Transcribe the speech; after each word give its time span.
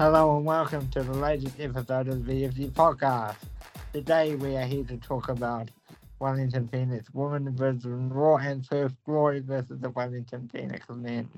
Hello 0.00 0.34
and 0.38 0.46
welcome 0.46 0.88
to 0.92 1.02
the 1.02 1.12
latest 1.12 1.60
episode 1.60 2.08
of 2.08 2.24
the 2.24 2.32
VFC 2.32 2.70
podcast. 2.70 3.36
Today 3.92 4.34
we 4.34 4.56
are 4.56 4.64
here 4.64 4.84
to 4.84 4.96
talk 4.96 5.28
about 5.28 5.68
Wellington 6.18 6.68
Phoenix 6.68 7.12
women 7.12 7.54
versus 7.54 7.84
Roar 7.84 8.40
and 8.40 8.66
Perth 8.66 8.96
Glory 9.04 9.40
versus 9.40 9.78
the 9.78 9.90
Wellington 9.90 10.48
Phoenix 10.50 10.86
men. 10.88 11.28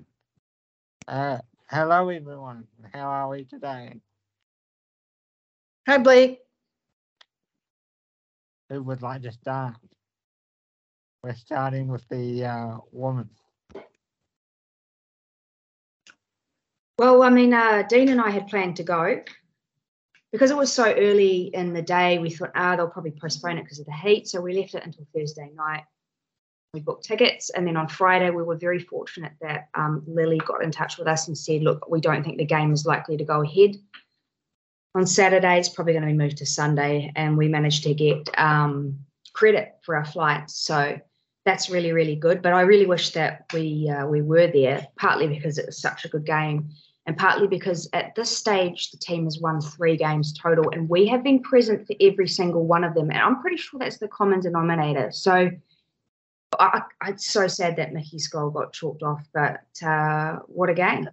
Uh, 1.09 1.39
hello 1.71 2.09
everyone, 2.09 2.69
how 2.95 3.09
are 3.09 3.31
we 3.31 3.43
today? 3.43 3.95
Hi, 5.89 5.99
Blake. 5.99 6.39
Who 8.71 8.81
would 8.85 9.03
like 9.03 9.23
to 9.23 9.33
start? 9.33 9.75
We're 11.25 11.35
starting 11.35 11.89
with 11.89 12.09
the 12.09 12.45
uh, 12.45 12.77
woman. 12.93 13.29
Well, 16.99 17.23
I 17.23 17.31
mean, 17.31 17.55
uh, 17.55 17.83
Dean 17.89 18.09
and 18.09 18.21
I 18.21 18.31
had 18.31 18.49
planned 18.49 18.77
to 18.77 18.83
go 18.83 19.23
because 20.33 20.51
it 20.51 20.57
was 20.57 20.73
so 20.73 20.93
early 20.93 21.51
in 21.55 21.73
the 21.73 21.83
day. 21.83 22.19
We 22.19 22.31
thought, 22.31 22.53
ah, 22.55 22.75
they'll 22.75 22.89
probably 22.89 23.13
postpone 23.13 23.59
it 23.59 23.63
because 23.63 23.79
of 23.79 23.87
the 23.87 23.93
heat. 23.93 24.29
So 24.29 24.41
we 24.41 24.55
left 24.55 24.75
it 24.75 24.85
until 24.85 25.07
Thursday 25.15 25.51
night. 25.55 25.85
We 26.75 26.81
booked 26.81 27.05
tickets, 27.05 27.51
and 27.51 27.67
then 27.67 27.77
on 27.77 27.87
Friday 27.87 28.31
we 28.31 28.43
were 28.43 28.57
very 28.57 28.79
fortunate 28.79 29.33
that 29.43 29.69
um, 29.75 30.03
Lily 30.07 30.39
got 30.39 30.65
in 30.65 30.71
touch 30.71 30.97
with 30.97 31.07
us 31.07 31.29
and 31.29 31.37
said, 31.37 31.63
"Look, 31.63 31.87
we 31.91 32.01
don't 32.01 32.25
think 32.25 32.39
the 32.39 32.47
game 32.47 32.73
is 32.73 32.87
likely 32.87 33.19
to 33.19 33.25
go 33.25 33.43
ahead." 33.43 33.77
On 34.95 35.07
Saturday, 35.07 35.59
it's 35.59 35.69
probably 35.69 35.93
going 35.93 36.05
to 36.05 36.11
be 36.11 36.17
moved 36.17 36.39
to 36.39 36.47
Sunday, 36.47 37.13
and 37.15 37.37
we 37.37 37.47
managed 37.47 37.83
to 37.83 37.93
get 37.93 38.27
um, 38.39 38.99
credit 39.35 39.77
for 39.83 39.97
our 39.97 40.05
flights. 40.07 40.55
So 40.55 40.99
that's 41.45 41.69
really 41.69 41.93
really 41.93 42.17
good. 42.17 42.41
But 42.41 42.55
I 42.55 42.63
really 42.63 42.87
wish 42.87 43.11
that 43.11 43.45
we 43.53 43.91
uh, 43.91 44.07
we 44.07 44.23
were 44.23 44.47
there, 44.47 44.87
partly 44.97 45.29
because 45.29 45.59
it 45.59 45.67
was 45.67 45.79
such 45.79 46.07
a 46.07 46.09
good 46.09 46.25
game, 46.25 46.71
and 47.07 47.17
partly 47.17 47.47
because 47.47 47.89
at 47.93 48.15
this 48.15 48.37
stage 48.37 48.91
the 48.91 48.97
team 48.97 49.25
has 49.25 49.41
won 49.41 49.61
three 49.61 49.97
games 49.97 50.33
total, 50.33 50.71
and 50.71 50.89
we 50.89 51.07
have 51.09 51.23
been 51.23 51.43
present 51.43 51.87
for 51.87 51.95
every 52.01 52.29
single 52.29 52.67
one 52.67 52.85
of 52.85 52.95
them. 52.95 53.11
And 53.11 53.19
I'm 53.19 53.41
pretty 53.41 53.57
sure 53.57 53.79
that's 53.79 53.99
the 53.99 54.09
common 54.09 54.41
denominator. 54.41 55.11
So. 55.13 55.51
I, 56.61 56.83
I, 57.01 57.09
it's 57.09 57.25
so 57.29 57.49
sad 57.49 57.77
that 57.77 57.95
Mickey's 57.95 58.29
goal 58.29 58.51
got 58.51 58.75
chalked 58.75 59.03
off, 59.03 59.27
but 59.33 59.63
uh, 59.83 60.41
what 60.49 60.69
a 60.69 60.75
game! 60.75 61.09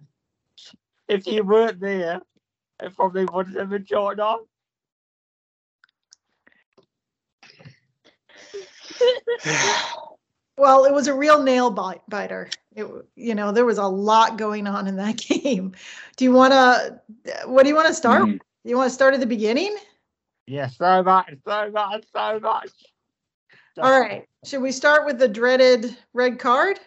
If 1.08 1.26
you 1.26 1.42
weren't 1.44 1.80
there, 1.80 2.20
it 2.82 2.94
probably 2.94 3.24
wouldn't 3.24 3.58
have 3.58 3.70
been 3.70 3.86
short 3.86 4.20
off. 4.20 4.40
Well, 10.60 10.84
it 10.84 10.92
was 10.92 11.08
a 11.08 11.14
real 11.14 11.42
nail 11.42 11.70
bite- 11.70 12.02
biter. 12.08 12.50
It, 12.76 12.86
you 13.16 13.34
know, 13.34 13.50
there 13.50 13.64
was 13.64 13.78
a 13.78 13.86
lot 13.86 14.36
going 14.36 14.66
on 14.66 14.86
in 14.86 14.96
that 14.96 15.16
game. 15.28 15.72
Do 16.16 16.24
you 16.24 16.32
want 16.32 16.52
to? 16.52 17.00
What 17.46 17.62
do 17.62 17.70
you 17.70 17.74
want 17.74 17.88
to 17.88 17.94
start? 17.94 18.26
With? 18.26 18.40
You 18.64 18.76
want 18.76 18.88
to 18.90 18.94
start 18.94 19.14
at 19.14 19.20
the 19.20 19.26
beginning? 19.26 19.74
Yeah, 20.46 20.66
so 20.66 21.02
much, 21.02 21.34
so 21.46 21.70
much, 21.70 22.04
so 22.12 22.40
much. 22.40 22.70
All 23.78 23.98
right. 23.98 24.28
Should 24.44 24.60
we 24.60 24.70
start 24.70 25.06
with 25.06 25.18
the 25.18 25.28
dreaded 25.28 25.96
red 26.12 26.38
card? 26.38 26.78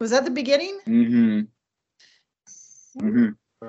Was 0.00 0.10
that 0.10 0.24
the 0.24 0.30
beginning, 0.32 0.80
Mm-hmm. 0.88 1.40
Mm-hmm. 3.06 3.66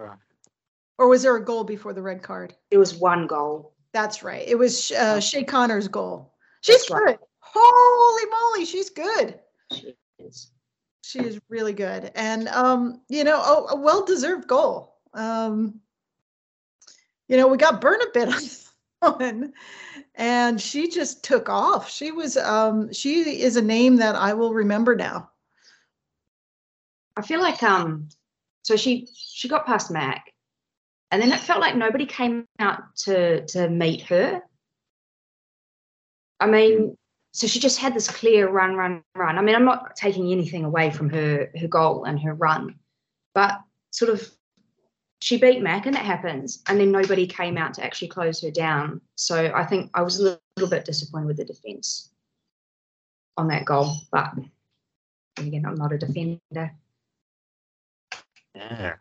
Or 0.98 1.08
was 1.08 1.22
there 1.22 1.36
a 1.36 1.46
goal 1.46 1.64
before 1.64 1.94
the 1.94 2.02
red 2.02 2.24
card? 2.24 2.56
It 2.72 2.78
was 2.80 2.96
one 2.96 3.28
goal. 3.28 3.74
That's 3.94 4.24
right. 4.24 4.48
It 4.48 4.58
was 4.58 4.92
uh, 4.92 5.20
Shea 5.20 5.44
Connor's 5.44 5.88
goal. 5.88 6.34
She's 6.62 6.88
That's 6.88 6.92
right. 6.92 7.20
Holy 7.44 8.32
moly, 8.32 8.66
she's 8.66 8.90
good. 8.90 9.40
She 9.72 9.96
is. 10.20 10.52
She 11.04 11.20
is 11.20 11.40
really 11.50 11.74
good, 11.74 12.12
and 12.16 12.48
um, 12.48 13.02
you 13.10 13.24
know, 13.24 13.40
oh, 13.44 13.68
a 13.70 13.76
well-deserved 13.80 14.48
goal. 14.48 14.96
Um, 15.14 15.82
you 17.28 17.38
know, 17.38 17.48
we 17.48 17.58
got 17.58 17.82
burned 17.82 18.02
a 18.02 18.12
bit 18.14 18.30
on 18.30 19.14
one, 19.20 19.54
and 20.16 20.60
she 20.62 20.90
just 20.90 21.24
took 21.24 21.50
off. 21.50 21.90
She 21.90 22.12
was, 22.12 22.38
um, 22.38 22.92
she 22.94 23.42
is 23.42 23.58
a 23.58 23.62
name 23.62 23.98
that 23.98 24.16
I 24.16 24.34
will 24.34 24.54
remember 24.54 24.96
now. 24.96 25.30
I 27.16 27.22
feel 27.22 27.42
like 27.42 27.62
um 27.62 28.10
so 28.64 28.76
she 28.76 29.08
she 29.14 29.48
got 29.48 29.66
past 29.66 29.92
Mac 29.92 30.34
and 31.12 31.22
then 31.22 31.32
it 31.32 31.40
felt 31.40 31.60
like 31.62 31.76
nobody 31.76 32.06
came 32.06 32.48
out 32.60 32.96
to 33.06 33.46
to 33.48 33.70
meet 33.70 34.02
her. 34.04 34.42
I 36.40 36.48
mean, 36.48 36.98
so 37.34 37.48
she 37.48 37.60
just 37.60 37.80
had 37.80 37.96
this 37.96 38.08
clear 38.10 38.48
run, 38.48 38.76
run, 38.76 39.04
run. 39.16 39.40
I 39.40 39.42
mean, 39.42 39.56
I'm 39.56 39.66
not 39.66 39.96
taking 39.96 40.32
anything 40.32 40.64
away 40.64 40.92
from 40.92 41.10
her 41.10 41.50
her 41.60 41.68
goal 41.68 42.06
and 42.06 42.20
her 42.22 42.34
run, 42.34 42.76
but 43.34 43.60
sort 43.92 44.12
of 44.12 44.30
she 45.20 45.38
beat 45.38 45.62
Mac 45.62 45.86
and 45.88 45.96
that 45.96 46.06
happens, 46.06 46.62
and 46.68 46.80
then 46.80 46.92
nobody 46.92 47.26
came 47.26 47.58
out 47.58 47.74
to 47.76 47.84
actually 47.84 48.10
close 48.10 48.42
her 48.42 48.52
down. 48.52 49.02
So 49.16 49.52
I 49.56 49.66
think 49.66 49.90
I 49.94 50.04
was 50.04 50.20
a 50.20 50.24
little, 50.24 50.42
little 50.58 50.70
bit 50.70 50.86
disappointed 50.86 51.28
with 51.28 51.38
the 51.38 51.46
defense 51.46 52.12
on 53.38 53.48
that 53.48 53.66
goal, 53.66 53.96
but 54.12 54.32
again, 55.38 55.66
I'm 55.66 55.76
not 55.76 55.92
a 55.92 55.98
defender. 55.98 56.40
yeah. 58.54 58.96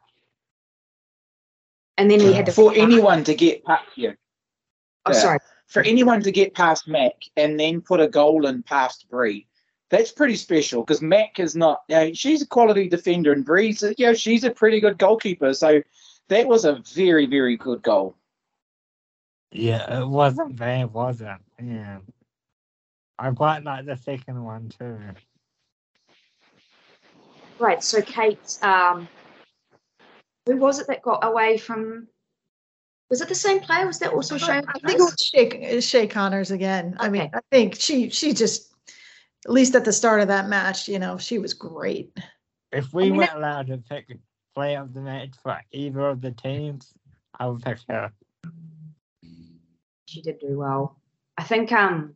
And 1.98 2.10
then 2.10 2.20
we 2.24 2.32
had 2.32 2.44
uh, 2.44 2.46
to 2.46 2.52
For 2.52 2.72
anyone 2.74 3.24
to 3.24 3.34
get 3.34 3.62
past 3.64 3.84
you, 3.96 4.14
Oh, 5.04 5.12
Yeah. 5.12 5.18
sorry. 5.18 5.38
For 5.72 5.82
anyone 5.82 6.20
to 6.22 6.30
get 6.30 6.54
past 6.54 6.86
Mac 6.86 7.14
and 7.36 7.58
then 7.58 7.80
put 7.80 7.98
a 7.98 8.06
goal 8.06 8.46
in 8.46 8.62
past 8.62 9.08
Bree, 9.08 9.46
that's 9.88 10.12
pretty 10.12 10.36
special 10.36 10.82
because 10.82 11.00
Mac 11.00 11.40
is 11.40 11.56
not. 11.56 11.80
You 11.88 11.96
know, 11.96 12.12
she's 12.12 12.42
a 12.42 12.46
quality 12.46 12.88
defender 12.88 13.32
and 13.32 13.44
Bree's, 13.44 13.82
you 13.96 14.06
know, 14.06 14.14
she's 14.14 14.44
a 14.44 14.50
pretty 14.50 14.80
good 14.80 14.98
goalkeeper. 14.98 15.54
So 15.54 15.82
that 16.28 16.46
was 16.46 16.66
a 16.66 16.82
very, 16.92 17.24
very 17.24 17.56
good 17.56 17.82
goal. 17.82 18.16
Yeah, 19.50 20.00
it 20.00 20.06
wasn't 20.06 20.56
bad, 20.56 20.92
was 20.92 21.22
it? 21.22 21.36
Yeah. 21.62 21.98
I 23.18 23.30
quite 23.30 23.64
like 23.64 23.86
the 23.86 23.96
second 23.96 24.42
one 24.44 24.68
too. 24.78 24.98
Right. 27.58 27.82
So 27.82 28.02
Kate, 28.02 28.58
um, 28.62 29.08
who 30.44 30.56
was 30.56 30.80
it 30.80 30.86
that 30.88 31.02
got 31.02 31.24
away 31.24 31.56
from? 31.56 32.08
Was 33.12 33.20
it 33.20 33.28
the 33.28 33.34
same 33.34 33.60
player? 33.60 33.86
Was 33.86 33.98
that 33.98 34.14
also 34.14 34.38
shown? 34.38 34.64
I 34.66 34.78
think 34.78 34.98
it 34.98 35.02
was 35.02 35.16
Shea, 35.20 35.80
Shea 35.82 36.06
Connors 36.06 36.50
again. 36.50 36.96
I 36.98 37.10
mean, 37.10 37.30
I 37.34 37.40
think 37.50 37.78
she 37.78 38.08
she 38.08 38.32
just, 38.32 38.74
at 39.44 39.52
least 39.52 39.74
at 39.74 39.84
the 39.84 39.92
start 39.92 40.22
of 40.22 40.28
that 40.28 40.48
match, 40.48 40.88
you 40.88 40.98
know, 40.98 41.18
she 41.18 41.38
was 41.38 41.52
great. 41.52 42.18
If 42.72 42.94
we 42.94 43.10
mean, 43.10 43.16
weren't 43.16 43.34
allowed 43.34 43.66
to 43.66 43.76
pick 43.76 44.06
a 44.08 44.14
player 44.54 44.80
of 44.80 44.94
the 44.94 45.02
match 45.02 45.34
for 45.42 45.60
either 45.72 46.00
of 46.08 46.22
the 46.22 46.30
teams, 46.30 46.94
I 47.38 47.48
would 47.48 47.60
pick 47.60 47.80
her. 47.90 48.14
She 50.06 50.22
did 50.22 50.38
do 50.40 50.56
well. 50.56 50.96
I 51.36 51.42
think. 51.42 51.70
Um, 51.70 52.14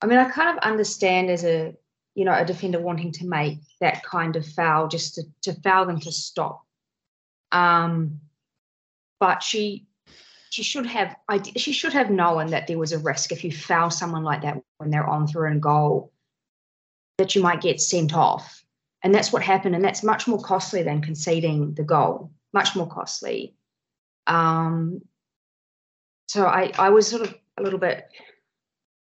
I 0.00 0.06
mean, 0.06 0.20
I 0.20 0.30
kind 0.30 0.56
of 0.56 0.64
understand 0.64 1.28
as 1.28 1.44
a 1.44 1.74
you 2.14 2.24
know 2.24 2.32
a 2.32 2.46
defender 2.46 2.80
wanting 2.80 3.12
to 3.12 3.26
make 3.26 3.58
that 3.82 4.02
kind 4.04 4.36
of 4.36 4.46
foul 4.46 4.88
just 4.88 5.16
to, 5.16 5.24
to 5.42 5.60
foul 5.60 5.84
them 5.84 6.00
to 6.00 6.12
stop. 6.12 6.64
Um, 7.52 8.20
but 9.20 9.42
she 9.42 9.86
she 10.50 10.62
should 10.62 10.86
have 10.86 11.16
she 11.56 11.72
should 11.72 11.92
have 11.92 12.10
known 12.10 12.48
that 12.48 12.66
there 12.66 12.78
was 12.78 12.92
a 12.92 12.98
risk 12.98 13.32
if 13.32 13.42
you 13.42 13.50
foul 13.50 13.90
someone 13.90 14.22
like 14.22 14.42
that 14.42 14.62
when 14.78 14.90
they're 14.90 15.06
on 15.06 15.26
through 15.26 15.50
and 15.50 15.60
goal 15.60 16.12
that 17.18 17.34
you 17.34 17.42
might 17.42 17.60
get 17.60 17.80
sent 17.80 18.14
off. 18.14 18.64
And 19.02 19.14
that's 19.14 19.32
what 19.32 19.42
happened. 19.42 19.74
And 19.74 19.84
that's 19.84 20.02
much 20.02 20.26
more 20.26 20.40
costly 20.40 20.82
than 20.82 21.02
conceding 21.02 21.74
the 21.74 21.84
goal, 21.84 22.30
much 22.52 22.74
more 22.74 22.88
costly. 22.88 23.54
Um, 24.26 25.02
so 26.28 26.46
I, 26.46 26.72
I 26.78 26.90
was 26.90 27.06
sort 27.06 27.22
of 27.22 27.34
a 27.58 27.62
little 27.62 27.78
bit, 27.78 28.08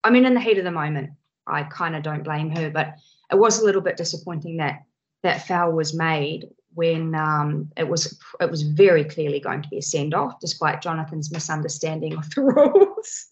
I 0.03 0.09
mean, 0.09 0.25
in 0.25 0.33
the 0.33 0.41
heat 0.41 0.57
of 0.57 0.65
the 0.65 0.71
moment, 0.71 1.11
I 1.47 1.63
kind 1.63 1.95
of 1.95 2.03
don't 2.03 2.23
blame 2.23 2.49
her, 2.51 2.69
but 2.69 2.95
it 3.31 3.35
was 3.35 3.59
a 3.59 3.65
little 3.65 3.81
bit 3.81 3.97
disappointing 3.97 4.57
that 4.57 4.83
that 5.23 5.47
foul 5.47 5.71
was 5.71 5.93
made 5.93 6.49
when 6.75 7.15
um, 7.15 7.71
it 7.77 7.87
was 7.87 8.19
it 8.39 8.49
was 8.49 8.63
very 8.63 9.03
clearly 9.03 9.39
going 9.39 9.61
to 9.61 9.69
be 9.69 9.77
a 9.77 9.81
send 9.81 10.13
off, 10.13 10.39
despite 10.39 10.81
Jonathan's 10.81 11.31
misunderstanding 11.31 12.15
of 12.15 12.29
the 12.31 12.41
rules. 12.43 13.27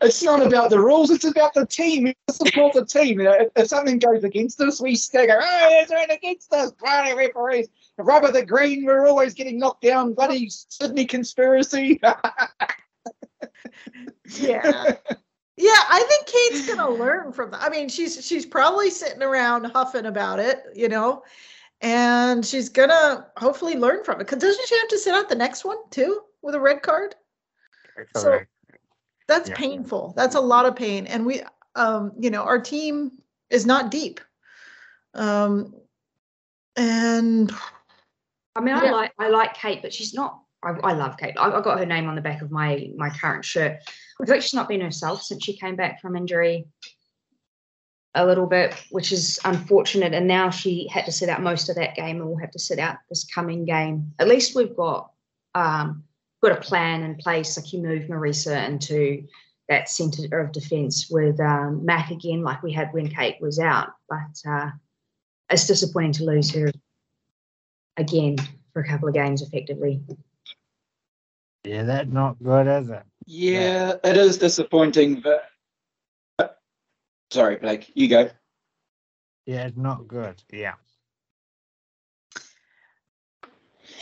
It's 0.00 0.22
not 0.22 0.46
about 0.46 0.70
the 0.70 0.80
rules; 0.80 1.10
it's 1.10 1.24
about 1.24 1.54
the 1.54 1.66
team. 1.66 2.04
We 2.04 2.16
support 2.30 2.74
the 2.74 2.84
team. 2.84 3.20
You 3.20 3.24
know, 3.24 3.32
if, 3.32 3.48
if 3.56 3.68
something 3.68 3.98
goes 3.98 4.24
against 4.24 4.60
us, 4.60 4.80
we 4.80 4.96
stagger. 4.96 5.38
Oh, 5.40 5.68
it's 5.82 5.90
right 5.90 6.10
against 6.10 6.52
us. 6.52 6.72
Bloody 6.72 7.14
referees. 7.14 7.68
Rubber 7.96 8.32
the 8.32 8.44
green. 8.44 8.84
We're 8.84 9.06
always 9.06 9.34
getting 9.34 9.58
knocked 9.58 9.82
down. 9.82 10.14
Bloody 10.14 10.50
Sydney 10.50 11.06
conspiracy. 11.06 12.00
Yeah. 14.38 14.96
Yeah, 15.64 15.82
I 15.88 16.02
think 16.02 16.26
Kate's 16.26 16.66
gonna 16.74 16.90
learn 16.90 17.32
from 17.32 17.50
that. 17.52 17.62
I 17.62 17.70
mean, 17.70 17.88
she's 17.88 18.22
she's 18.24 18.44
probably 18.44 18.90
sitting 18.90 19.22
around 19.22 19.64
huffing 19.64 20.04
about 20.04 20.38
it, 20.38 20.62
you 20.74 20.90
know, 20.90 21.22
and 21.80 22.44
she's 22.44 22.68
gonna 22.68 23.28
hopefully 23.38 23.74
learn 23.74 24.04
from 24.04 24.20
it. 24.20 24.26
Cause 24.26 24.40
doesn't 24.40 24.68
she 24.68 24.76
have 24.78 24.88
to 24.88 24.98
sit 24.98 25.14
out 25.14 25.30
the 25.30 25.34
next 25.34 25.64
one 25.64 25.78
too 25.88 26.20
with 26.42 26.54
a 26.54 26.60
red 26.60 26.82
card? 26.82 27.14
So- 28.14 28.22
Correct. 28.24 28.50
That's 29.26 29.48
Yeah. 29.48 29.56
painful. 29.56 30.12
That's 30.14 30.34
a 30.34 30.40
lot 30.40 30.66
of 30.66 30.76
pain. 30.76 31.06
And 31.06 31.24
we, 31.24 31.40
um, 31.76 32.12
you 32.18 32.28
know, 32.28 32.42
our 32.42 32.58
team 32.60 33.22
is 33.48 33.64
not 33.64 33.90
deep. 33.90 34.20
Um, 35.14 35.74
and 36.76 37.50
I 38.54 38.60
mean, 38.60 38.74
I 38.74 38.90
like 38.90 39.12
I 39.18 39.28
like 39.28 39.54
Kate, 39.54 39.80
but 39.80 39.94
she's 39.94 40.12
not. 40.12 40.43
I, 40.64 40.70
I 40.82 40.92
love 40.94 41.16
Kate. 41.16 41.34
I, 41.38 41.50
I 41.50 41.60
got 41.60 41.78
her 41.78 41.86
name 41.86 42.08
on 42.08 42.14
the 42.14 42.20
back 42.20 42.42
of 42.42 42.50
my 42.50 42.90
my 42.96 43.10
current 43.10 43.44
shirt. 43.44 43.78
I 44.20 44.24
feel 44.24 44.34
like 44.34 44.42
she's 44.42 44.54
not 44.54 44.68
been 44.68 44.80
herself 44.80 45.22
since 45.22 45.44
she 45.44 45.56
came 45.56 45.76
back 45.76 46.00
from 46.00 46.16
injury. 46.16 46.66
A 48.16 48.24
little 48.24 48.46
bit, 48.46 48.80
which 48.90 49.10
is 49.10 49.40
unfortunate, 49.44 50.14
and 50.14 50.28
now 50.28 50.48
she 50.48 50.86
had 50.86 51.04
to 51.06 51.12
sit 51.12 51.28
out 51.28 51.42
most 51.42 51.68
of 51.68 51.74
that 51.76 51.96
game, 51.96 52.20
and 52.20 52.28
will 52.28 52.38
have 52.38 52.52
to 52.52 52.60
sit 52.60 52.78
out 52.78 52.98
this 53.08 53.24
coming 53.24 53.64
game. 53.64 54.12
At 54.20 54.28
least 54.28 54.54
we've 54.54 54.76
got 54.76 55.10
um, 55.56 56.04
got 56.40 56.52
a 56.52 56.60
plan 56.60 57.02
in 57.02 57.16
place. 57.16 57.56
Like 57.56 57.72
you 57.72 57.82
move 57.82 58.04
Marisa 58.04 58.68
into 58.68 59.26
that 59.68 59.88
centre 59.88 60.38
of 60.38 60.52
defence 60.52 61.08
with 61.10 61.40
um, 61.40 61.84
Mac 61.84 62.10
again, 62.10 62.42
like 62.42 62.62
we 62.62 62.72
had 62.72 62.92
when 62.92 63.08
Kate 63.08 63.40
was 63.40 63.58
out. 63.58 63.88
But 64.08 64.48
uh, 64.48 64.70
it's 65.50 65.66
disappointing 65.66 66.12
to 66.12 66.24
lose 66.24 66.54
her 66.54 66.70
again 67.96 68.36
for 68.72 68.82
a 68.82 68.88
couple 68.88 69.08
of 69.08 69.14
games 69.14 69.42
effectively. 69.42 70.02
Yeah, 71.64 71.82
that's 71.84 72.10
not 72.10 72.42
good, 72.42 72.66
is 72.66 72.90
it? 72.90 73.02
Yeah, 73.26 73.94
it 74.04 74.16
is 74.16 74.38
disappointing, 74.38 75.22
but 76.38 76.60
sorry, 77.30 77.56
Blake, 77.56 77.90
you 77.94 78.08
go. 78.08 78.28
Yeah, 79.46 79.66
it's 79.66 79.76
not 79.76 80.06
good. 80.06 80.42
Yeah. 80.50 80.74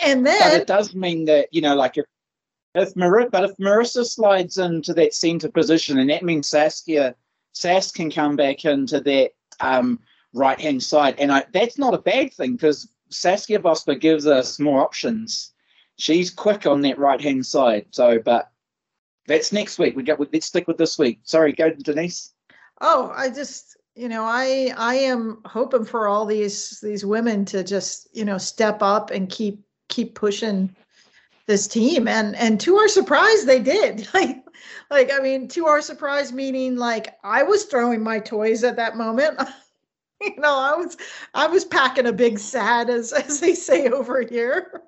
and 0.04 0.26
then 0.26 0.40
But 0.40 0.60
it 0.60 0.66
does 0.66 0.94
mean 0.94 1.24
that 1.26 1.48
you 1.52 1.60
know, 1.60 1.74
like 1.74 1.98
if 1.98 2.04
if 2.74 2.96
Mar- 2.96 3.28
but 3.30 3.44
if 3.44 3.56
Marissa 3.58 4.04
slides 4.04 4.58
into 4.58 4.94
that 4.94 5.14
centre 5.14 5.50
position, 5.50 5.98
and 5.98 6.10
that 6.10 6.24
means 6.24 6.48
Saskia 6.48 7.14
Sas 7.52 7.92
can 7.92 8.10
come 8.10 8.36
back 8.36 8.64
into 8.64 9.00
that 9.00 9.32
um, 9.60 10.00
right 10.32 10.60
hand 10.60 10.82
side, 10.82 11.16
and 11.18 11.30
I, 11.30 11.44
that's 11.52 11.78
not 11.78 11.94
a 11.94 11.98
bad 11.98 12.32
thing 12.32 12.52
because 12.52 12.88
Saskia 13.10 13.58
Vosper 13.58 14.00
gives 14.00 14.26
us 14.26 14.58
more 14.58 14.80
options. 14.80 15.51
She's 16.02 16.30
quick 16.32 16.66
on 16.66 16.80
that 16.80 16.98
right 16.98 17.20
hand 17.20 17.46
side. 17.46 17.86
So, 17.92 18.18
but 18.18 18.50
that's 19.28 19.52
next 19.52 19.78
week. 19.78 19.94
We 19.94 20.02
got. 20.02 20.18
Let's 20.18 20.46
stick 20.46 20.66
with 20.66 20.76
this 20.76 20.98
week. 20.98 21.20
Sorry, 21.22 21.52
go 21.52 21.70
to 21.70 21.76
Denise. 21.76 22.34
oh 22.80 23.12
i 23.14 23.30
just 23.30 23.76
you 23.94 24.08
know 24.08 24.24
i 24.24 24.72
i 24.76 24.94
am 24.96 25.38
hoping 25.44 25.84
for 25.84 26.08
all 26.08 26.26
these 26.26 26.80
these 26.80 27.06
women 27.06 27.44
to 27.44 27.62
just 27.62 28.08
you 28.12 28.24
know 28.24 28.38
step 28.38 28.82
up 28.82 29.10
and 29.10 29.28
keep 29.28 29.60
keep 29.88 30.14
pushing 30.16 30.74
this 31.46 31.68
team 31.68 32.08
and 32.08 32.34
and 32.36 32.60
to 32.60 32.76
our 32.76 32.88
surprise 32.88 33.44
they 33.44 33.60
did 33.60 34.08
like 34.14 34.44
like 34.90 35.12
i 35.12 35.20
mean 35.20 35.46
to 35.46 35.66
our 35.66 35.80
surprise 35.80 36.32
meaning 36.32 36.76
like 36.76 37.14
i 37.22 37.42
was 37.44 37.64
throwing 37.64 38.02
my 38.02 38.18
toys 38.18 38.64
at 38.64 38.74
that 38.76 38.96
moment 38.96 39.38
you 40.20 40.34
know 40.38 40.56
i 40.56 40.74
was 40.74 40.96
i 41.34 41.46
was 41.46 41.64
packing 41.64 42.06
a 42.06 42.12
big 42.12 42.38
sad 42.38 42.90
as 42.90 43.12
as 43.12 43.38
they 43.38 43.54
say 43.54 43.88
over 43.88 44.22
here 44.22 44.82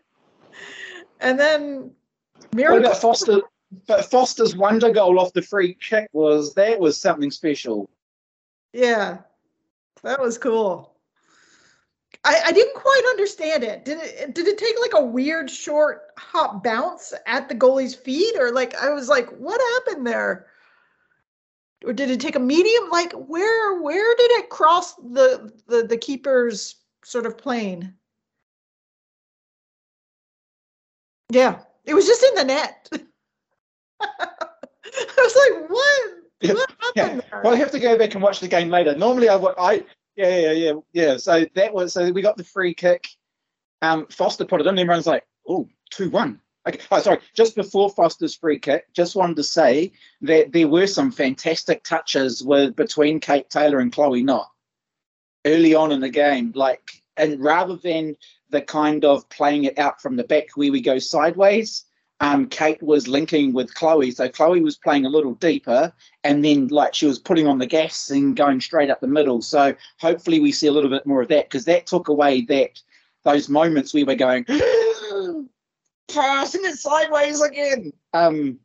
and 1.20 1.38
then 1.38 1.90
What 2.34 2.54
Miracle, 2.54 2.78
about 2.78 3.00
Foster? 3.00 3.40
But 3.86 4.10
Foster's 4.10 4.56
wonder 4.56 4.90
goal 4.90 5.19
off 5.19 5.32
the 5.34 5.42
free 5.42 5.75
kick 5.75 6.08
was 6.12 6.54
that 6.54 6.78
was 6.78 7.00
something 7.00 7.30
special. 7.30 7.90
Yeah, 8.72 9.19
that 10.02 10.20
was 10.20 10.38
cool. 10.38 10.94
I, 12.25 12.40
I 12.46 12.52
didn't 12.52 12.75
quite 12.75 13.02
understand 13.10 13.64
it. 13.64 13.84
Did 13.84 13.98
it 13.98 14.34
did 14.34 14.46
it 14.46 14.58
take 14.58 14.76
like 14.80 14.94
a 14.94 15.04
weird 15.04 15.50
short 15.50 16.08
hop 16.19 16.64
bounce 16.64 17.12
at 17.26 17.48
the 17.48 17.54
goalie's 17.54 17.94
feet, 17.94 18.34
or 18.38 18.50
like 18.52 18.75
I 18.75 18.90
was 18.90 19.08
like, 19.08 19.28
what 19.38 19.60
happened 19.60 20.06
there? 20.06 20.46
Or 21.84 21.92
did 21.92 22.10
it 22.10 22.20
take 22.20 22.36
a 22.36 22.40
medium? 22.40 22.90
Like 22.90 23.12
where 23.12 23.80
where 23.80 24.16
did 24.16 24.30
it 24.32 24.50
cross 24.50 24.94
the 24.96 25.52
the 25.69 25.84
the 25.84 25.96
keeper's 25.96 26.76
sort 27.04 27.26
of 27.26 27.38
plane? 27.38 27.94
Yeah, 31.30 31.60
it 31.84 31.94
was 31.94 32.06
just 32.06 32.22
in 32.22 32.34
the 32.36 32.44
net. 32.44 32.88
I 34.00 34.26
was 35.19 35.36
like, 35.60 35.70
what? 35.70 36.10
Yeah, 36.40 36.52
What 36.54 36.70
Yeah, 36.94 37.02
happened 37.04 37.25
there? 37.30 37.40
well, 37.44 37.52
I 37.54 37.56
have 37.56 37.70
to 37.72 37.80
go 37.80 37.98
back 37.98 38.14
and 38.14 38.22
watch 38.22 38.40
the 38.40 38.48
game 38.48 38.70
later. 38.70 38.94
Normally, 38.96 39.28
I, 39.28 39.36
I, 39.36 39.72
yeah, 40.16 40.36
yeah, 40.38 40.52
yeah, 40.52 40.72
yeah. 40.92 41.16
So 41.16 41.44
that 41.54 41.75
was 41.75 41.92
so 41.92 42.10
we 42.12 42.22
got 42.22 42.36
the 42.36 42.44
free 42.44 42.75
kick. 42.75 43.06
Um, 43.82 44.06
Foster 44.06 44.44
put 44.44 44.60
it 44.60 44.66
in. 44.66 44.78
Everyone's 44.78 45.06
like, 45.06 45.25
"Oh, 45.48 45.69
two 45.90 46.10
one." 46.10 46.40
Okay, 46.66 46.80
oh, 46.90 47.00
sorry. 47.00 47.20
Just 47.34 47.54
before 47.56 47.88
Foster's 47.90 48.34
free 48.34 48.58
kick, 48.58 48.92
just 48.92 49.14
wanted 49.16 49.36
to 49.36 49.44
say 49.44 49.92
that 50.22 50.52
there 50.52 50.69
were 50.69 50.86
some 50.86 51.10
fantastic 51.10 51.82
touches 51.84 52.42
with 52.42 52.75
between 52.76 53.20
Kate 53.20 53.48
Taylor 53.48 53.78
and 53.78 53.92
Chloe 53.92 54.22
Knott 54.22 54.50
early 55.46 55.75
on 55.75 55.92
in 55.92 56.00
the 56.00 56.08
game. 56.10 56.52
Like, 56.54 57.02
and 57.16 57.40
rather 57.40 57.76
than 57.76 58.16
the 58.50 58.62
kind 58.62 59.05
of 59.05 59.29
playing 59.29 59.65
it 59.65 59.79
out 59.79 60.00
from 60.00 60.17
the 60.17 60.25
back 60.25 60.47
where 60.55 60.73
we 60.73 60.81
go 60.81 60.99
sideways, 60.99 61.85
um, 62.21 62.49
Kate 62.49 62.83
was 62.83 63.06
linking 63.06 63.53
with 63.53 63.75
Chloe. 63.75 64.11
So 64.11 64.29
Chloe 64.29 64.61
was 64.61 64.77
playing 64.77 65.06
a 65.06 65.09
little 65.11 65.35
deeper, 65.35 65.93
and 66.25 66.45
then 66.45 66.69
like 66.69 66.95
she 66.95 67.06
was 67.06 67.19
putting 67.19 67.47
on 67.47 67.59
the 67.59 67.67
gas 67.67 68.11
and 68.11 68.37
going 68.37 68.61
straight 68.61 68.91
up 68.91 69.00
the 69.00 69.06
middle. 69.06 69.41
So 69.43 69.75
hopefully 70.00 70.41
we 70.41 70.50
see 70.50 70.67
a 70.67 70.73
little 70.73 70.91
bit 70.91 71.06
more 71.06 71.23
of 71.23 71.29
that 71.29 71.47
because 71.47 71.65
that 71.67 71.87
took 71.87 72.09
away 72.09 72.41
that 72.43 72.81
those 73.25 73.49
moments 73.49 73.95
we 73.95 74.05
were 74.05 74.15
going 74.15 74.45
passing 76.09 76.65
it 76.65 76.77
sideways 76.79 77.41
again. 77.41 77.93
Um, 78.15 78.59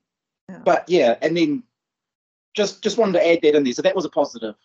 Yeah. 0.50 0.60
but 0.66 0.86
yeah, 0.90 1.18
and 1.22 1.38
then 1.38 1.64
just 2.56 2.82
just 2.84 2.98
wanted 2.98 3.14
to 3.14 3.28
add 3.28 3.40
that 3.44 3.56
in 3.56 3.64
there. 3.64 3.74
So 3.74 3.82
that 3.84 3.96
was 3.96 4.06
a 4.06 4.10
positive. 4.10 4.56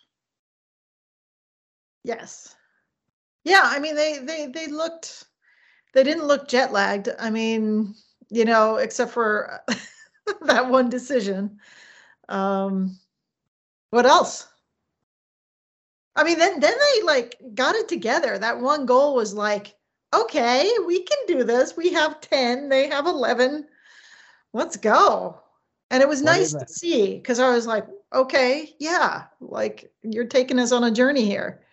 Yes. 2.03 2.55
Yeah, 3.49 3.63
I 3.63 3.79
mean 3.79 3.95
they 3.95 4.19
they 4.19 4.45
they 4.45 4.67
looked 4.67 5.25
they 5.95 6.03
didn't 6.03 6.27
look 6.27 6.47
jet 6.47 6.71
lagged. 6.71 7.09
I 7.17 7.31
mean, 7.31 7.95
you 8.29 8.45
know, 8.45 8.75
except 8.75 9.11
for 9.11 9.61
that 10.41 10.69
one 10.69 10.87
decision. 10.87 11.57
Um 12.29 12.99
what 13.89 14.05
else? 14.05 14.47
I 16.15 16.23
mean, 16.23 16.37
then 16.37 16.59
then 16.59 16.75
they 16.77 17.01
like 17.03 17.37
got 17.55 17.73
it 17.73 17.87
together. 17.87 18.37
That 18.37 18.59
one 18.59 18.85
goal 18.85 19.15
was 19.15 19.33
like, 19.33 19.75
okay, 20.13 20.69
we 20.85 21.01
can 21.01 21.17
do 21.25 21.43
this. 21.43 21.75
We 21.75 21.91
have 21.93 22.21
10, 22.21 22.69
they 22.69 22.87
have 22.87 23.07
11. 23.07 23.65
Let's 24.53 24.77
go. 24.77 25.41
And 25.89 26.03
it 26.03 26.09
was 26.09 26.21
What 26.21 26.33
nice 26.37 26.53
to 26.53 26.67
see 26.67 27.15
because 27.15 27.39
I 27.39 27.49
was 27.49 27.65
like, 27.65 27.87
okay, 28.13 28.75
yeah, 28.77 29.23
like 29.39 29.91
you're 30.03 30.25
taking 30.25 30.59
us 30.59 30.71
on 30.71 30.83
a 30.83 30.91
journey 30.91 31.25
here. 31.25 31.63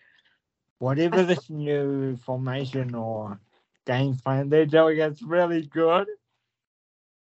Whatever 0.79 1.25
this 1.25 1.49
new 1.51 2.17
formation 2.17 2.95
or 2.95 3.41
game 3.87 4.17
plan 4.17 4.49
they're 4.49 4.67
doing, 4.67 4.99
it's 4.99 5.23
really 5.23 5.63
good. 5.67 6.09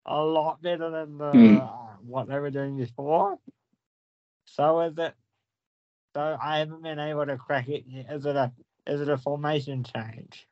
A 0.06 0.20
lot 0.22 0.62
better 0.62 0.90
than 0.90 1.18
the 1.18 1.24
Hmm. 1.32 1.56
uh, 1.56 1.96
what 2.02 2.28
they 2.28 2.38
were 2.38 2.50
doing 2.50 2.76
before. 2.76 3.38
So 4.46 4.80
is 4.80 4.98
it? 4.98 5.14
So 6.14 6.38
I 6.40 6.58
haven't 6.58 6.82
been 6.82 6.98
able 6.98 7.26
to 7.26 7.36
crack 7.36 7.68
it 7.68 7.84
yet. 7.86 8.06
Is 8.10 8.26
it 8.26 8.36
a 8.36 8.52
is 8.86 9.00
it 9.00 9.08
a 9.08 9.18
formation 9.18 9.84
change? 9.84 10.48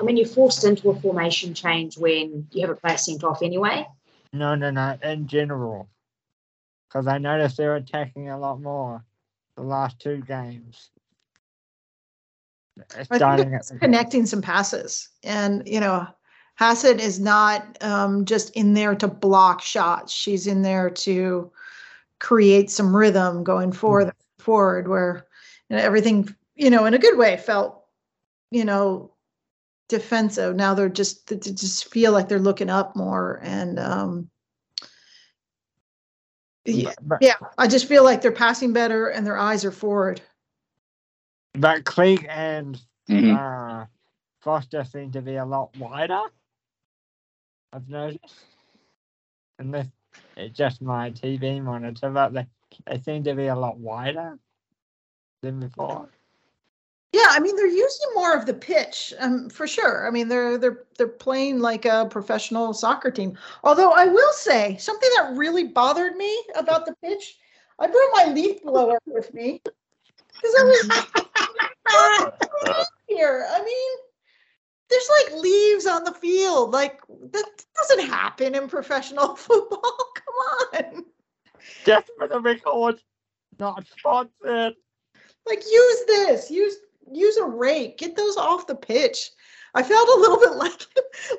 I 0.00 0.04
mean, 0.04 0.16
you're 0.16 0.26
forced 0.26 0.64
into 0.64 0.90
a 0.90 0.94
formation 0.98 1.54
change 1.54 1.98
when 1.98 2.48
you 2.52 2.62
have 2.62 2.70
a 2.70 2.74
player 2.76 2.96
sent 2.96 3.24
off 3.24 3.42
anyway. 3.42 3.86
No, 4.32 4.54
no, 4.54 4.70
no. 4.70 4.98
In 5.02 5.26
general, 5.28 5.88
because 6.88 7.06
I 7.06 7.18
noticed 7.18 7.56
they're 7.56 7.76
attacking 7.76 8.28
a 8.28 8.38
lot 8.38 8.60
more 8.60 9.04
the 9.60 9.66
last 9.66 10.00
two 10.00 10.22
games. 10.22 10.90
I 12.96 13.04
think 13.04 13.52
it's 13.52 13.70
connecting 13.72 14.24
some 14.24 14.40
passes. 14.40 15.08
And, 15.22 15.62
you 15.66 15.80
know, 15.80 16.06
Hassett 16.54 17.00
is 17.00 17.20
not 17.20 17.76
um, 17.82 18.24
just 18.24 18.50
in 18.56 18.72
there 18.72 18.94
to 18.94 19.06
block 19.06 19.60
shots. 19.60 20.12
She's 20.12 20.46
in 20.46 20.62
there 20.62 20.88
to 20.90 21.50
create 22.20 22.70
some 22.70 22.96
rhythm 22.96 23.44
going 23.44 23.72
forward, 23.72 24.12
forward 24.38 24.88
where 24.88 25.26
you 25.68 25.76
know, 25.76 25.82
everything, 25.82 26.34
you 26.54 26.70
know, 26.70 26.86
in 26.86 26.94
a 26.94 26.98
good 26.98 27.18
way 27.18 27.36
felt, 27.36 27.84
you 28.50 28.64
know, 28.64 29.12
defensive. 29.88 30.56
Now 30.56 30.72
they're 30.72 30.88
just, 30.88 31.26
they 31.28 31.36
just 31.36 31.90
feel 31.90 32.12
like 32.12 32.28
they're 32.28 32.38
looking 32.38 32.70
up 32.70 32.96
more. 32.96 33.40
And, 33.42 33.78
um, 33.78 34.30
yeah, 36.74 36.94
but, 37.02 37.22
yeah, 37.22 37.36
I 37.58 37.66
just 37.66 37.86
feel 37.86 38.04
like 38.04 38.22
they're 38.22 38.32
passing 38.32 38.72
better 38.72 39.08
and 39.08 39.26
their 39.26 39.38
eyes 39.38 39.64
are 39.64 39.72
forward. 39.72 40.20
but 41.54 41.84
Clegg 41.84 42.26
and 42.28 42.80
Mhm. 43.08 43.34
uh, 43.82 43.86
Foster 44.40 44.84
seem 44.84 45.10
to 45.12 45.20
be 45.20 45.36
a 45.36 45.44
lot 45.44 45.76
wider. 45.76 46.22
I've 47.72 47.88
noticed. 47.88 48.34
And 49.58 49.74
this 49.74 49.86
it's 50.36 50.56
just 50.56 50.80
my 50.80 51.10
TV 51.10 51.60
monitor, 51.62 52.10
but 52.10 52.32
they, 52.32 52.46
they 52.86 52.98
seem 53.00 53.24
to 53.24 53.34
be 53.34 53.46
a 53.48 53.54
lot 53.56 53.78
wider 53.78 54.38
than 55.42 55.60
before. 55.60 56.08
Yeah, 57.12 57.26
I 57.28 57.40
mean 57.40 57.56
they're 57.56 57.66
using 57.66 58.10
more 58.14 58.36
of 58.36 58.46
the 58.46 58.54
pitch, 58.54 59.12
um, 59.18 59.50
for 59.50 59.66
sure. 59.66 60.06
I 60.06 60.10
mean 60.10 60.28
they're 60.28 60.56
they're 60.58 60.84
they're 60.96 61.08
playing 61.08 61.58
like 61.58 61.84
a 61.84 62.06
professional 62.08 62.72
soccer 62.72 63.10
team. 63.10 63.36
Although 63.64 63.90
I 63.90 64.06
will 64.06 64.32
say 64.32 64.76
something 64.76 65.10
that 65.16 65.36
really 65.36 65.64
bothered 65.64 66.16
me 66.16 66.44
about 66.54 66.86
the 66.86 66.94
pitch. 67.02 67.36
I 67.80 67.86
brought 67.86 68.26
my 68.26 68.32
leaf 68.32 68.62
blower 68.62 68.98
with 69.06 69.32
me, 69.32 69.60
Because 69.64 70.54
I 70.58 70.64
was 72.64 72.86
here. 73.08 73.46
I 73.50 73.64
mean, 73.64 73.98
there's 74.90 75.10
like 75.24 75.42
leaves 75.42 75.86
on 75.86 76.04
the 76.04 76.12
field. 76.12 76.72
Like 76.72 77.00
that 77.32 77.64
doesn't 77.76 78.06
happen 78.06 78.54
in 78.54 78.68
professional 78.68 79.34
football. 79.36 79.96
Come 80.14 80.84
on. 80.94 81.04
Just 81.84 82.10
for 82.18 82.28
the 82.28 82.40
record, 82.40 83.00
not 83.58 83.86
sponsored. 83.98 84.74
Like 85.46 85.64
use 85.64 86.04
this. 86.06 86.50
Use 86.50 86.76
use 87.12 87.36
a 87.36 87.44
rake. 87.44 87.98
Get 87.98 88.16
those 88.16 88.36
off 88.36 88.66
the 88.66 88.74
pitch. 88.74 89.30
I 89.74 89.82
felt 89.82 90.08
a 90.08 90.20
little 90.20 90.38
bit 90.40 90.52
like 90.52 90.72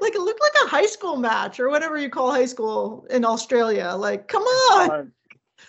like 0.01 0.15
it 0.15 0.21
looked 0.21 0.41
like 0.41 0.65
a 0.65 0.69
high 0.69 0.85
school 0.85 1.17
match 1.17 1.59
or 1.59 1.69
whatever 1.69 1.97
you 1.97 2.09
call 2.09 2.31
high 2.31 2.45
school 2.45 3.05
in 3.09 3.25
Australia. 3.25 3.93
Like, 3.97 4.27
come 4.27 4.43
on, 4.43 4.89
Uh, 4.91 5.03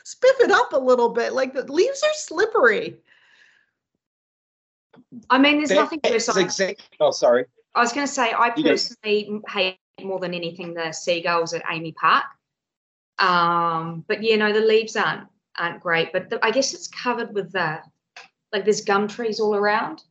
spiff 0.05 0.41
it 0.41 0.51
up 0.51 0.73
a 0.73 0.79
little 0.79 1.09
bit. 1.09 1.33
Like 1.33 1.53
the 1.55 1.71
leaves 1.71 2.03
are 2.03 2.15
slippery. 2.15 2.99
I 5.31 5.39
mean, 5.39 5.59
there's 5.59 5.71
That- 5.71 5.77
nothing 5.77 6.01
that's 6.03 6.27
personal. 6.27 6.45
exactly. 6.45 6.85
Oh, 7.01 7.11
sorry. 7.11 7.47
I 7.75 7.81
was 7.81 7.93
going 7.93 8.07
to 8.07 8.13
say, 8.13 8.33
I 8.33 8.51
personally 8.51 9.41
hate 9.49 9.79
more 10.03 10.21
than 10.21 10.35
anything 10.35 10.75
the 10.75 10.93
seagulls 10.93 11.55
at 11.55 11.63
Amy 11.71 11.93
Park. 11.93 12.25
Um, 13.19 14.05
but 14.09 14.23
you 14.23 14.37
know, 14.37 14.53
the 14.53 14.61
leaves 14.61 14.97
aren't 14.97 15.29
aren't 15.59 15.81
great. 15.81 16.13
But 16.13 16.31
the, 16.31 16.45
I 16.45 16.51
guess 16.51 16.75
it's 16.75 16.89
covered 16.89 17.33
with 17.35 17.53
the 17.53 17.81
like 18.53 18.65
there's 18.65 18.83
gum 18.83 19.09
trees 19.09 19.41
all 19.41 19.55
around, 19.55 20.03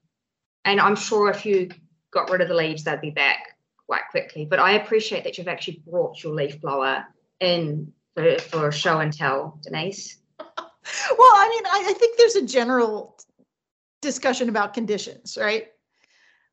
and 0.65 0.79
I'm 0.79 0.95
sure 0.95 1.29
if 1.29 1.45
you 1.45 1.69
got 2.11 2.29
rid 2.29 2.41
of 2.41 2.47
the 2.47 2.55
leaves, 2.55 2.83
they'd 2.83 3.01
be 3.01 3.09
back 3.09 3.57
quite 3.87 4.03
quickly. 4.11 4.45
But 4.45 4.59
I 4.59 4.73
appreciate 4.73 5.23
that 5.23 5.37
you've 5.37 5.47
actually 5.47 5.81
brought 5.87 6.23
your 6.23 6.33
leaf 6.33 6.61
blower 6.61 7.05
in 7.39 7.91
for, 8.15 8.37
for 8.39 8.71
show 8.71 8.99
and 8.99 9.13
tell, 9.13 9.59
Denise. 9.63 10.17
Well, 11.15 11.31
I 11.35 11.47
mean, 11.47 11.65
I, 11.67 11.91
I 11.91 11.93
think 11.93 12.17
there's 12.17 12.35
a 12.35 12.45
general 12.45 13.15
discussion 14.01 14.49
about 14.49 14.73
conditions, 14.73 15.37
right? 15.39 15.67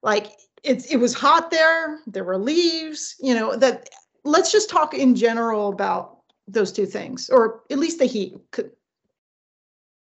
Like 0.03 0.27
it's 0.63 0.85
it 0.87 0.99
was 0.99 1.15
hot 1.15 1.51
there, 1.51 2.01
there 2.07 2.25
were 2.25 2.37
leaves, 2.37 3.17
you 3.21 3.35
know, 3.35 3.57
that 3.57 3.89
let's 4.25 4.53
just 4.53 4.69
talk 4.69 4.95
in 4.95 5.15
general 5.15 5.71
about 5.71 6.19
those 6.47 6.73
two 6.73 6.87
things, 6.87 7.31
or 7.31 7.63
at 7.71 7.79
least 7.79 7.99
the 7.99 8.05
heat. 8.05 8.37
Could- 8.51 8.73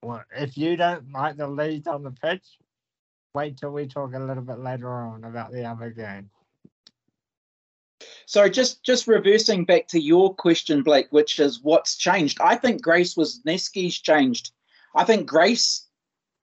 Well, 0.05 0.23
if 0.37 0.55
you 0.55 0.77
don't 0.77 1.11
like 1.11 1.35
the 1.35 1.47
leads 1.47 1.87
on 1.87 2.03
the 2.03 2.11
pitch, 2.11 2.59
wait 3.33 3.57
till 3.57 3.71
we 3.71 3.87
talk 3.87 4.13
a 4.13 4.19
little 4.19 4.43
bit 4.43 4.59
later 4.59 4.87
on 4.87 5.23
about 5.23 5.51
the 5.51 5.65
other 5.65 5.89
game. 5.89 6.29
So 8.27 8.47
just 8.47 8.83
just 8.83 9.07
reversing 9.07 9.65
back 9.65 9.87
to 9.87 9.99
your 9.99 10.35
question, 10.35 10.83
Blake, 10.83 11.07
which 11.09 11.39
is 11.39 11.63
what's 11.63 11.95
changed. 11.97 12.37
I 12.39 12.55
think 12.55 12.83
Grace 12.83 13.15
Wisnewski's 13.15 13.99
changed. 13.99 14.51
I 14.93 15.05
think 15.05 15.25
Grace 15.25 15.87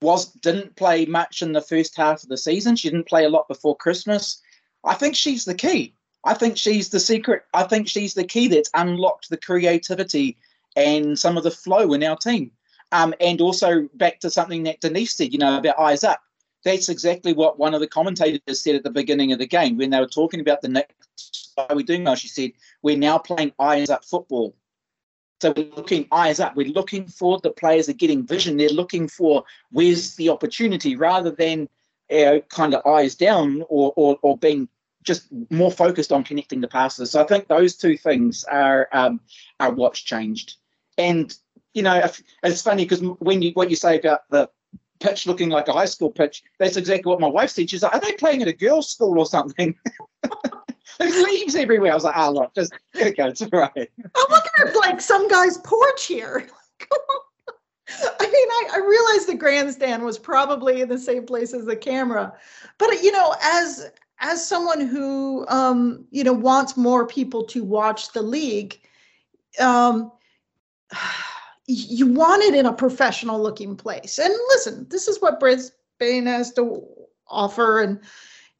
was 0.01 0.25
didn't 0.25 0.75
play 0.75 1.05
much 1.05 1.41
in 1.41 1.53
the 1.53 1.61
first 1.61 1.95
half 1.95 2.21
of 2.21 2.27
the 2.27 2.37
season. 2.37 2.75
She 2.75 2.89
didn't 2.89 3.07
play 3.07 3.23
a 3.23 3.29
lot 3.29 3.47
before 3.47 3.77
Christmas. 3.77 4.41
I 4.83 4.95
think 4.95 5.15
she's 5.15 5.45
the 5.45 5.55
key. 5.55 5.95
I 6.25 6.33
think 6.33 6.57
she's 6.57 6.89
the 6.89 6.99
secret. 6.99 7.43
I 7.53 7.63
think 7.63 7.87
she's 7.87 8.13
the 8.13 8.25
key 8.25 8.49
that's 8.49 8.71
unlocked 8.73 9.29
the 9.29 9.37
creativity 9.37 10.37
and 10.75 11.17
some 11.17 11.37
of 11.37 11.43
the 11.43 11.51
flow 11.51 11.93
in 11.93 12.03
our 12.03 12.17
team. 12.17 12.51
Um, 12.93 13.13
and 13.19 13.41
also 13.41 13.89
back 13.95 14.19
to 14.21 14.29
something 14.29 14.63
that 14.63 14.79
Denise 14.79 15.15
said, 15.15 15.33
you 15.33 15.39
know, 15.39 15.57
about 15.57 15.79
eyes 15.79 16.03
up. 16.03 16.21
That's 16.63 16.87
exactly 16.87 17.33
what 17.33 17.59
one 17.59 17.73
of 17.73 17.81
the 17.81 17.87
commentators 17.87 18.61
said 18.61 18.75
at 18.75 18.83
the 18.83 18.91
beginning 18.91 19.33
of 19.33 19.39
the 19.39 19.47
game 19.47 19.77
when 19.77 19.89
they 19.89 19.99
were 19.99 20.07
talking 20.07 20.39
about 20.39 20.61
the 20.61 20.69
next 20.69 21.51
why 21.55 21.65
are 21.69 21.75
we 21.75 21.83
doing 21.83 22.03
well? 22.03 22.15
She 22.15 22.27
said, 22.27 22.51
we're 22.81 22.97
now 22.97 23.17
playing 23.17 23.53
eyes 23.59 23.89
up 23.89 24.05
football. 24.05 24.55
So 25.41 25.53
we're 25.55 25.73
looking 25.75 26.07
eyes 26.11 26.39
up. 26.39 26.55
We're 26.55 26.67
looking 26.67 27.07
for 27.07 27.39
the 27.39 27.51
players 27.51 27.89
are 27.89 27.93
getting 27.93 28.25
vision. 28.25 28.57
They're 28.57 28.69
looking 28.69 29.07
for 29.07 29.43
where's 29.71 30.15
the 30.15 30.29
opportunity 30.29 30.95
rather 30.95 31.31
than 31.31 31.67
uh, 32.11 32.39
kind 32.49 32.73
of 32.73 32.85
eyes 32.85 33.15
down 33.15 33.63
or, 33.67 33.93
or, 33.95 34.17
or 34.21 34.37
being 34.37 34.69
just 35.03 35.27
more 35.49 35.71
focused 35.71 36.13
on 36.13 36.23
connecting 36.23 36.61
the 36.61 36.67
passes. 36.67 37.11
So 37.11 37.21
I 37.21 37.27
think 37.27 37.47
those 37.47 37.75
two 37.75 37.97
things 37.97 38.45
are 38.45 38.87
um, 38.93 39.19
are 39.59 39.71
what's 39.71 39.99
changed. 39.99 40.55
And 40.97 41.35
you 41.73 41.81
know, 41.81 42.09
it's 42.43 42.61
funny 42.61 42.85
because 42.85 43.01
when 43.19 43.41
you 43.41 43.51
what 43.53 43.69
you 43.69 43.75
say 43.75 43.99
about 43.99 44.29
the 44.29 44.49
pitch 44.99 45.27
looking 45.27 45.49
like 45.49 45.67
a 45.67 45.73
high 45.73 45.85
school 45.85 46.09
pitch, 46.11 46.43
that's 46.59 46.77
exactly 46.77 47.09
what 47.09 47.19
my 47.19 47.27
wife 47.27 47.49
said. 47.49 47.69
She's 47.69 47.83
like, 47.83 47.93
"Are 47.93 47.99
they 47.99 48.13
playing 48.13 48.41
at 48.41 48.47
a 48.47 48.53
girls' 48.53 48.89
school 48.89 49.19
or 49.19 49.25
something?" 49.25 49.75
There's 50.99 51.23
leaves 51.23 51.55
everywhere. 51.55 51.91
I 51.91 51.95
was 51.95 52.03
like, 52.03 52.15
"Ah, 52.15 52.29
look, 52.29 52.53
just 52.53 52.73
there 52.93 53.07
it 53.07 53.17
goes. 53.17 53.41
Right." 53.51 53.71
I'm 53.75 54.25
looking 54.29 54.67
at 54.67 54.75
like 54.75 55.01
some 55.01 55.27
guy's 55.27 55.57
porch 55.59 56.05
here. 56.05 56.47
I 58.19 58.25
mean, 58.25 58.31
I, 58.31 58.69
I 58.75 58.77
realized 58.77 59.27
the 59.27 59.35
grandstand 59.35 60.03
was 60.03 60.17
probably 60.17 60.81
in 60.81 60.89
the 60.89 60.97
same 60.97 61.25
place 61.25 61.53
as 61.53 61.65
the 61.65 61.75
camera, 61.75 62.33
but 62.77 63.03
you 63.03 63.11
know, 63.11 63.35
as 63.41 63.91
as 64.19 64.47
someone 64.47 64.87
who 64.87 65.45
um, 65.47 66.05
you 66.11 66.23
know 66.23 66.33
wants 66.33 66.77
more 66.77 67.05
people 67.05 67.43
to 67.45 67.63
watch 67.63 68.13
the 68.13 68.21
league, 68.21 68.79
um, 69.59 70.11
you 71.67 72.07
want 72.07 72.43
it 72.43 72.55
in 72.55 72.65
a 72.65 72.73
professional 72.73 73.41
looking 73.41 73.75
place. 73.75 74.19
And 74.19 74.33
listen, 74.49 74.87
this 74.89 75.07
is 75.07 75.21
what 75.21 75.39
Brisbane 75.39 76.25
has 76.25 76.51
to 76.53 76.83
offer, 77.27 77.81
and 77.81 77.99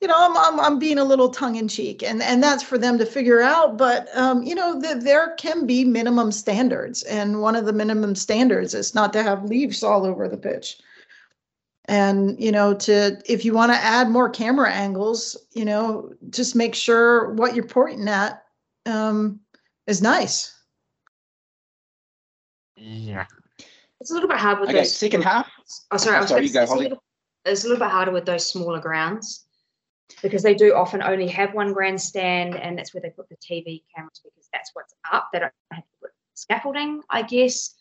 you 0.04 0.08
know, 0.08 0.16
I'm 0.18 0.36
I'm, 0.38 0.60
I'm 0.60 0.80
being 0.80 0.98
a 0.98 1.04
little 1.04 1.30
tongue 1.30 1.56
in 1.56 1.68
cheek, 1.68 2.04
and 2.04 2.22
and 2.22 2.44
that's 2.44 2.64
for 2.64 2.78
them 2.78 2.98
to 2.98 3.06
figure 3.06 3.42
out. 3.42 3.78
But 3.78 4.10
um, 4.18 4.44
you 4.44 4.54
know, 4.56 4.80
th- 4.82 5.04
there 5.04 5.34
can 5.38 5.66
be 5.66 5.86
minimum 5.86 6.32
standards, 6.32 7.04
and 7.04 7.42
one 7.42 7.56
of 7.56 7.66
the 7.66 7.74
minimum 7.74 8.16
standards 8.16 8.74
is 8.74 8.94
not 8.94 9.14
to 9.14 9.24
have 9.24 9.46
leaves 9.46 9.84
all 9.84 10.06
over 10.06 10.28
the 10.28 10.38
pitch. 10.38 10.78
And 11.86 12.38
you 12.38 12.52
know, 12.52 12.74
to 12.74 13.22
if 13.26 13.46
you 13.46 13.54
want 13.54 13.72
to 13.72 13.78
add 13.78 14.10
more 14.10 14.30
camera 14.30 14.72
angles, 14.72 15.38
you 15.54 15.66
know, 15.66 16.14
just 16.30 16.56
make 16.56 16.76
sure 16.76 17.34
what 17.34 17.56
you're 17.56 17.66
pointing 17.66 18.08
at 18.08 18.44
um, 18.86 19.40
is 19.88 20.02
nice. 20.02 20.53
Yeah. 22.84 23.26
It's 24.02 24.12
a 24.12 24.14
little 24.14 24.28
bit 24.30 24.38
hard 24.40 24.60
with 24.60 24.70
Okay, 24.70 24.80
those. 24.80 24.96
second 24.96 25.22
half. 25.24 25.50
Oh, 25.92 25.98
sorry. 25.98 26.16
I 26.16 26.20
Oh, 26.20 26.22
was 26.24 26.30
sorry, 26.30 26.46
you 26.48 26.54
go, 26.54 26.62
it's, 26.64 26.72
a 26.72 26.74
Holly. 26.74 26.84
little, 26.90 27.04
it's 27.46 27.64
a 27.64 27.68
little 27.70 27.86
bit 27.86 27.92
harder 27.92 28.12
with 28.12 28.26
those 28.26 28.46
smaller 28.50 28.80
grounds 28.80 29.46
because 30.22 30.44
they 30.44 30.54
do 30.54 30.74
often 30.76 31.02
only 31.02 31.28
have 31.28 31.54
one 31.54 31.72
grandstand, 31.72 32.56
and 32.56 32.78
that's 32.78 32.94
where 32.94 33.02
they 33.02 33.10
put 33.12 33.30
the 33.30 33.38
TV 33.38 33.84
cameras 33.96 34.20
because 34.24 34.50
that's 34.52 34.72
what's 34.74 34.94
up. 35.12 35.30
They 35.32 35.40
don't 35.40 35.54
have 35.72 35.84
to 35.84 35.90
put 36.02 36.12
scaffolding, 36.34 37.02
I 37.10 37.22
guess. 37.22 37.74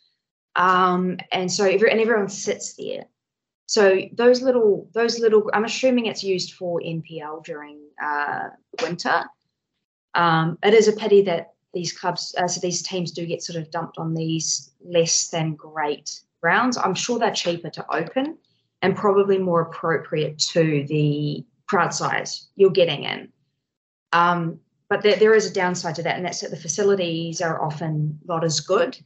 Um, 0.55 1.19
and 1.33 1.51
so 1.51 1.65
every, 1.65 1.91
and 1.91 2.01
everyone 2.01 2.29
sits 2.29 2.75
there. 2.75 3.05
So 3.67 4.03
those 4.13 4.43
little, 4.43 4.89
those 4.93 5.19
little, 5.19 5.51
I'm 5.55 5.65
assuming 5.65 6.07
it's 6.07 6.23
used 6.23 6.53
for 6.53 6.81
NPL 6.81 7.43
during 7.45 7.81
uh, 8.03 8.51
winter. 8.83 9.25
Um, 10.15 10.59
it 10.63 10.75
is 10.75 10.89
a 10.89 10.93
pity 10.93 11.23
that 11.23 11.52
these 11.73 11.93
clubs, 11.93 12.35
uh, 12.39 12.49
so 12.49 12.61
these 12.61 12.83
teams 12.83 13.13
do 13.13 13.27
get 13.27 13.43
sort 13.43 13.61
of 13.61 13.71
dumped 13.71 13.99
on 13.99 14.15
these 14.15 14.73
less 14.85 15.29
than 15.29 15.55
great 15.55 16.21
grounds. 16.41 16.77
I'm 16.77 16.95
sure 16.95 17.19
they're 17.19 17.33
cheaper 17.33 17.71
to 17.71 17.95
open 17.95 18.39
and 18.83 18.97
probably 18.97 19.39
more 19.39 19.63
appropriate 19.63 20.39
to 20.39 20.85
the 20.89 21.45
crowd 21.67 21.95
size 21.95 22.49
you're 22.57 22.71
getting 22.71 23.05
in. 23.05 23.33
Um, 24.13 24.61
but 24.89 25.03
there, 25.03 25.17
there 25.17 25.35
is 25.35 25.51
a 25.51 25.55
downside 25.55 25.95
to 25.95 26.03
that, 26.03 26.17
and 26.17 26.25
that's 26.25 26.41
that 26.41 26.51
the 26.51 26.57
facilities 26.57 27.41
are 27.41 27.63
often 27.63 28.19
not 28.27 28.45
as 28.45 28.61
good. 28.61 28.99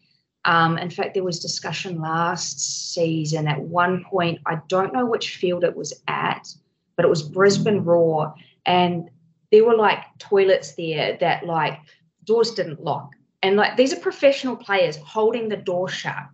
Um, 0.44 0.78
in 0.78 0.90
fact, 0.90 1.14
there 1.14 1.24
was 1.24 1.38
discussion 1.38 2.00
last 2.00 2.92
season 2.92 3.46
at 3.46 3.60
one 3.60 4.04
point, 4.04 4.40
I 4.46 4.60
don't 4.68 4.92
know 4.92 5.06
which 5.06 5.36
field 5.36 5.64
it 5.64 5.76
was 5.76 5.92
at, 6.08 6.48
but 6.96 7.04
it 7.04 7.08
was 7.08 7.22
Brisbane 7.22 7.84
Roar, 7.84 8.34
and 8.64 9.10
there 9.52 9.64
were 9.64 9.76
like 9.76 10.00
toilets 10.18 10.74
there 10.74 11.16
that 11.20 11.46
like 11.46 11.78
doors 12.26 12.52
didn't 12.52 12.82
lock. 12.82 13.12
And 13.42 13.56
like 13.56 13.76
these 13.76 13.92
are 13.92 14.00
professional 14.00 14.56
players 14.56 14.96
holding 14.96 15.48
the 15.48 15.56
door 15.56 15.88
shut 15.88 16.26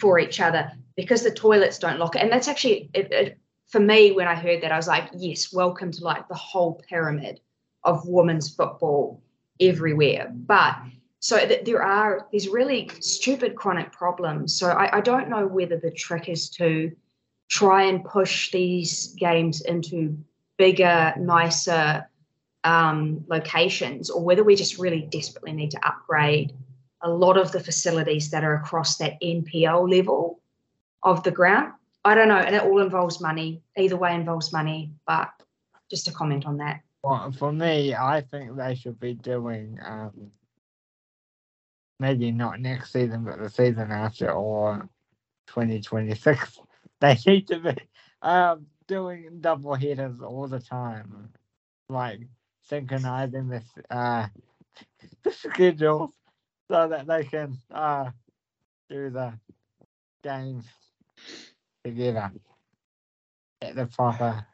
for 0.00 0.18
each 0.18 0.40
other 0.40 0.72
because 0.96 1.22
the 1.22 1.30
toilets 1.30 1.78
don't 1.78 1.98
lock. 1.98 2.16
And 2.16 2.30
that's 2.30 2.48
actually 2.48 2.90
it, 2.94 3.12
it, 3.12 3.38
for 3.68 3.80
me 3.80 4.12
when 4.12 4.28
I 4.28 4.34
heard 4.34 4.62
that, 4.62 4.72
I 4.72 4.76
was 4.76 4.88
like, 4.88 5.10
yes, 5.14 5.52
welcome 5.52 5.90
to 5.92 6.04
like 6.04 6.28
the 6.28 6.34
whole 6.34 6.82
pyramid 6.88 7.40
of 7.84 8.06
women's 8.06 8.54
football 8.54 9.22
everywhere. 9.60 10.30
But 10.32 10.76
so 11.20 11.38
th- 11.38 11.64
there 11.64 11.82
are 11.82 12.26
these 12.30 12.48
really 12.48 12.90
stupid 13.00 13.56
chronic 13.56 13.92
problems. 13.92 14.56
So 14.56 14.68
I, 14.70 14.98
I 14.98 15.00
don't 15.00 15.28
know 15.28 15.46
whether 15.46 15.76
the 15.78 15.90
trick 15.90 16.28
is 16.28 16.48
to 16.50 16.92
try 17.48 17.84
and 17.84 18.04
push 18.04 18.50
these 18.50 19.14
games 19.18 19.60
into 19.62 20.16
bigger, 20.56 21.14
nicer 21.18 22.08
um, 22.66 23.24
locations, 23.28 24.10
or 24.10 24.22
whether 24.22 24.42
we 24.42 24.56
just 24.56 24.76
really 24.78 25.02
desperately 25.02 25.52
need 25.52 25.70
to 25.70 25.86
upgrade 25.86 26.52
a 27.02 27.08
lot 27.08 27.36
of 27.36 27.52
the 27.52 27.60
facilities 27.60 28.30
that 28.30 28.42
are 28.42 28.54
across 28.54 28.96
that 28.96 29.20
NPL 29.22 29.88
level 29.90 30.40
of 31.02 31.22
the 31.22 31.30
ground. 31.30 31.72
I 32.04 32.14
don't 32.14 32.28
know, 32.28 32.36
and 32.36 32.54
it 32.54 32.62
all 32.62 32.80
involves 32.80 33.20
money. 33.20 33.62
Either 33.76 33.96
way 33.96 34.14
involves 34.14 34.52
money, 34.52 34.90
but 35.06 35.30
just 35.88 36.08
a 36.08 36.12
comment 36.12 36.44
on 36.44 36.58
that. 36.58 36.80
Well, 37.02 37.30
for 37.32 37.52
me, 37.52 37.94
I 37.94 38.20
think 38.20 38.56
they 38.56 38.74
should 38.74 38.98
be 38.98 39.14
doing 39.14 39.78
um, 39.84 40.32
maybe 42.00 42.32
not 42.32 42.60
next 42.60 42.92
season, 42.92 43.24
but 43.24 43.38
the 43.38 43.48
season 43.48 43.92
after 43.92 44.32
or 44.32 44.88
2026 45.48 46.58
they 47.00 47.16
need 47.26 47.46
to 47.46 47.60
be 47.60 47.76
um, 48.22 48.66
doing 48.88 49.38
double 49.40 49.74
headers 49.74 50.20
all 50.20 50.48
the 50.48 50.58
time, 50.58 51.28
like 51.88 52.20
synchronizing 52.68 53.48
this 53.48 53.64
uh, 53.90 54.26
the 55.22 55.32
schedules 55.32 56.10
so 56.70 56.88
that 56.88 57.06
they 57.06 57.24
can 57.24 57.56
uh, 57.72 58.10
do 58.90 59.10
the 59.10 59.32
games 60.22 60.64
together 61.84 62.32
at 63.62 63.76
the 63.76 63.86
proper 63.86 64.44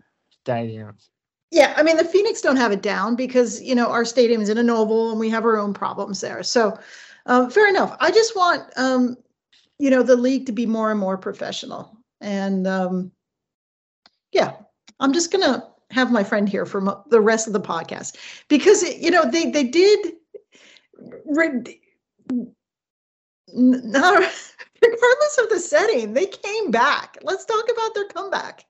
stadiums. 0.47 1.09
Yeah, 1.51 1.75
I 1.77 1.83
mean 1.83 1.97
the 1.97 2.05
Phoenix 2.05 2.41
don't 2.41 2.57
have 2.57 2.73
it 2.73 2.83
down 2.83 3.17
because 3.17 3.63
you 3.63 3.75
know 3.75 3.89
our 3.89 4.05
stadium 4.05 4.41
is 4.41 4.49
in 4.49 4.59
a 4.59 4.63
novel 4.63 5.11
and 5.11 5.21
we 5.21 5.31
have 5.31 5.45
our 5.45 5.59
own 5.59 5.75
problems 5.75 6.21
there. 6.21 6.43
So, 6.43 6.79
um, 7.27 7.51
fair 7.51 7.69
enough. 7.69 7.97
I 8.01 8.11
just 8.11 8.35
want 8.37 8.65
um, 8.77 9.17
you 9.79 9.91
know 9.91 10.03
the 10.03 10.17
league 10.17 10.47
to 10.47 10.53
be 10.53 10.67
more 10.67 10.91
and 10.91 11.01
more 11.01 11.19
professional, 11.19 11.99
and 12.21 12.67
um, 12.67 13.13
yeah, 14.33 14.53
I'm 14.99 15.13
just 15.13 15.31
gonna 15.31 15.72
have 15.93 16.11
my 16.11 16.25
friend 16.25 16.49
here 16.49 16.67
for 16.67 16.81
mo- 16.81 17.05
the 17.11 17.21
rest 17.21 17.47
of 17.47 17.53
the 17.53 17.61
podcast 17.61 18.17
because 18.49 18.83
you 18.83 19.11
know 19.11 19.31
they 19.31 19.51
they 19.51 19.65
did. 19.65 20.15
Re- 21.27 21.81
not, 23.55 24.23
regardless 24.83 25.39
of 25.39 25.49
the 25.51 25.59
setting, 25.59 26.15
they 26.15 26.27
came 26.27 26.71
back. 26.71 27.19
Let's 27.23 27.45
talk 27.45 27.65
about 27.71 27.95
their 27.95 28.07
comeback. 28.07 28.65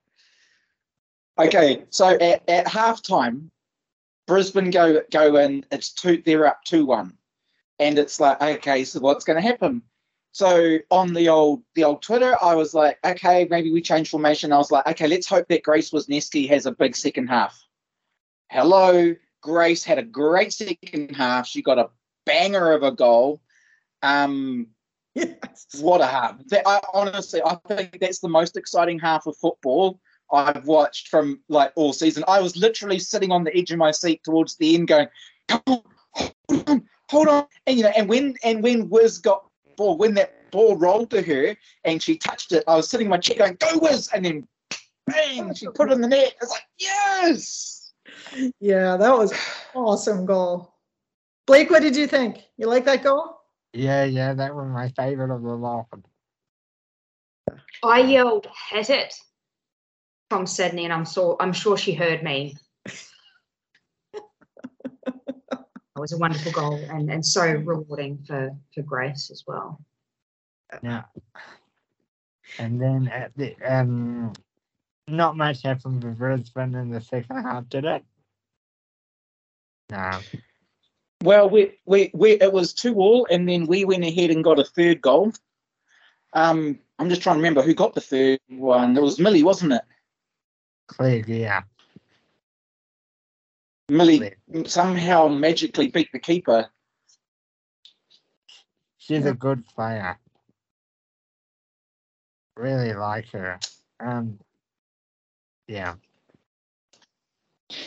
Okay, 1.39 1.85
so 1.91 2.09
at, 2.09 2.49
at 2.49 2.67
halftime, 2.67 3.49
Brisbane 4.27 4.71
go 4.71 5.01
go 5.11 5.37
in. 5.37 5.65
It's 5.71 5.93
two. 5.93 6.23
They're 6.25 6.47
up 6.47 6.65
two 6.65 6.87
one, 6.87 7.17
and 7.79 7.99
it's 7.99 8.21
like 8.21 8.41
okay, 8.43 8.85
so 8.85 9.01
what's 9.01 9.25
going 9.25 9.41
to 9.41 9.47
happen? 9.47 9.83
So 10.33 10.79
on 10.91 11.13
the 11.13 11.29
old 11.29 11.63
the 11.75 11.85
old 11.85 12.03
Twitter, 12.03 12.37
I 12.43 12.55
was 12.55 12.73
like, 12.73 12.99
okay, 13.05 13.47
maybe 13.51 13.71
we 13.71 13.83
change 13.83 14.09
formation. 14.09 14.53
I 14.53 14.59
was 14.59 14.71
like, 14.71 14.87
okay, 14.87 15.07
let's 15.07 15.29
hope 15.29 15.47
that 15.49 15.63
Grace 15.63 15.91
Wisnewski 15.91 16.49
has 16.49 16.65
a 16.65 16.73
big 16.73 16.97
second 16.97 17.29
half. 17.29 17.63
Hello, 18.51 19.15
Grace 19.43 19.85
had 19.85 19.99
a 19.99 20.03
great 20.03 20.53
second 20.55 21.15
half. 21.15 21.47
She 21.47 21.61
got 21.61 21.79
a 21.79 21.91
banger 22.25 22.73
of 22.73 22.83
a 22.83 22.93
goal. 22.93 23.41
Um, 24.03 24.69
Yes. 25.15 25.67
what 25.83 26.01
a 26.01 26.07
half! 26.07 26.37
I, 26.65 26.81
honestly, 26.95 27.43
I 27.45 27.57
think 27.69 27.99
that's 28.01 28.21
the 28.21 28.31
most 28.31 28.57
exciting 28.57 28.99
half 28.99 29.27
of 29.27 29.37
football 29.37 30.01
I've 30.33 30.65
watched 30.65 31.09
from 31.09 31.41
like 31.51 31.71
all 31.77 31.93
season. 31.93 32.25
I 32.27 32.41
was 32.41 32.57
literally 32.57 32.99
sitting 32.99 33.31
on 33.31 33.45
the 33.45 33.55
edge 33.55 33.71
of 33.71 33.77
my 33.77 33.91
seat 33.91 34.23
towards 34.25 34.57
the 34.57 34.75
end, 34.75 34.89
going, 34.89 35.09
"Come 35.49 35.61
on, 35.67 35.83
hold 36.15 36.35
on, 36.67 36.89
hold 37.11 37.29
on!" 37.29 37.45
And 37.67 37.77
you 37.77 37.83
know, 37.83 37.93
and 37.95 38.09
when 38.09 38.37
and 38.43 38.63
when 38.63 38.89
Wiz 38.89 39.19
got 39.19 39.45
ball, 39.83 39.97
when 39.97 40.15
that 40.15 40.51
ball 40.53 40.77
rolled 40.77 41.11
to 41.11 41.23
her 41.23 41.57
and 41.85 42.03
she 42.03 42.17
touched 42.17 42.53
it, 42.53 42.63
I 42.69 42.77
was 42.77 42.89
sitting 42.89 43.07
in 43.07 43.11
my 43.11 43.19
chair 43.19 43.37
going, 43.37 43.57
"Go 43.59 43.79
Wiz!" 43.79 44.09
And 44.15 44.25
then, 44.25 44.49
bang! 45.07 45.53
She 45.55 45.67
put 45.67 45.91
it 45.91 45.95
in 45.95 46.01
the 46.01 46.09
net. 46.09 46.35
I 46.41 46.45
was 46.45 46.51
like, 46.51 46.67
"Yes!" 46.79 47.93
Yeah, 48.61 48.97
that 48.97 49.19
was 49.19 49.35
awesome 49.75 50.25
goal. 50.25 50.75
Blake, 51.47 51.71
what 51.71 51.83
did 51.83 51.97
you 51.97 52.07
think? 52.07 52.39
You 52.57 52.69
like 52.69 52.85
that 52.85 53.03
goal? 53.03 53.41
Yeah, 53.73 54.05
yeah, 54.05 54.35
that 54.35 54.55
was 54.55 54.69
my 54.69 54.89
favorite 54.91 55.35
of 55.35 55.43
the 55.43 55.49
lot. 55.49 55.87
I 57.83 58.01
yelled, 58.01 58.47
hit 58.71 58.91
it 58.91 59.15
from 60.31 60.47
Sydney, 60.47 60.85
and 60.85 60.93
I'm 60.93 61.05
so 61.05 61.37
I'm 61.41 61.53
sure 61.53 61.77
she 61.77 61.95
heard 61.95 62.23
me. 62.23 62.57
it 64.07 64.23
was 66.03 66.13
a 66.13 66.19
wonderful 66.19 66.51
goal 66.51 66.75
and, 66.91 67.09
and 67.09 67.25
so 67.25 67.47
rewarding 67.47 68.19
for, 68.27 68.51
for 68.75 68.83
Grace 68.83 69.31
as 69.31 69.45
well. 69.47 69.81
Yeah. 70.83 71.05
And 72.59 72.81
then 72.81 73.07
at 73.07 73.31
the 73.37 73.55
um, 73.65 74.33
not 75.07 75.37
much 75.37 75.63
happened 75.63 76.03
with 76.03 76.19
Brisbane 76.19 76.75
in 76.75 76.91
the 76.91 77.01
second 77.01 77.43
half, 77.43 77.69
did 77.69 77.85
it? 77.85 78.05
No. 79.91 80.19
Well, 81.23 81.49
we, 81.49 81.79
we, 81.87 82.11
we, 82.15 82.33
it 82.33 82.53
was 82.53 82.73
two 82.73 82.97
all, 82.97 83.29
and 83.31 83.49
then 83.49 83.67
we 83.67 83.85
went 83.85 84.05
ahead 84.05 84.31
and 84.31 84.43
got 84.43 84.59
a 84.59 84.65
third 84.65 85.01
goal. 85.01 85.33
Um, 86.33 86.81
I'm 86.99 87.11
just 87.11 87.23
trying 87.23 87.37
to 87.37 87.39
remember 87.39 87.63
who 87.63 87.75
got 87.75 87.95
the 87.95 88.01
third 88.01 88.41
one. 88.49 88.97
It 88.97 89.03
was 89.03 89.21
Millie, 89.21 89.45
wasn't 89.45 89.75
it? 89.75 89.83
Clear, 90.89 91.23
yeah. 91.29 91.63
Millie 93.93 94.35
somehow 94.67 95.29
magically 95.29 95.89
beat 95.89 96.11
the 96.13 96.19
keeper. 96.19 96.69
She's 98.99 99.27
a 99.27 99.35
good 99.35 99.67
player. 99.67 100.19
Really 102.57 102.95
like 102.95 103.29
her. 103.31 103.59
Um, 104.01 104.39
yeah. 105.67 105.95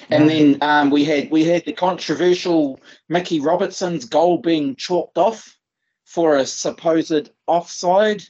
And 0.10 0.30
then 0.30 0.58
um, 0.62 0.90
we 0.90 1.06
had 1.06 1.32
we 1.32 1.44
had 1.44 1.66
the 1.66 1.74
controversial 1.74 2.80
Mickey 3.10 3.40
Robertson's 3.40 4.06
goal 4.06 4.40
being 4.40 4.76
chalked 4.76 5.18
off 5.18 5.58
for 6.04 6.38
a 6.38 6.46
supposed 6.46 7.30
offside. 7.48 8.24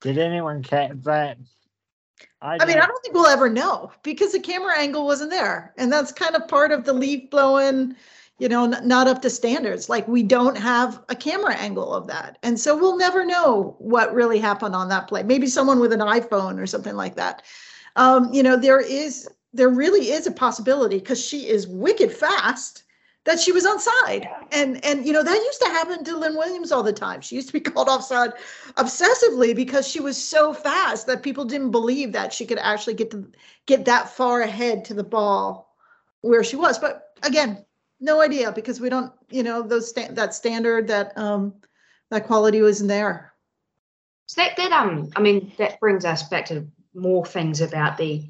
Did 0.00 0.18
anyone 0.18 0.62
catch 0.62 1.02
that? 1.02 1.38
I 2.46 2.64
mean, 2.66 2.78
I 2.78 2.86
don't 2.86 3.02
think 3.02 3.14
we'll 3.14 3.26
ever 3.26 3.48
know 3.48 3.90
because 4.02 4.32
the 4.32 4.40
camera 4.40 4.78
angle 4.78 5.04
wasn't 5.04 5.30
there. 5.30 5.74
And 5.76 5.92
that's 5.92 6.12
kind 6.12 6.36
of 6.36 6.46
part 6.46 6.70
of 6.70 6.84
the 6.84 6.92
leaf 6.92 7.28
blowing, 7.30 7.96
you 8.38 8.48
know, 8.48 8.64
n- 8.64 8.86
not 8.86 9.08
up 9.08 9.20
to 9.22 9.30
standards. 9.30 9.88
Like 9.88 10.06
we 10.06 10.22
don't 10.22 10.56
have 10.56 11.02
a 11.08 11.16
camera 11.16 11.54
angle 11.54 11.92
of 11.92 12.06
that. 12.06 12.38
And 12.42 12.58
so 12.58 12.76
we'll 12.76 12.96
never 12.96 13.24
know 13.24 13.74
what 13.78 14.14
really 14.14 14.38
happened 14.38 14.76
on 14.76 14.88
that 14.90 15.08
play. 15.08 15.22
Maybe 15.22 15.46
someone 15.46 15.80
with 15.80 15.92
an 15.92 16.00
iPhone 16.00 16.60
or 16.60 16.66
something 16.66 16.94
like 16.94 17.16
that. 17.16 17.42
Um, 17.96 18.32
you 18.32 18.42
know, 18.42 18.56
there 18.56 18.80
is, 18.80 19.28
there 19.52 19.70
really 19.70 20.10
is 20.10 20.26
a 20.26 20.32
possibility 20.32 20.98
because 20.98 21.24
she 21.24 21.48
is 21.48 21.66
wicked 21.66 22.12
fast 22.12 22.84
that 23.26 23.40
she 23.40 23.52
was 23.52 23.66
onside. 23.66 24.26
And, 24.52 24.82
and, 24.84 25.04
you 25.04 25.12
know, 25.12 25.22
that 25.22 25.34
used 25.34 25.60
to 25.60 25.68
happen 25.68 26.04
to 26.04 26.16
Lynn 26.16 26.36
Williams 26.36 26.72
all 26.72 26.84
the 26.84 26.92
time. 26.92 27.20
She 27.20 27.34
used 27.34 27.48
to 27.48 27.52
be 27.52 27.60
called 27.70 27.88
offside 27.88 28.32
obsessively 28.76 29.54
because 29.54 29.86
she 29.86 30.00
was 30.00 30.16
so 30.16 30.54
fast 30.54 31.06
that 31.08 31.22
people 31.22 31.44
didn't 31.44 31.72
believe 31.72 32.12
that 32.12 32.32
she 32.32 32.46
could 32.46 32.58
actually 32.58 32.94
get 32.94 33.10
to 33.10 33.30
get 33.66 33.84
that 33.84 34.08
far 34.08 34.40
ahead 34.40 34.84
to 34.86 34.94
the 34.94 35.04
ball 35.04 35.76
where 36.22 36.44
she 36.44 36.56
was. 36.56 36.78
But 36.78 37.14
again, 37.22 37.64
no 38.00 38.20
idea 38.20 38.52
because 38.52 38.80
we 38.80 38.88
don't, 38.88 39.12
you 39.28 39.42
know, 39.42 39.62
those 39.62 39.90
sta- 39.90 40.12
that 40.12 40.34
standard 40.34 40.86
that 40.88 41.16
um 41.18 41.54
that 42.10 42.26
quality 42.26 42.62
wasn't 42.62 42.88
there. 42.88 43.32
So 44.26 44.42
that, 44.42 44.56
that 44.56 44.72
um 44.72 45.10
I 45.16 45.20
mean 45.20 45.52
that 45.58 45.80
brings 45.80 46.04
us 46.04 46.28
back 46.28 46.46
to 46.46 46.66
more 46.94 47.26
things 47.26 47.60
about 47.60 47.96
the 47.96 48.28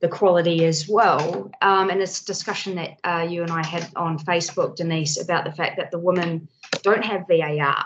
the 0.00 0.08
quality 0.08 0.64
as 0.64 0.88
well. 0.88 1.50
Um, 1.62 1.90
and 1.90 2.00
this 2.00 2.22
discussion 2.22 2.74
that 2.76 2.98
uh, 3.04 3.26
you 3.28 3.42
and 3.42 3.50
I 3.50 3.64
had 3.64 3.88
on 3.96 4.18
Facebook, 4.18 4.76
Denise, 4.76 5.20
about 5.20 5.44
the 5.44 5.52
fact 5.52 5.76
that 5.76 5.90
the 5.90 5.98
women 5.98 6.48
don't 6.82 7.04
have 7.04 7.26
VAR, 7.28 7.84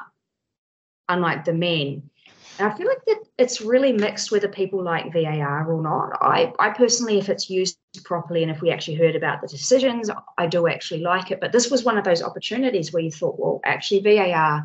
unlike 1.08 1.44
the 1.44 1.52
men. 1.52 2.10
And 2.58 2.72
I 2.72 2.76
feel 2.76 2.88
like 2.88 3.04
that 3.06 3.20
it's 3.38 3.60
really 3.60 3.92
mixed 3.92 4.32
whether 4.32 4.48
people 4.48 4.82
like 4.82 5.12
VAR 5.12 5.70
or 5.70 5.80
not. 5.80 6.18
I, 6.20 6.52
I 6.58 6.70
personally, 6.70 7.18
if 7.18 7.28
it's 7.28 7.48
used 7.48 7.78
properly 8.04 8.42
and 8.42 8.50
if 8.50 8.60
we 8.60 8.70
actually 8.70 8.96
heard 8.96 9.14
about 9.14 9.40
the 9.40 9.46
decisions, 9.46 10.10
I 10.36 10.46
do 10.46 10.66
actually 10.66 11.02
like 11.02 11.30
it. 11.30 11.40
But 11.40 11.52
this 11.52 11.70
was 11.70 11.84
one 11.84 11.98
of 11.98 12.04
those 12.04 12.22
opportunities 12.22 12.92
where 12.92 13.02
you 13.02 13.12
thought, 13.12 13.38
well, 13.38 13.60
actually, 13.64 14.00
VAR 14.00 14.64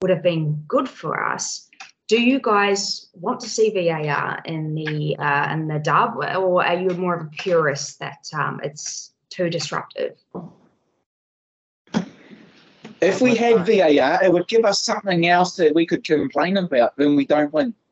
would 0.00 0.10
have 0.10 0.22
been 0.22 0.64
good 0.66 0.88
for 0.88 1.24
us 1.24 1.68
do 2.12 2.20
you 2.20 2.40
guys 2.40 3.08
want 3.14 3.40
to 3.40 3.48
see 3.48 3.70
VAR 3.70 4.42
in 4.44 4.74
the 4.74 5.16
uh, 5.16 5.50
in 5.50 5.66
the 5.66 5.78
dub, 5.78 6.18
or 6.18 6.62
are 6.62 6.76
you 6.76 6.90
more 6.90 7.16
of 7.16 7.22
a 7.22 7.30
purist 7.30 8.00
that 8.00 8.28
um, 8.34 8.60
it's 8.62 9.12
too 9.30 9.48
disruptive? 9.48 10.18
If 13.00 13.22
we 13.22 13.34
had 13.34 13.64
VAR, 13.64 14.22
it 14.22 14.30
would 14.30 14.46
give 14.46 14.66
us 14.66 14.82
something 14.82 15.26
else 15.26 15.56
that 15.56 15.74
we 15.74 15.86
could 15.86 16.04
complain 16.04 16.58
about 16.58 16.92
when 16.98 17.16
we 17.16 17.24
don't 17.24 17.50
win. 17.50 17.72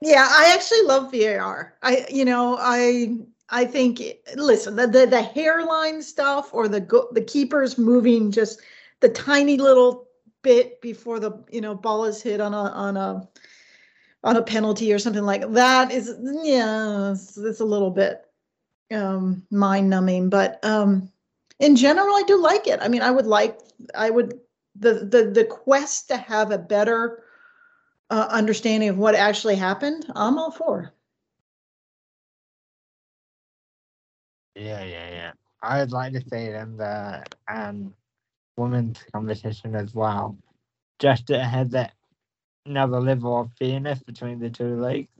Yeah, 0.00 0.26
I 0.28 0.52
actually 0.52 0.82
love 0.82 1.10
VAR. 1.12 1.78
I, 1.82 2.04
you 2.10 2.26
know, 2.26 2.58
I, 2.60 3.16
I 3.50 3.64
think. 3.64 4.02
Listen, 4.36 4.76
the 4.76 4.86
the, 4.86 5.06
the 5.06 5.22
hairline 5.22 6.02
stuff 6.02 6.52
or 6.52 6.68
the 6.68 6.80
the 7.12 7.22
keepers 7.22 7.78
moving 7.78 8.30
just 8.30 8.60
the 9.00 9.08
tiny 9.08 9.56
little 9.56 10.08
bit 10.42 10.80
before 10.80 11.20
the 11.20 11.44
you 11.50 11.60
know 11.60 11.74
ball 11.74 12.04
is 12.04 12.22
hit 12.22 12.40
on 12.40 12.54
a 12.54 12.56
on 12.56 12.96
a 12.96 13.28
on 14.22 14.36
a 14.36 14.42
penalty 14.42 14.92
or 14.92 14.98
something 14.98 15.24
like 15.24 15.50
that 15.52 15.92
is 15.92 16.14
yeah, 16.42 17.12
it's, 17.12 17.36
it's 17.36 17.60
a 17.60 17.64
little 17.64 17.90
bit 17.90 18.24
um 18.92 19.42
mind 19.50 19.90
numbing, 19.90 20.28
but 20.30 20.64
um 20.64 21.10
in 21.60 21.76
general, 21.76 22.14
I 22.14 22.22
do 22.26 22.40
like 22.40 22.66
it. 22.66 22.80
I 22.82 22.88
mean, 22.88 23.02
I 23.02 23.10
would 23.10 23.26
like, 23.26 23.58
I 23.94 24.10
would 24.10 24.40
the 24.76 24.94
the 24.94 25.30
the 25.32 25.44
quest 25.44 26.08
to 26.08 26.16
have 26.16 26.50
a 26.50 26.58
better 26.58 27.22
uh, 28.10 28.26
understanding 28.30 28.88
of 28.88 28.98
what 28.98 29.14
actually 29.14 29.56
happened, 29.56 30.10
I'm 30.14 30.38
all 30.38 30.50
for. 30.50 30.92
Yeah, 34.54 34.82
yeah, 34.84 35.10
yeah. 35.10 35.32
I 35.62 35.80
would 35.80 35.92
like 35.92 36.12
to 36.12 36.20
see 36.20 36.36
it 36.36 36.54
in 36.54 36.76
the 36.76 37.24
um 37.48 37.94
women's 38.56 39.02
competition 39.12 39.74
as 39.74 39.94
well, 39.94 40.36
just 40.98 41.26
to 41.28 41.42
have 41.42 41.70
that 41.70 41.92
another 42.66 43.00
level 43.00 43.40
of 43.40 43.50
fairness 43.58 44.02
between 44.02 44.38
the 44.38 44.50
two 44.50 44.80
leagues, 44.80 45.10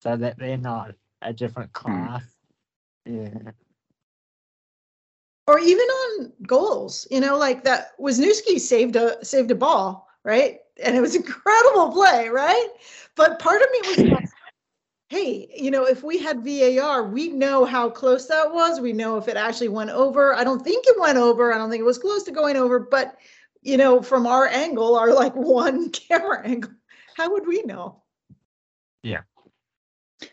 so 0.00 0.16
that 0.16 0.38
they're 0.38 0.56
not 0.58 0.94
a 1.22 1.32
different 1.32 1.72
class. 1.72 2.22
Yeah. 3.04 3.52
or 5.48 5.58
even 5.58 5.86
on 5.86 6.32
goals, 6.46 7.06
you 7.10 7.20
know, 7.20 7.38
like 7.38 7.64
that 7.64 7.98
Wisnewski 7.98 8.60
saved 8.60 8.96
a 8.96 9.24
saved 9.24 9.50
a 9.50 9.54
ball, 9.54 10.06
right? 10.22 10.60
And 10.84 10.94
it 10.94 11.00
was 11.00 11.14
incredible 11.16 11.90
play, 11.90 12.28
right? 12.28 12.68
But 13.16 13.38
part 13.38 13.62
of 13.62 13.68
me 13.72 13.88
was 13.88 13.98
like, 13.98 14.27
hey, 15.08 15.48
you 15.56 15.70
know, 15.70 15.86
if 15.86 16.02
we 16.02 16.18
had 16.18 16.44
VAR, 16.44 17.04
we 17.04 17.28
know 17.28 17.64
how 17.64 17.88
close 17.88 18.26
that 18.26 18.52
was. 18.52 18.80
We 18.80 18.92
know 18.92 19.16
if 19.16 19.26
it 19.26 19.36
actually 19.36 19.68
went 19.68 19.90
over. 19.90 20.34
I 20.34 20.44
don't 20.44 20.62
think 20.62 20.84
it 20.86 21.00
went 21.00 21.16
over. 21.16 21.52
I 21.52 21.58
don't 21.58 21.70
think 21.70 21.80
it 21.80 21.86
was 21.86 21.98
close 21.98 22.24
to 22.24 22.30
going 22.30 22.56
over, 22.56 22.78
but 22.78 23.16
you 23.62 23.76
know, 23.76 24.02
from 24.02 24.26
our 24.26 24.46
angle, 24.46 24.96
our 24.96 25.12
like 25.12 25.34
one 25.34 25.90
camera 25.90 26.46
angle, 26.46 26.72
how 27.16 27.32
would 27.32 27.46
we 27.46 27.62
know? 27.62 28.02
Yeah. 29.02 29.22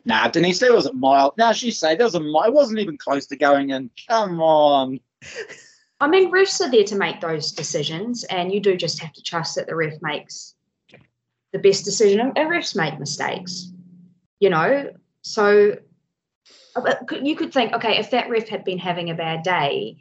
Nah, 0.03 0.27
Denise, 0.27 0.59
that 0.59 0.73
was 0.73 0.87
a 0.87 0.93
mile. 0.93 1.33
Now 1.37 1.51
she 1.51 1.71
say 1.71 1.95
that 1.95 2.03
was 2.03 2.15
a 2.15 2.19
mile. 2.19 2.45
It 2.45 2.53
wasn't 2.53 2.79
even 2.79 2.97
close 2.97 3.27
to 3.27 3.37
going 3.37 3.69
in. 3.69 3.89
Come 4.07 4.41
on. 4.41 4.99
I 6.01 6.07
mean, 6.07 6.31
refs 6.31 6.59
are 6.59 6.69
there 6.69 6.83
to 6.83 6.95
make 6.95 7.21
those 7.21 7.53
decisions, 7.53 8.25
and 8.25 8.51
you 8.51 8.59
do 8.59 8.75
just 8.75 8.99
have 8.99 9.13
to 9.13 9.23
trust 9.23 9.55
that 9.55 9.67
the 9.67 9.75
ref 9.75 9.93
makes 10.01 10.55
the 11.53 11.59
best 11.59 11.85
decision. 11.85 12.19
And 12.19 12.35
refs 12.35 12.75
make 12.75 12.99
mistakes, 12.99 13.71
you 14.39 14.49
know. 14.49 14.91
So 15.21 15.77
uh, 16.75 16.95
you 17.21 17.35
could 17.35 17.53
think, 17.53 17.73
okay, 17.73 17.97
if 17.97 18.11
that 18.11 18.29
ref 18.29 18.47
had 18.47 18.63
been 18.63 18.77
having 18.77 19.09
a 19.09 19.15
bad 19.15 19.43
day, 19.43 19.97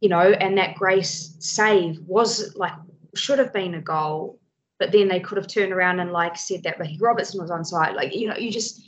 you 0.00 0.08
know, 0.08 0.32
and 0.32 0.58
that 0.58 0.76
Grace 0.76 1.36
save 1.38 2.00
was 2.00 2.54
like 2.56 2.72
should 3.14 3.38
have 3.38 3.52
been 3.52 3.74
a 3.74 3.80
goal, 3.80 4.40
but 4.78 4.92
then 4.92 5.08
they 5.08 5.20
could 5.20 5.38
have 5.38 5.46
turned 5.46 5.72
around 5.72 6.00
and 6.00 6.12
like 6.12 6.36
said 6.36 6.62
that 6.64 6.78
Ricky 6.78 6.98
Robertson 7.00 7.40
was 7.40 7.50
on 7.50 7.64
side. 7.64 7.94
Like, 7.94 8.14
you 8.14 8.28
know, 8.28 8.36
you 8.36 8.50
just 8.50 8.82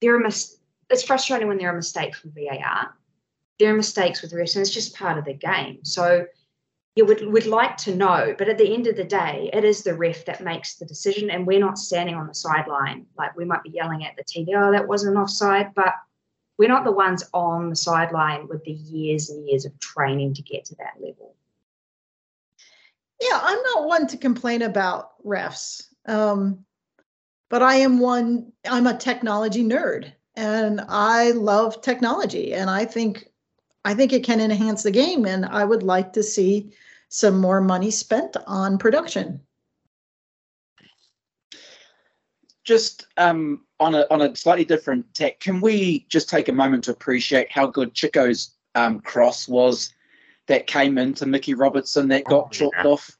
there 0.00 0.14
are 0.14 0.20
mis- 0.20 0.58
it's 0.90 1.02
frustrating 1.02 1.48
when 1.48 1.58
there 1.58 1.70
are 1.70 1.76
mistakes 1.76 2.20
from 2.20 2.32
VAR 2.32 2.94
there 3.58 3.72
are 3.72 3.76
mistakes 3.76 4.22
with 4.22 4.32
refs, 4.32 4.56
and 4.56 4.62
it's 4.62 4.70
just 4.70 4.96
part 4.96 5.18
of 5.18 5.24
the 5.24 5.34
game. 5.34 5.84
So 5.84 6.26
you 6.96 7.04
would 7.04 7.26
would 7.26 7.46
like 7.46 7.76
to 7.78 7.94
know, 7.94 8.34
but 8.38 8.48
at 8.48 8.58
the 8.58 8.72
end 8.72 8.86
of 8.86 8.96
the 8.96 9.04
day, 9.04 9.50
it 9.52 9.64
is 9.64 9.82
the 9.82 9.94
ref 9.94 10.24
that 10.26 10.44
makes 10.44 10.76
the 10.76 10.86
decision, 10.86 11.30
and 11.30 11.46
we're 11.46 11.58
not 11.58 11.78
standing 11.78 12.14
on 12.14 12.26
the 12.26 12.34
sideline. 12.34 13.06
Like 13.18 13.36
we 13.36 13.44
might 13.44 13.62
be 13.62 13.70
yelling 13.70 14.04
at 14.04 14.16
the 14.16 14.24
TV, 14.24 14.54
"Oh, 14.56 14.70
that 14.70 14.86
wasn't 14.86 15.16
offside," 15.16 15.74
but 15.74 15.94
we're 16.56 16.68
not 16.68 16.84
the 16.84 16.92
ones 16.92 17.24
on 17.32 17.70
the 17.70 17.76
sideline 17.76 18.46
with 18.46 18.62
the 18.64 18.72
years 18.72 19.30
and 19.30 19.48
years 19.48 19.64
of 19.64 19.78
training 19.80 20.34
to 20.34 20.42
get 20.42 20.64
to 20.66 20.76
that 20.76 20.94
level. 21.00 21.34
Yeah, 23.20 23.40
I'm 23.42 23.62
not 23.62 23.86
one 23.86 24.06
to 24.08 24.16
complain 24.16 24.62
about 24.62 25.12
refs. 25.24 25.86
Um, 26.06 26.64
but 27.50 27.62
I 27.62 27.76
am 27.76 27.98
one, 27.98 28.52
I'm 28.68 28.86
a 28.86 28.96
technology 28.96 29.64
nerd 29.64 30.12
and 30.34 30.80
I 30.88 31.30
love 31.32 31.80
technology 31.82 32.54
and 32.54 32.68
I 32.68 32.84
think 32.84 33.28
I 33.84 33.94
think 33.94 34.12
it 34.12 34.24
can 34.24 34.40
enhance 34.40 34.82
the 34.82 34.90
game 34.90 35.26
and 35.26 35.44
I 35.44 35.64
would 35.64 35.82
like 35.82 36.12
to 36.14 36.22
see 36.22 36.72
some 37.08 37.38
more 37.38 37.60
money 37.60 37.90
spent 37.90 38.36
on 38.46 38.78
production. 38.78 39.40
Just 42.64 43.06
um, 43.18 43.60
on 43.78 43.94
a 43.94 44.06
on 44.10 44.22
a 44.22 44.34
slightly 44.34 44.64
different 44.64 45.12
tack, 45.12 45.38
can 45.38 45.60
we 45.60 46.06
just 46.08 46.30
take 46.30 46.48
a 46.48 46.52
moment 46.52 46.84
to 46.84 46.92
appreciate 46.92 47.52
how 47.52 47.66
good 47.66 47.92
Chico's 47.92 48.54
um, 48.74 49.00
cross 49.00 49.46
was 49.46 49.92
that 50.46 50.66
came 50.66 50.96
into 50.96 51.26
Mickey 51.26 51.52
Robertson 51.52 52.08
that 52.08 52.24
got 52.24 52.46
Oh, 52.46 52.48
chopped 52.48 52.76
yeah. 52.82 52.90
off? 52.90 53.10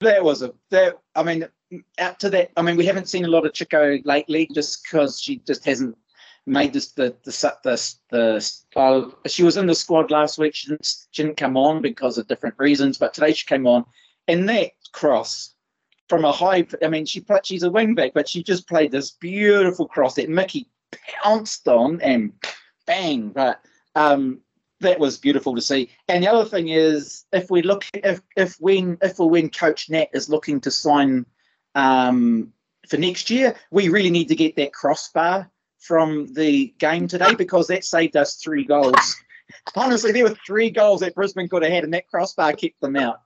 That 0.00 0.24
was 0.24 0.42
a 0.42 0.52
that. 0.70 0.98
I 1.14 1.22
mean, 1.22 1.46
out 1.98 2.18
to 2.20 2.30
that. 2.30 2.50
I 2.56 2.62
mean, 2.62 2.76
we 2.76 2.84
haven't 2.84 3.08
seen 3.08 3.24
a 3.24 3.28
lot 3.28 3.46
of 3.46 3.52
Chico 3.52 3.98
lately, 4.04 4.48
just 4.52 4.82
because 4.82 5.20
she 5.20 5.38
just 5.46 5.64
hasn't 5.64 5.96
made 6.46 6.72
this 6.72 6.92
the 6.92 7.14
the 7.24 7.54
the 7.62 7.94
the. 8.10 8.80
Uh, 8.80 9.28
she 9.28 9.42
was 9.42 9.56
in 9.56 9.66
the 9.66 9.74
squad 9.74 10.10
last 10.10 10.38
week. 10.38 10.54
She 10.54 10.68
didn't, 10.68 10.86
she 11.10 11.22
didn't 11.22 11.36
come 11.36 11.56
on 11.56 11.82
because 11.82 12.18
of 12.18 12.28
different 12.28 12.56
reasons, 12.58 12.98
but 12.98 13.14
today 13.14 13.32
she 13.32 13.46
came 13.46 13.66
on, 13.66 13.84
and 14.28 14.48
that 14.48 14.72
cross 14.92 15.54
from 16.08 16.24
a 16.24 16.32
high. 16.32 16.66
I 16.82 16.88
mean, 16.88 17.06
she 17.06 17.20
played. 17.20 17.46
She's 17.46 17.62
a 17.62 17.70
wingback, 17.70 18.12
but 18.14 18.28
she 18.28 18.42
just 18.42 18.68
played 18.68 18.90
this 18.90 19.12
beautiful 19.12 19.86
cross 19.86 20.14
that 20.14 20.28
Mickey 20.28 20.68
pounced 21.22 21.68
on 21.68 22.00
and 22.00 22.32
bang. 22.86 23.30
But 23.30 23.60
um, 23.94 24.40
that 24.80 24.98
was 24.98 25.18
beautiful 25.18 25.54
to 25.54 25.62
see. 25.62 25.90
And 26.08 26.22
the 26.22 26.32
other 26.32 26.48
thing 26.48 26.68
is, 26.68 27.24
if 27.32 27.50
we 27.50 27.62
look, 27.62 27.84
if 27.94 28.20
if 28.36 28.56
when 28.60 28.98
if 29.00 29.20
or 29.20 29.30
when 29.30 29.48
Coach 29.48 29.90
Nat 29.90 30.08
is 30.12 30.28
looking 30.28 30.60
to 30.62 30.70
sign 30.70 31.24
um, 31.74 32.52
for 32.88 32.96
next 32.96 33.30
year, 33.30 33.54
we 33.70 33.88
really 33.88 34.10
need 34.10 34.28
to 34.28 34.36
get 34.36 34.56
that 34.56 34.72
crossbar 34.72 35.50
from 35.82 36.32
the 36.34 36.72
game 36.78 37.08
today 37.08 37.34
because 37.34 37.66
that 37.66 37.84
saved 37.84 38.16
us 38.16 38.36
three 38.36 38.64
goals. 38.64 39.16
Honestly, 39.76 40.12
there 40.12 40.24
were 40.24 40.36
three 40.46 40.70
goals 40.70 41.00
that 41.00 41.14
Brisbane 41.14 41.48
could 41.48 41.62
have 41.62 41.72
had, 41.72 41.84
and 41.84 41.92
that 41.92 42.08
crossbar 42.08 42.54
kept 42.54 42.80
them 42.80 42.96
out. 42.96 43.20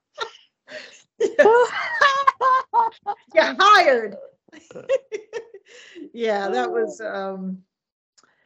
You're 1.20 1.68
hired. 3.34 4.16
yeah, 6.12 6.48
that 6.48 6.70
was 6.70 7.00
um 7.00 7.62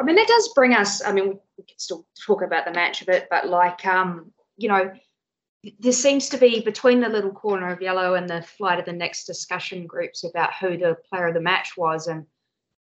I 0.00 0.02
mean, 0.02 0.16
that 0.16 0.28
does 0.28 0.48
bring 0.54 0.72
us. 0.72 1.04
I 1.04 1.12
mean, 1.12 1.38
we 1.58 1.64
can 1.64 1.78
still 1.78 2.06
talk 2.26 2.42
about 2.42 2.64
the 2.64 2.72
match 2.72 3.02
a 3.02 3.04
bit, 3.04 3.28
but 3.30 3.48
like, 3.48 3.84
um, 3.84 4.32
you 4.56 4.68
know, 4.68 4.92
there 5.78 5.92
seems 5.92 6.30
to 6.30 6.38
be 6.38 6.62
between 6.62 7.00
the 7.00 7.08
little 7.08 7.32
corner 7.32 7.70
of 7.70 7.82
yellow 7.82 8.14
and 8.14 8.28
the 8.28 8.40
flight 8.40 8.78
of 8.78 8.86
the 8.86 8.94
next 8.94 9.26
discussion 9.26 9.86
groups 9.86 10.24
about 10.24 10.54
who 10.54 10.78
the 10.78 10.96
player 11.10 11.26
of 11.26 11.34
the 11.34 11.40
match 11.40 11.76
was, 11.76 12.06
and 12.06 12.24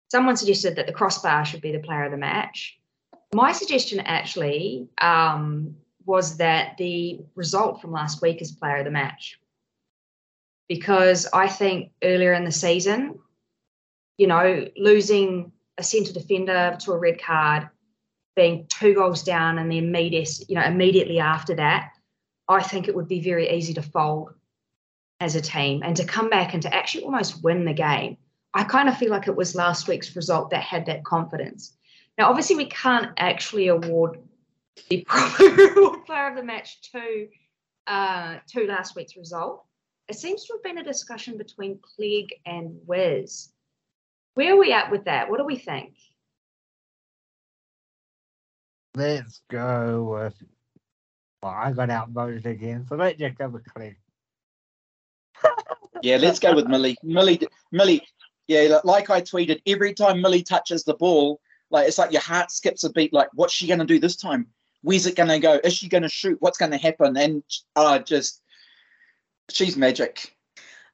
someone 0.10 0.38
suggested 0.38 0.76
that 0.76 0.88
the 0.88 0.94
crossbar 0.94 1.46
should 1.46 1.62
be 1.62 1.72
the 1.72 1.80
player 1.80 2.04
of 2.04 2.12
the 2.12 2.18
match. 2.18 2.80
My 3.34 3.52
suggestion 3.52 4.00
actually 4.00 4.88
um, 5.00 5.76
was 6.06 6.38
that 6.38 6.78
the 6.78 7.20
result 7.36 7.82
from 7.82 7.92
last 7.92 8.22
week 8.22 8.42
is 8.42 8.52
player 8.52 8.78
of 8.78 8.86
the 8.86 8.92
match 8.92 9.40
because 10.68 11.28
I 11.32 11.48
think 11.48 11.92
earlier 12.04 12.34
in 12.34 12.44
the 12.44 12.52
season, 12.52 13.20
you 14.18 14.28
know, 14.28 14.68
losing 14.78 15.52
a 15.78 15.84
centre 15.84 16.14
defender 16.14 16.78
to 16.82 16.94
a 16.94 16.98
red 16.98 17.22
card, 17.22 17.70
being 18.36 18.66
two 18.68 18.94
goals 18.94 19.24
down, 19.24 19.58
and 19.58 19.72
the 19.72 19.78
immediate, 19.78 20.30
you 20.48 20.56
know, 20.56 20.64
immediately 20.64 21.20
after 21.20 21.56
that, 21.56 21.92
I 22.48 22.62
think 22.62 22.88
it 22.88 22.96
would 22.96 23.08
be 23.08 23.22
very 23.22 23.50
easy 23.50 23.74
to 23.74 23.82
fold 23.82 24.34
as 25.20 25.36
a 25.36 25.42
team 25.42 25.82
and 25.84 25.96
to 25.98 26.06
come 26.06 26.30
back 26.30 26.54
and 26.54 26.62
to 26.64 26.74
actually 26.74 27.04
almost 27.04 27.44
win 27.44 27.66
the 27.66 27.74
game. 27.74 28.18
I 28.56 28.64
kind 28.64 28.88
of 28.88 28.98
feel 28.98 29.12
like 29.12 29.28
it 29.28 29.36
was 29.36 29.54
last 29.54 29.90
week's 29.90 30.16
result 30.16 30.50
that 30.52 30.64
had 30.64 30.86
that 30.86 31.04
confidence. 31.04 31.74
Now, 32.18 32.30
obviously, 32.30 32.56
we 32.56 32.68
can't 32.68 33.12
actually 33.18 33.68
award 33.68 34.20
the 34.90 35.02
proper 35.08 35.72
award 35.74 36.06
player 36.06 36.30
of 36.30 36.38
the 36.38 36.44
match 36.44 36.90
to 36.94 37.28
uh, 37.86 38.38
to 38.48 38.66
last 38.66 38.96
week's 38.96 39.18
result. 39.18 39.66
It 40.08 40.16
seems 40.16 40.46
to 40.46 40.54
have 40.54 40.64
been 40.64 40.78
a 40.78 40.84
discussion 40.84 41.38
between 41.38 41.80
Clegg 41.82 42.34
and 42.46 42.80
Wiz. 42.88 43.50
Where 44.36 44.54
are 44.54 44.58
we 44.58 44.72
at 44.72 44.90
with 44.90 45.04
that? 45.06 45.30
What 45.30 45.40
do 45.40 45.44
we 45.44 45.58
think? 45.58 45.94
Let's 48.96 49.42
go 49.50 50.16
with. 50.16 50.36
Well, 51.44 51.52
I 51.54 51.74
got 51.74 51.90
outvoted 51.90 52.46
again, 52.46 52.86
so 52.88 52.96
let's 52.96 53.20
just 53.20 53.38
go 53.38 53.50
with 53.50 53.66
Clegg. 53.66 53.98
Yeah, 56.02 56.18
let's 56.18 56.40
go 56.40 56.54
with 56.54 56.68
Millie. 56.68 56.98
Millie, 57.04 57.40
Millie. 57.72 58.02
Yeah, 58.48 58.62
li- 58.62 58.80
like 58.84 59.10
I 59.10 59.22
tweeted, 59.22 59.62
every 59.66 59.94
time 59.94 60.22
Millie 60.22 60.44
touches 60.44 60.84
the 60.84 60.94
ball, 60.94 61.40
like 61.72 61.88
it's 61.88 61.98
like 61.98 62.12
your 62.12 62.22
heart 62.22 62.52
skips 62.52 62.84
a 62.84 62.92
beat. 62.92 63.14
Like, 63.14 63.30
what's 63.34 63.54
she 63.54 63.68
going 63.68 63.80
to 63.80 63.86
do 63.86 64.00
this 64.00 64.16
time? 64.16 64.48
Where's 64.82 65.08
it 65.08 65.16
going 65.16 65.30
to 65.30 65.40
go? 65.40 65.60
Is 65.64 65.74
she 65.74 65.90
going 65.90 66.04
to 66.04 66.10
shoot? 66.10 66.38
What's 66.42 66.58
going 66.58 66.72
to 66.72 66.78
happen? 66.78 67.18
And 67.18 67.44
uh, 67.76 68.00
just, 68.00 68.42
she's 69.50 69.76
magic. 69.76 70.36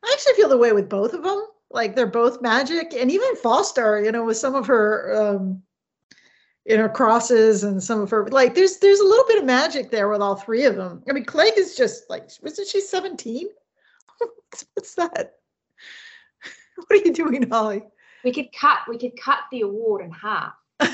I 0.04 0.12
actually 0.14 0.34
feel 0.34 0.50
the 0.50 0.58
way 0.58 0.72
with 0.72 0.90
both 0.90 1.14
of 1.14 1.24
them. 1.24 1.46
Like 1.70 1.96
they're 1.96 2.08
both 2.08 2.42
magic, 2.42 2.94
and 2.94 3.12
even 3.12 3.36
Foster, 3.38 4.02
you 4.04 4.12
know, 4.12 4.26
with 4.26 4.38
some 4.38 4.56
of 4.56 4.68
her, 4.68 5.14
um, 5.16 5.62
you 6.66 6.76
know, 6.78 6.90
crosses 6.90 7.64
and 7.64 7.82
some 7.82 8.02
of 8.02 8.10
her, 8.10 8.28
like 8.28 8.56
there's 8.56 8.78
there's 8.78 9.00
a 9.00 9.06
little 9.06 9.26
bit 9.26 9.38
of 9.40 9.46
magic 9.46 9.90
there 9.90 10.10
with 10.10 10.22
all 10.22 10.36
three 10.36 10.66
of 10.66 10.76
them. 10.76 11.02
I 11.10 11.14
mean, 11.14 11.24
Clegg 11.24 11.54
is 11.58 11.76
just 11.76 12.10
like, 12.10 12.30
wasn't 12.42 12.68
she 12.68 12.82
17? 12.82 13.48
What's 14.74 14.96
that? 14.96 15.36
What 16.88 16.92
are 16.92 17.06
you 17.06 17.14
doing, 17.14 17.50
Holly? 17.50 17.84
We 18.24 18.32
could 18.34 18.52
cut. 18.54 18.80
We 18.88 18.98
could 18.98 19.20
cut 19.20 19.40
the 19.52 19.62
award 19.62 20.04
in 20.04 20.12
half. 20.12 20.54
no, 20.80 20.88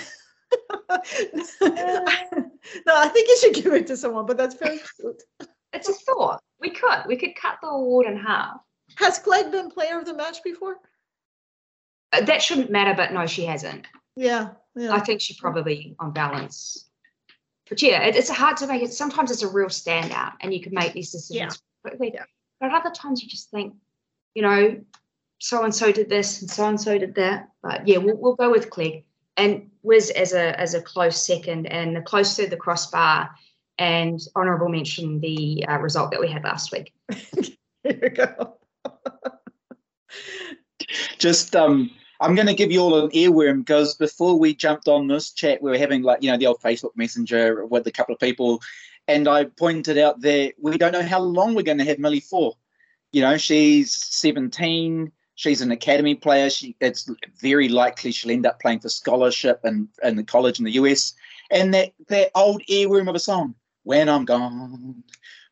I 1.62 3.10
think 3.10 3.28
you 3.28 3.38
should 3.38 3.54
give 3.54 3.74
it 3.74 3.88
to 3.88 3.98
someone, 3.98 4.26
but 4.26 4.38
that's 4.38 4.56
very 4.56 4.80
cute. 5.00 5.24
It's 5.74 5.90
a 5.90 5.94
thought. 5.94 6.42
We 6.60 6.70
could. 6.70 7.04
We 7.08 7.18
could 7.18 7.36
cut 7.36 7.60
the 7.62 7.68
award 7.68 8.08
in 8.08 8.18
half. 8.18 8.58
Has 8.96 9.20
Clegg 9.20 9.52
been 9.52 9.70
player 9.70 10.00
of 10.00 10.06
the 10.06 10.14
match 10.14 10.44
before? 10.44 10.78
Uh, 12.14 12.22
That 12.22 12.42
shouldn't 12.42 12.72
matter, 12.72 12.94
but 12.96 13.14
no, 13.14 13.28
she 13.28 13.46
hasn't. 13.46 13.86
Yeah, 14.16 14.50
I 14.90 15.00
think 15.00 15.22
she 15.22 15.36
probably, 15.36 15.96
on 16.00 16.12
balance, 16.12 16.90
but 17.70 17.82
yeah, 17.82 18.04
it, 18.04 18.16
it's 18.16 18.30
hard 18.30 18.58
to 18.58 18.68
make 18.68 18.82
it. 18.82 18.94
Sometimes 18.94 19.30
it's 19.30 19.44
a 19.44 19.48
real 19.48 19.68
standout, 19.68 20.34
and 20.42 20.54
you 20.54 20.62
can 20.62 20.74
make 20.74 20.94
these 20.94 21.12
decisions 21.12 21.62
quickly. 21.84 22.12
Yeah. 22.14 22.24
But 22.60 22.72
other 22.72 22.90
times 22.90 23.22
you 23.22 23.30
just 23.30 23.52
think, 23.52 23.76
you 24.34 24.42
know, 24.42 24.78
so 25.40 25.64
and 25.64 25.74
so 25.74 25.92
did 25.92 26.10
this 26.10 26.42
and 26.42 26.50
so 26.50 26.68
and 26.68 26.80
so 26.80 26.98
did 26.98 27.16
that. 27.16 27.50
But 27.62 27.88
yeah, 27.88 27.98
we'll, 27.98 28.18
we'll 28.18 28.36
go 28.36 28.52
with 28.52 28.70
Clegg 28.70 29.06
and 29.36 29.70
Wiz 29.84 30.10
as 30.12 30.34
a 30.34 30.60
as 30.60 30.74
a 30.74 30.82
close 30.82 31.26
second 31.26 31.68
and 31.68 31.98
a 31.98 32.02
close 32.02 32.36
to 32.36 32.48
the 32.48 32.58
crossbar. 32.58 33.30
And 33.80 34.20
honourable 34.36 34.70
mention 34.70 35.20
the 35.20 35.64
uh, 35.68 35.78
result 35.78 36.10
that 36.10 36.20
we 36.20 36.28
had 36.28 36.44
last 36.44 36.72
week. 36.72 36.92
Here 37.84 38.00
you 38.02 38.10
go. 38.10 38.58
just 41.20 41.56
um 41.56 41.92
I'm 42.20 42.34
going 42.34 42.48
to 42.48 42.56
give 42.56 42.72
you 42.72 42.80
all 42.80 43.06
an 43.06 43.12
earworm 43.12 43.60
because 43.60 43.96
before 43.96 44.40
we 44.40 44.56
jumped 44.56 44.88
on 44.88 45.08
this 45.08 45.32
chat, 45.32 45.62
we 45.62 45.70
were 45.70 45.78
having 45.78 46.02
like 46.02 46.24
you 46.24 46.32
know 46.32 46.38
the 46.38 46.48
old 46.48 46.62
Facebook 46.62 46.96
Messenger 46.96 47.66
with 47.66 47.86
a 47.86 47.92
couple 47.92 48.14
of 48.14 48.20
people, 48.20 48.62
and 49.08 49.28
I 49.28 49.46
pointed 49.46 49.98
out 49.98 50.22
that 50.22 50.54
we 50.60 50.78
don't 50.78 50.94
know 50.94 51.04
how 51.04 51.20
long 51.20 51.54
we're 51.54 51.62
going 51.62 51.78
to 51.78 51.86
have 51.86 52.00
Millie 52.00 52.20
for. 52.20 52.56
You 53.12 53.22
know, 53.22 53.38
she's 53.38 53.94
17. 53.94 55.12
She's 55.38 55.62
an 55.62 55.72
academy 55.72 56.16
player. 56.16 56.50
She 56.50 56.76
it's 56.82 57.10
very 57.40 57.70
likely 57.70 58.12
she'll 58.12 58.32
end 58.32 58.48
up 58.48 58.60
playing 58.60 58.80
for 58.80 58.90
scholarship 58.90 59.60
and 59.64 59.88
in 60.04 60.16
the 60.16 60.24
college 60.24 60.58
in 60.58 60.66
the 60.66 60.72
US. 60.72 61.14
And 61.52 61.74
that 61.76 61.94
that 62.08 62.32
old 62.34 62.64
earworm 62.68 63.08
of 63.08 63.16
a 63.16 63.20
song, 63.20 63.54
"When 63.84 64.10
I'm 64.10 64.26
Gone, 64.26 65.04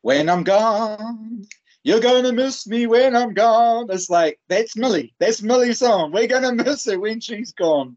When 0.02 0.28
I'm 0.28 0.42
Gone." 0.42 1.46
You're 1.84 2.00
gonna 2.00 2.32
miss 2.32 2.66
me 2.66 2.88
when 2.88 3.14
I'm 3.14 3.32
gone. 3.32 3.86
It's 3.90 4.10
like 4.10 4.40
that's 4.48 4.76
Millie. 4.76 5.14
That's 5.20 5.40
Millie's 5.40 5.78
song. 5.78 6.10
We're 6.10 6.26
gonna 6.26 6.52
miss 6.52 6.84
her 6.86 6.98
when 6.98 7.20
she's 7.20 7.52
gone. 7.52 7.96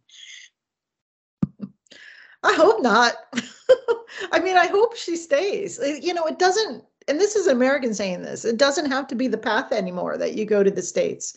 I 2.44 2.54
hope 2.54 2.84
not. 2.84 3.16
I 4.32 4.40
mean, 4.40 4.58
I 4.58 4.68
hope 4.68 4.96
she 4.96 5.16
stays. 5.16 5.80
Uh, 5.80 5.98
You 6.00 6.14
know, 6.14 6.28
it 6.28 6.38
doesn't, 6.38 6.84
and 7.08 7.20
this 7.20 7.36
is 7.36 7.48
an 7.48 7.56
American 7.56 7.96
saying 7.96 8.22
this, 8.22 8.46
it 8.46 8.58
doesn't 8.58 8.92
have 8.92 9.08
to 9.08 9.16
be 9.16 9.28
the 9.28 9.40
path 9.40 9.72
anymore 9.72 10.20
that 10.20 10.36
you 10.36 10.46
go 10.46 10.64
to 10.64 10.70
the 10.70 10.84
States. 10.84 11.36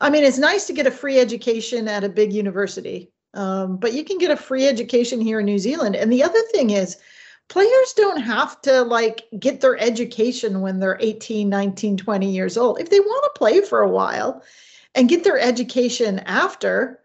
I 0.00 0.10
mean, 0.10 0.24
it's 0.24 0.38
nice 0.38 0.66
to 0.66 0.72
get 0.72 0.86
a 0.86 0.90
free 0.90 1.18
education 1.18 1.86
at 1.86 2.04
a 2.04 2.08
big 2.08 2.32
university, 2.32 3.12
um, 3.34 3.76
but 3.76 3.92
you 3.92 4.04
can 4.04 4.18
get 4.18 4.30
a 4.30 4.36
free 4.36 4.66
education 4.66 5.20
here 5.20 5.40
in 5.40 5.46
New 5.46 5.58
Zealand. 5.58 5.94
And 5.94 6.10
the 6.10 6.22
other 6.22 6.40
thing 6.52 6.70
is, 6.70 6.96
players 7.48 7.92
don't 7.94 8.20
have 8.20 8.60
to 8.62 8.82
like 8.82 9.24
get 9.38 9.60
their 9.60 9.76
education 9.78 10.60
when 10.60 10.78
they're 10.78 10.96
18, 11.00 11.48
19, 11.48 11.96
20 11.96 12.30
years 12.30 12.56
old. 12.56 12.80
If 12.80 12.88
they 12.88 13.00
want 13.00 13.24
to 13.24 13.38
play 13.38 13.60
for 13.60 13.82
a 13.82 13.90
while 13.90 14.42
and 14.94 15.08
get 15.08 15.24
their 15.24 15.38
education 15.38 16.20
after, 16.20 17.00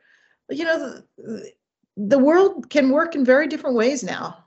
you 0.49 0.63
know, 0.63 1.01
the, 1.17 1.51
the 1.97 2.19
world 2.19 2.69
can 2.69 2.91
work 2.91 3.15
in 3.15 3.25
very 3.25 3.47
different 3.47 3.75
ways 3.75 4.03
now. 4.03 4.45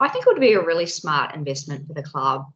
I 0.00 0.08
think 0.08 0.26
it 0.26 0.30
would 0.30 0.40
be 0.40 0.54
a 0.54 0.64
really 0.64 0.86
smart 0.86 1.34
investment 1.34 1.86
for 1.86 1.94
the 1.94 2.02
club 2.02 2.46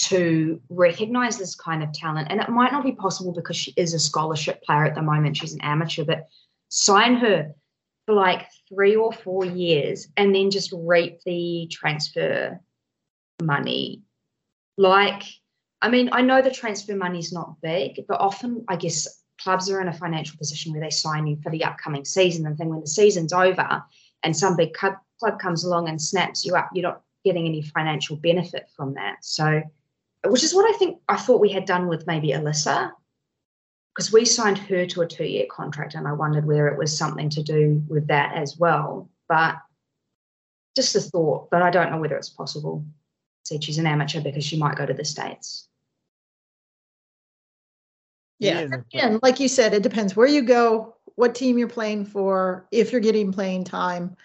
to 0.00 0.60
recognize 0.70 1.36
this 1.36 1.54
kind 1.54 1.82
of 1.82 1.92
talent. 1.92 2.28
And 2.30 2.40
it 2.40 2.48
might 2.48 2.72
not 2.72 2.84
be 2.84 2.92
possible 2.92 3.32
because 3.32 3.56
she 3.56 3.74
is 3.76 3.92
a 3.92 3.98
scholarship 3.98 4.62
player 4.62 4.84
at 4.84 4.94
the 4.94 5.02
moment. 5.02 5.36
She's 5.36 5.52
an 5.52 5.60
amateur, 5.60 6.04
but 6.04 6.28
sign 6.70 7.16
her 7.16 7.52
for 8.06 8.14
like 8.14 8.46
three 8.68 8.96
or 8.96 9.12
four 9.12 9.44
years 9.44 10.08
and 10.16 10.34
then 10.34 10.50
just 10.50 10.72
reap 10.74 11.20
the 11.26 11.68
transfer 11.70 12.58
money. 13.42 14.00
Like, 14.78 15.22
I 15.82 15.90
mean, 15.90 16.08
I 16.12 16.22
know 16.22 16.40
the 16.40 16.50
transfer 16.50 16.96
money's 16.96 17.32
not 17.32 17.60
big, 17.60 18.04
but 18.08 18.20
often 18.20 18.64
I 18.68 18.76
guess 18.76 19.06
clubs 19.38 19.68
are 19.70 19.82
in 19.82 19.88
a 19.88 19.92
financial 19.92 20.38
position 20.38 20.72
where 20.72 20.80
they 20.80 20.90
sign 20.90 21.26
you 21.26 21.36
for 21.42 21.50
the 21.50 21.64
upcoming 21.64 22.06
season. 22.06 22.46
And 22.46 22.56
then 22.56 22.70
when 22.70 22.80
the 22.80 22.86
season's 22.86 23.34
over 23.34 23.82
and 24.22 24.34
some 24.34 24.56
big 24.56 24.72
club 24.72 24.96
comes 25.38 25.64
along 25.64 25.90
and 25.90 26.00
snaps 26.00 26.46
you 26.46 26.56
up, 26.56 26.70
you're 26.72 26.82
not 26.82 27.02
getting 27.22 27.46
any 27.46 27.60
financial 27.60 28.16
benefit 28.16 28.70
from 28.74 28.94
that. 28.94 29.16
So, 29.22 29.62
which 30.26 30.44
is 30.44 30.54
what 30.54 30.72
I 30.72 30.76
think 30.78 31.00
I 31.08 31.16
thought 31.16 31.40
we 31.40 31.50
had 31.50 31.64
done 31.64 31.88
with 31.88 32.06
maybe 32.06 32.28
Alyssa, 32.28 32.92
because 33.94 34.12
we 34.12 34.24
signed 34.24 34.58
her 34.58 34.86
to 34.86 35.02
a 35.02 35.06
two 35.06 35.24
year 35.24 35.46
contract 35.50 35.94
and 35.94 36.06
I 36.06 36.12
wondered 36.12 36.46
whether 36.46 36.68
it 36.68 36.78
was 36.78 36.96
something 36.96 37.30
to 37.30 37.42
do 37.42 37.82
with 37.88 38.06
that 38.08 38.34
as 38.34 38.56
well. 38.56 39.08
But 39.28 39.56
just 40.76 40.96
a 40.96 41.00
thought, 41.00 41.50
but 41.50 41.62
I 41.62 41.70
don't 41.70 41.90
know 41.90 41.98
whether 41.98 42.16
it's 42.16 42.28
possible. 42.28 42.84
Said 43.44 43.64
she's 43.64 43.78
an 43.78 43.86
amateur 43.86 44.20
because 44.20 44.44
she 44.44 44.58
might 44.58 44.76
go 44.76 44.86
to 44.86 44.94
the 44.94 45.04
States. 45.04 45.68
Yeah. 48.38 48.58
Here's 48.58 48.72
And 48.94 49.20
like 49.22 49.40
you 49.40 49.48
said, 49.48 49.74
it 49.74 49.82
depends 49.82 50.16
where 50.16 50.26
you 50.26 50.42
go, 50.42 50.96
what 51.16 51.34
team 51.34 51.58
you're 51.58 51.68
playing 51.68 52.06
for, 52.06 52.66
if 52.70 52.92
you're 52.92 53.00
getting 53.00 53.32
playing 53.32 53.64
time. 53.64 54.16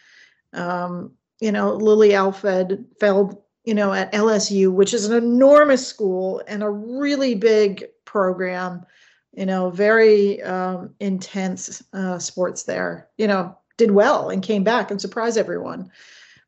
Um, 0.53 1.13
you 1.41 1.51
know, 1.51 1.73
Lily 1.73 2.09
Alfeld 2.09 2.85
fell, 2.99 3.44
you 3.65 3.73
know, 3.73 3.93
at 3.93 4.11
LSU, 4.13 4.71
which 4.71 4.93
is 4.93 5.05
an 5.05 5.15
enormous 5.17 5.85
school 5.85 6.41
and 6.47 6.63
a 6.63 6.69
really 6.69 7.35
big 7.35 7.85
program, 8.05 8.85
you 9.33 9.45
know, 9.45 9.69
very 9.69 10.41
um, 10.43 10.93
intense 10.99 11.83
uh, 11.93 12.19
sports 12.19 12.63
there, 12.63 13.09
you 13.17 13.27
know, 13.27 13.57
did 13.77 13.91
well 13.91 14.29
and 14.29 14.43
came 14.43 14.63
back 14.63 14.91
and 14.91 15.01
surprised 15.01 15.37
everyone. 15.37 15.91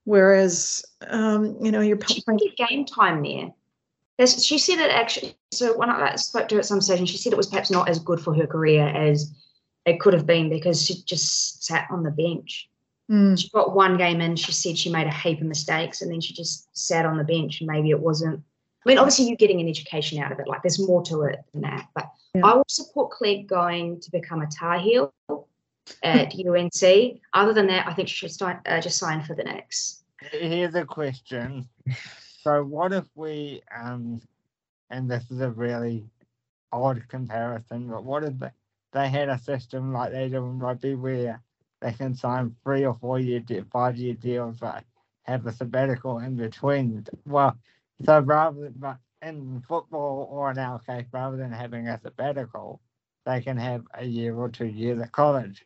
Whereas, 0.05 0.85
um, 1.09 1.57
you 1.61 1.71
know, 1.71 1.81
you're 1.81 1.97
She 2.07 2.21
playing. 2.21 2.37
didn't 2.37 2.69
game 2.69 2.85
time 2.85 3.23
there. 3.23 3.51
There's, 4.17 4.43
she 4.45 4.57
said 4.57 4.79
it 4.79 4.91
actually. 4.91 5.35
So 5.51 5.77
when 5.77 5.89
I 5.89 6.15
spoke 6.15 6.47
to 6.49 6.55
her 6.55 6.59
at 6.59 6.65
some 6.65 6.81
stage, 6.81 6.99
and 6.99 7.09
she 7.09 7.17
said 7.17 7.33
it 7.33 7.37
was 7.37 7.47
perhaps 7.47 7.69
not 7.69 7.89
as 7.89 7.99
good 7.99 8.19
for 8.19 8.33
her 8.33 8.47
career 8.47 8.87
as 8.87 9.33
it 9.85 9.99
could 9.99 10.13
have 10.13 10.25
been 10.25 10.49
because 10.49 10.83
she 10.85 11.01
just 11.05 11.63
sat 11.63 11.87
on 11.91 12.03
the 12.03 12.11
bench. 12.11 12.69
Mm, 13.09 13.39
She 13.39 13.49
got 13.49 13.73
one 13.75 13.97
game 13.97 14.19
in. 14.21 14.35
She 14.35 14.51
said 14.51 14.77
she 14.77 14.89
made 14.91 15.07
a 15.07 15.13
heap 15.13 15.39
of 15.41 15.47
mistakes, 15.47 16.01
and 16.01 16.11
then 16.11 16.19
she 16.21 16.33
just 16.33 16.67
sat 16.77 17.05
on 17.05 17.17
the 17.17 17.23
bench, 17.23 17.61
and 17.61 17.67
maybe 17.69 17.89
it 17.89 17.99
wasn't. 17.99 18.43
I 18.85 18.89
mean, 18.89 18.97
obviously, 18.97 19.27
you're 19.27 19.37
getting 19.37 19.61
an 19.61 19.67
education 19.67 20.21
out 20.21 20.31
of 20.31 20.39
it. 20.39 20.47
Like, 20.47 20.61
there's 20.61 20.79
more 20.85 21.01
to 21.03 21.23
it 21.23 21.39
than 21.53 21.61
that. 21.61 21.87
But 21.95 22.09
Yeah. 22.33 22.45
I 22.45 22.53
will 22.55 22.65
support 22.67 23.11
Clegg 23.11 23.47
going 23.47 23.99
to 24.01 24.11
become 24.11 24.41
a 24.41 24.47
Tar 24.47 24.79
Heel 24.79 25.13
at 26.03 26.33
UNC. 26.45 27.21
Other 27.33 27.53
than 27.53 27.67
that, 27.67 27.87
I 27.87 27.93
think 27.93 28.07
she 28.09 28.15
should 28.15 28.31
start, 28.31 28.59
uh, 28.65 28.79
just 28.81 28.97
sign 28.97 29.23
for 29.23 29.35
the 29.35 29.43
Nix. 29.43 30.03
Here's 30.31 30.75
a 30.75 30.85
question. 30.85 31.67
So 32.41 32.63
what 32.63 32.93
if 32.93 33.05
we 33.15 33.61
um 33.75 34.21
and 34.89 35.09
this 35.11 35.29
is 35.29 35.41
a 35.41 35.51
really 35.51 36.05
odd 36.71 37.03
comparison, 37.09 37.87
but 37.89 38.03
what 38.03 38.23
if 38.23 38.37
they, 38.39 38.49
they 38.93 39.09
had 39.09 39.29
a 39.29 39.37
system 39.37 39.93
like 39.93 40.11
they 40.11 40.29
do 40.29 40.37
in 40.37 40.59
rugby 40.59 40.95
where 40.95 41.41
they 41.81 41.91
can 41.93 42.15
sign 42.15 42.55
three 42.63 42.85
or 42.85 42.95
four 42.95 43.19
year 43.19 43.43
five 43.71 43.97
year 43.97 44.13
deals 44.13 44.57
but 44.59 44.83
have 45.23 45.45
a 45.45 45.51
sabbatical 45.51 46.19
in 46.19 46.35
between. 46.35 47.05
Well 47.25 47.57
so 48.05 48.19
rather 48.19 48.71
but 48.75 48.97
in 49.21 49.61
football 49.67 50.27
or 50.31 50.51
in 50.51 50.59
our 50.59 50.79
case, 50.79 51.05
rather 51.11 51.37
than 51.37 51.51
having 51.51 51.87
a 51.87 51.99
sabbatical, 51.99 52.79
they 53.25 53.41
can 53.41 53.57
have 53.57 53.83
a 53.95 54.05
year 54.05 54.35
or 54.35 54.49
two 54.49 54.67
years 54.67 55.01
at 55.01 55.11
college 55.11 55.65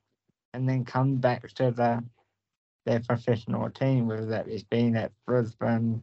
and 0.54 0.68
then 0.68 0.86
come 0.86 1.18
back 1.18 1.48
to 1.56 1.72
the 1.72 2.04
their 2.86 3.00
professional 3.02 3.70
team, 3.70 4.08
whether 4.08 4.26
that 4.26 4.48
is 4.48 4.64
being 4.64 4.96
at 4.96 5.12
Brisbane, 5.28 6.02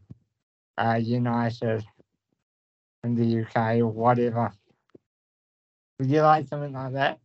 uh, 0.78 1.00
United, 1.02 1.84
in 3.02 3.14
the 3.16 3.42
UK, 3.42 3.78
or 3.78 3.88
whatever. 3.88 4.52
Would 5.98 6.10
you 6.10 6.22
like 6.22 6.46
something 6.46 6.72
like 6.72 6.92
that? 6.92 7.18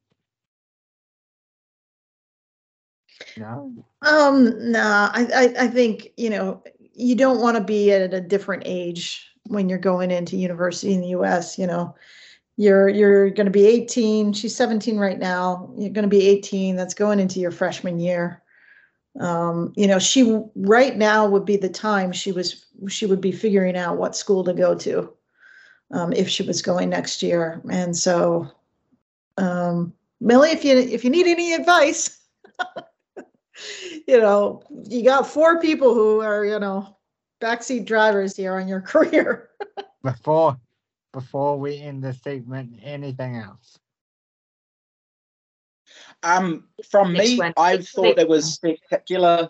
No. 3.38 3.74
Um, 4.02 4.72
nah, 4.72 5.10
I, 5.14 5.28
I, 5.34 5.64
I 5.64 5.68
think, 5.68 6.10
you 6.18 6.30
know, 6.30 6.64
you 6.94 7.16
don't 7.16 7.42
want 7.42 7.58
to 7.58 7.64
be 7.64 7.92
at 7.92 8.14
a 8.14 8.22
different 8.22 8.64
age 8.66 9.30
when 9.48 9.70
you're 9.70 9.80
going 9.80 10.12
into 10.12 10.38
university 10.38 10.94
in 10.94 11.02
the 11.02 11.10
US, 11.10 11.58
you 11.58 11.68
know. 11.68 11.96
You're 12.56 12.88
you're 12.88 13.32
going 13.32 13.48
to 13.48 13.52
be 13.52 13.66
18, 13.66 14.32
she's 14.34 14.56
17 14.56 14.98
right 15.00 15.18
now. 15.18 15.74
You're 15.76 15.90
going 15.90 16.04
to 16.04 16.08
be 16.08 16.28
18, 16.28 16.76
that's 16.76 16.94
going 16.94 17.20
into 17.20 17.40
your 17.40 17.50
freshman 17.50 18.00
year. 18.00 18.44
Um, 19.20 19.74
you 19.76 19.88
know, 19.88 19.98
she 19.98 20.40
right 20.56 20.96
now 20.96 21.28
would 21.28 21.46
be 21.46 21.58
the 21.58 21.70
time 21.70 22.12
she 22.12 22.32
was 22.32 22.68
she 22.88 23.08
would 23.08 23.22
be 23.22 23.32
figuring 23.32 23.76
out 23.76 23.98
what 23.98 24.16
school 24.16 24.44
to 24.44 24.54
go 24.54 24.76
to. 24.76 25.12
Um, 25.92 26.14
if 26.14 26.30
she 26.30 26.44
was 26.44 26.62
going 26.62 26.90
next 26.90 27.24
year. 27.24 27.62
And 27.70 27.98
so 27.98 28.52
um 29.38 29.94
Millie, 30.22 30.52
if 30.52 30.64
you 30.64 30.78
if 30.78 31.04
you 31.04 31.10
need 31.10 31.28
any 31.28 31.54
advice, 31.54 32.20
you 34.08 34.20
know, 34.20 34.62
you 34.90 35.04
got 35.04 35.28
four 35.28 35.60
people 35.60 35.94
who 35.94 36.22
are, 36.22 36.46
you 36.46 36.60
know, 36.60 36.98
backseat 37.42 37.86
drivers 37.86 38.36
here 38.36 38.56
on 38.56 38.68
your 38.68 38.82
career. 38.94 39.50
Before 40.04 40.58
before 41.14 41.60
we 41.60 41.80
end 41.80 42.04
the 42.04 42.14
segment, 42.14 42.80
anything 42.84 43.38
else? 43.38 43.78
Um, 46.24 46.66
from 46.90 47.14
me. 47.14 47.40
I 47.56 47.78
thought 47.78 48.18
it 48.18 48.28
was 48.28 48.54
spectacular. 48.54 49.48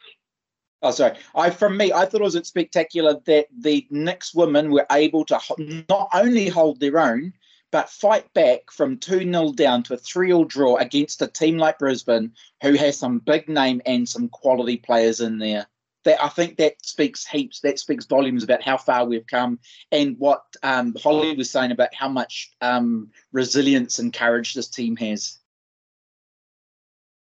Oh, 0.81 0.91
sorry. 0.91 1.17
I 1.33 1.49
from 1.49 1.77
me, 1.77 1.93
I 1.93 2.05
thought 2.05 2.21
it 2.21 2.23
was 2.23 2.47
spectacular 2.47 3.19
that 3.25 3.47
the 3.57 3.87
Nix 3.89 4.35
women 4.35 4.71
were 4.71 4.85
able 4.91 5.23
to 5.25 5.37
ho- 5.37 5.55
not 5.89 6.09
only 6.13 6.49
hold 6.49 6.79
their 6.79 6.99
own, 6.99 7.33
but 7.73 7.89
fight 7.89 8.31
back 8.35 8.69
from 8.71 8.99
2 8.99 9.21
0 9.21 9.51
down 9.53 9.81
to 9.81 9.95
a 9.95 9.97
3 9.97 10.27
0 10.27 10.43
draw 10.45 10.77
against 10.77 11.23
a 11.23 11.27
team 11.27 11.57
like 11.57 11.79
Brisbane, 11.79 12.31
who 12.61 12.73
has 12.73 12.95
some 12.95 13.17
big 13.17 13.49
name 13.49 13.81
and 13.87 14.07
some 14.07 14.29
quality 14.29 14.77
players 14.77 15.19
in 15.19 15.39
there. 15.39 15.65
that 16.03 16.23
I 16.23 16.29
think 16.29 16.57
that 16.57 16.75
speaks 16.85 17.25
heaps. 17.25 17.61
That 17.61 17.79
speaks 17.79 18.05
volumes 18.05 18.43
about 18.43 18.61
how 18.61 18.77
far 18.77 19.05
we've 19.05 19.25
come, 19.25 19.59
and 19.91 20.15
what 20.19 20.43
um, 20.61 20.95
Holly 21.01 21.35
was 21.35 21.49
saying 21.49 21.71
about 21.71 21.95
how 21.95 22.09
much 22.09 22.51
um, 22.61 23.09
resilience 23.31 23.97
and 23.97 24.13
courage 24.13 24.53
this 24.53 24.67
team 24.67 24.95
has. 24.97 25.39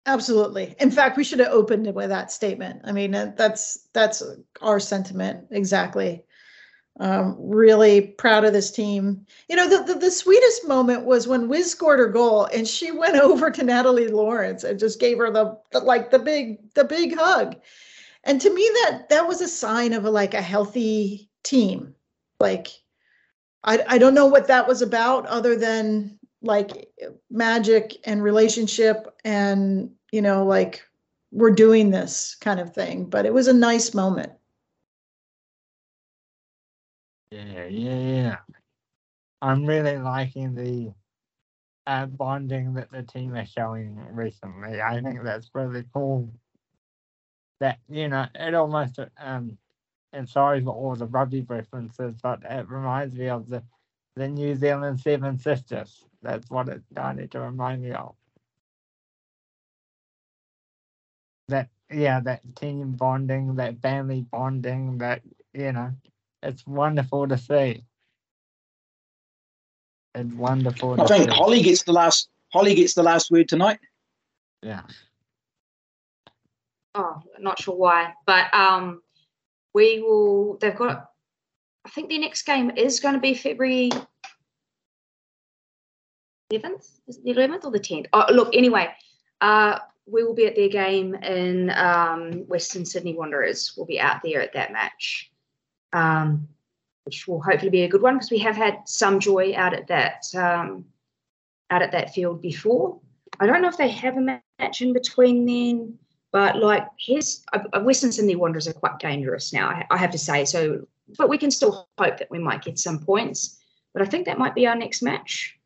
Absolutely. 0.05 0.75
In 0.81 0.91
fact, 0.91 1.15
we 1.15 1.23
should 1.23 1.39
have 1.39 1.53
opened 1.53 1.95
with 1.95 2.09
that 2.09 2.33
statement. 2.33 2.81
I 2.83 2.91
mean, 2.91 3.15
uh, 3.15 3.31
that's 3.37 3.87
that's 3.93 4.21
our 4.61 4.81
sentiment 4.81 5.47
exactly. 5.51 6.25
Um, 6.99 7.35
really 7.39 8.01
proud 8.01 8.45
of 8.45 8.53
this 8.53 8.71
team. 8.71 9.25
You 9.49 9.55
know, 9.55 9.67
the, 9.67 9.93
the, 9.93 9.99
the 9.99 10.11
sweetest 10.11 10.67
moment 10.67 11.05
was 11.05 11.27
when 11.27 11.49
Wiz 11.49 11.71
scored 11.71 11.97
her 11.97 12.07
goal 12.07 12.45
and 12.45 12.67
she 12.67 12.91
went 13.03 13.15
over 13.15 13.49
to 13.49 13.63
Natalie 13.63 14.09
Lawrence 14.09 14.63
and 14.63 14.79
just 14.79 14.99
gave 14.99 15.17
her 15.17 15.31
the, 15.31 15.57
the 15.71 15.79
like 15.79 16.11
the 16.11 16.19
big 16.19 16.73
the 16.75 16.83
big 16.83 17.15
hug. 17.17 17.55
And 18.23 18.39
to 18.41 18.53
me, 18.53 18.69
that 18.83 19.09
that 19.09 19.27
was 19.27 19.41
a 19.41 19.47
sign 19.47 19.93
of 19.93 20.05
a 20.05 20.11
like 20.11 20.33
a 20.33 20.41
healthy 20.41 21.29
team. 21.43 21.95
Like, 22.39 22.67
I 23.63 23.83
I 23.87 23.97
don't 23.97 24.13
know 24.13 24.27
what 24.27 24.47
that 24.47 24.67
was 24.67 24.81
about, 24.81 25.25
other 25.25 25.55
than 25.55 26.19
like 26.43 26.89
magic 27.31 27.97
and 28.03 28.21
relationship 28.21 29.07
and 29.23 29.89
you 30.11 30.21
know 30.21 30.45
like 30.45 30.83
we're 31.31 31.51
doing 31.51 31.89
this 31.89 32.35
kind 32.35 32.59
of 32.59 32.73
thing. 32.73 33.05
But 33.05 33.25
it 33.25 33.33
was 33.33 33.47
a 33.47 33.53
nice 33.53 33.93
moment. 33.93 34.31
Yeah, 37.33 37.65
yeah, 37.67 37.99
yeah. 37.99 38.37
I'm 39.41 39.65
really 39.65 39.97
liking 39.97 40.55
the 40.55 40.93
uh, 41.87 42.05
bonding 42.07 42.73
that 42.75 42.91
the 42.91 43.03
team 43.03 43.35
is 43.35 43.49
showing 43.49 43.97
recently. 44.13 44.81
I 44.81 45.01
think 45.01 45.23
that's 45.23 45.49
really 45.53 45.83
cool. 45.93 46.29
That 47.59 47.79
you 47.89 48.09
know, 48.09 48.27
it 48.35 48.53
almost 48.53 48.99
um, 49.17 49.57
and 50.13 50.29
sorry 50.29 50.61
for 50.61 50.75
all 50.75 50.95
the 50.95 51.07
rugby 51.07 51.41
references, 51.41 52.15
but 52.21 52.41
it 52.43 52.69
reminds 52.69 53.15
me 53.15 53.29
of 53.29 53.49
the 53.49 53.63
the 54.15 54.27
New 54.27 54.55
Zealand 54.55 54.99
Seven 54.99 55.37
Sisters. 55.37 56.05
That's 56.21 56.49
what 56.51 56.69
it 56.69 56.83
started 56.91 57.31
to 57.31 57.41
remind 57.41 57.83
me 57.83 57.91
of. 57.93 58.15
That 61.49 61.69
yeah, 61.91 62.19
that 62.21 62.55
team 62.55 62.93
bonding, 62.93 63.55
that 63.55 63.81
family 63.81 64.21
bonding, 64.21 64.99
that 64.99 65.21
you 65.53 65.71
know, 65.73 65.93
it's 66.43 66.65
wonderful 66.67 67.27
to 67.27 67.37
see. 67.37 67.83
It's 70.15 70.33
wonderful. 70.35 70.93
I 70.93 71.05
to 71.05 71.07
think 71.07 71.31
see. 71.31 71.35
Holly 71.35 71.61
gets 71.61 71.83
the 71.83 71.93
last. 71.93 72.29
Holly 72.51 72.75
gets 72.75 72.93
the 72.93 73.03
last 73.03 73.31
word 73.31 73.49
tonight. 73.49 73.79
Yeah. 74.61 74.83
Oh, 76.95 77.21
not 77.39 77.59
sure 77.59 77.75
why, 77.75 78.13
but 78.27 78.53
um, 78.53 79.01
we 79.73 80.01
will. 80.01 80.57
They've 80.61 80.75
got. 80.75 81.09
I 81.85 81.89
think 81.89 82.09
their 82.09 82.19
next 82.19 82.43
game 82.43 82.71
is 82.77 82.99
going 82.99 83.15
to 83.15 83.19
be 83.19 83.33
February 83.33 83.89
11th, 86.53 86.99
is 87.07 87.17
it 87.17 87.23
the 87.23 87.33
11th 87.33 87.65
or 87.65 87.71
the 87.71 87.79
10th? 87.79 88.07
Oh, 88.13 88.25
look, 88.31 88.55
anyway, 88.55 88.89
uh, 89.41 89.79
we 90.05 90.23
will 90.23 90.33
be 90.33 90.45
at 90.45 90.55
their 90.55 90.69
game 90.69 91.15
in 91.15 91.69
um, 91.71 92.47
Western 92.47 92.85
Sydney 92.85 93.15
Wanderers. 93.15 93.73
We'll 93.75 93.85
be 93.85 93.99
out 93.99 94.21
there 94.23 94.41
at 94.41 94.53
that 94.53 94.71
match, 94.71 95.31
um, 95.93 96.47
which 97.05 97.27
will 97.27 97.41
hopefully 97.41 97.69
be 97.69 97.83
a 97.83 97.87
good 97.87 98.01
one 98.01 98.15
because 98.15 98.31
we 98.31 98.39
have 98.39 98.55
had 98.55 98.79
some 98.85 99.19
joy 99.19 99.53
out 99.55 99.73
at 99.73 99.87
that 99.87 100.25
um, 100.35 100.85
out 101.69 101.81
at 101.81 101.91
that 101.91 102.13
field 102.13 102.41
before. 102.41 102.99
I 103.39 103.47
don't 103.47 103.61
know 103.61 103.67
if 103.69 103.77
they 103.77 103.89
have 103.89 104.17
a 104.17 104.41
match 104.59 104.81
in 104.81 104.93
between 104.93 105.45
then, 105.45 105.97
but 106.31 106.57
like 106.57 106.87
here's 106.99 107.43
uh, 107.53 107.81
Western 107.81 108.11
Sydney 108.11 108.35
Wanderers 108.35 108.67
are 108.67 108.73
quite 108.73 108.99
dangerous 108.99 109.53
now. 109.53 109.69
I, 109.69 109.85
I 109.91 109.97
have 109.97 110.11
to 110.11 110.17
say 110.17 110.45
so, 110.45 110.85
but 111.17 111.29
we 111.29 111.37
can 111.37 111.51
still 111.51 111.87
hope 111.97 112.17
that 112.17 112.31
we 112.31 112.39
might 112.39 112.63
get 112.63 112.79
some 112.79 112.99
points. 112.99 113.59
But 113.93 114.01
I 114.01 114.05
think 114.05 114.25
that 114.25 114.39
might 114.39 114.55
be 114.55 114.65
our 114.67 114.75
next 114.75 115.01
match 115.01 115.57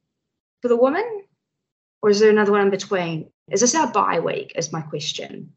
for 0.62 0.68
the 0.68 0.76
woman, 0.76 1.24
or 2.02 2.10
is 2.10 2.20
there 2.20 2.30
another 2.30 2.52
one 2.52 2.62
in 2.62 2.70
between? 2.70 3.30
Is 3.50 3.62
this 3.62 3.76
our 3.76 3.92
bye 3.92 4.20
week? 4.20 4.54
Is 4.56 4.74
my 4.74 4.82
question. 4.82 5.54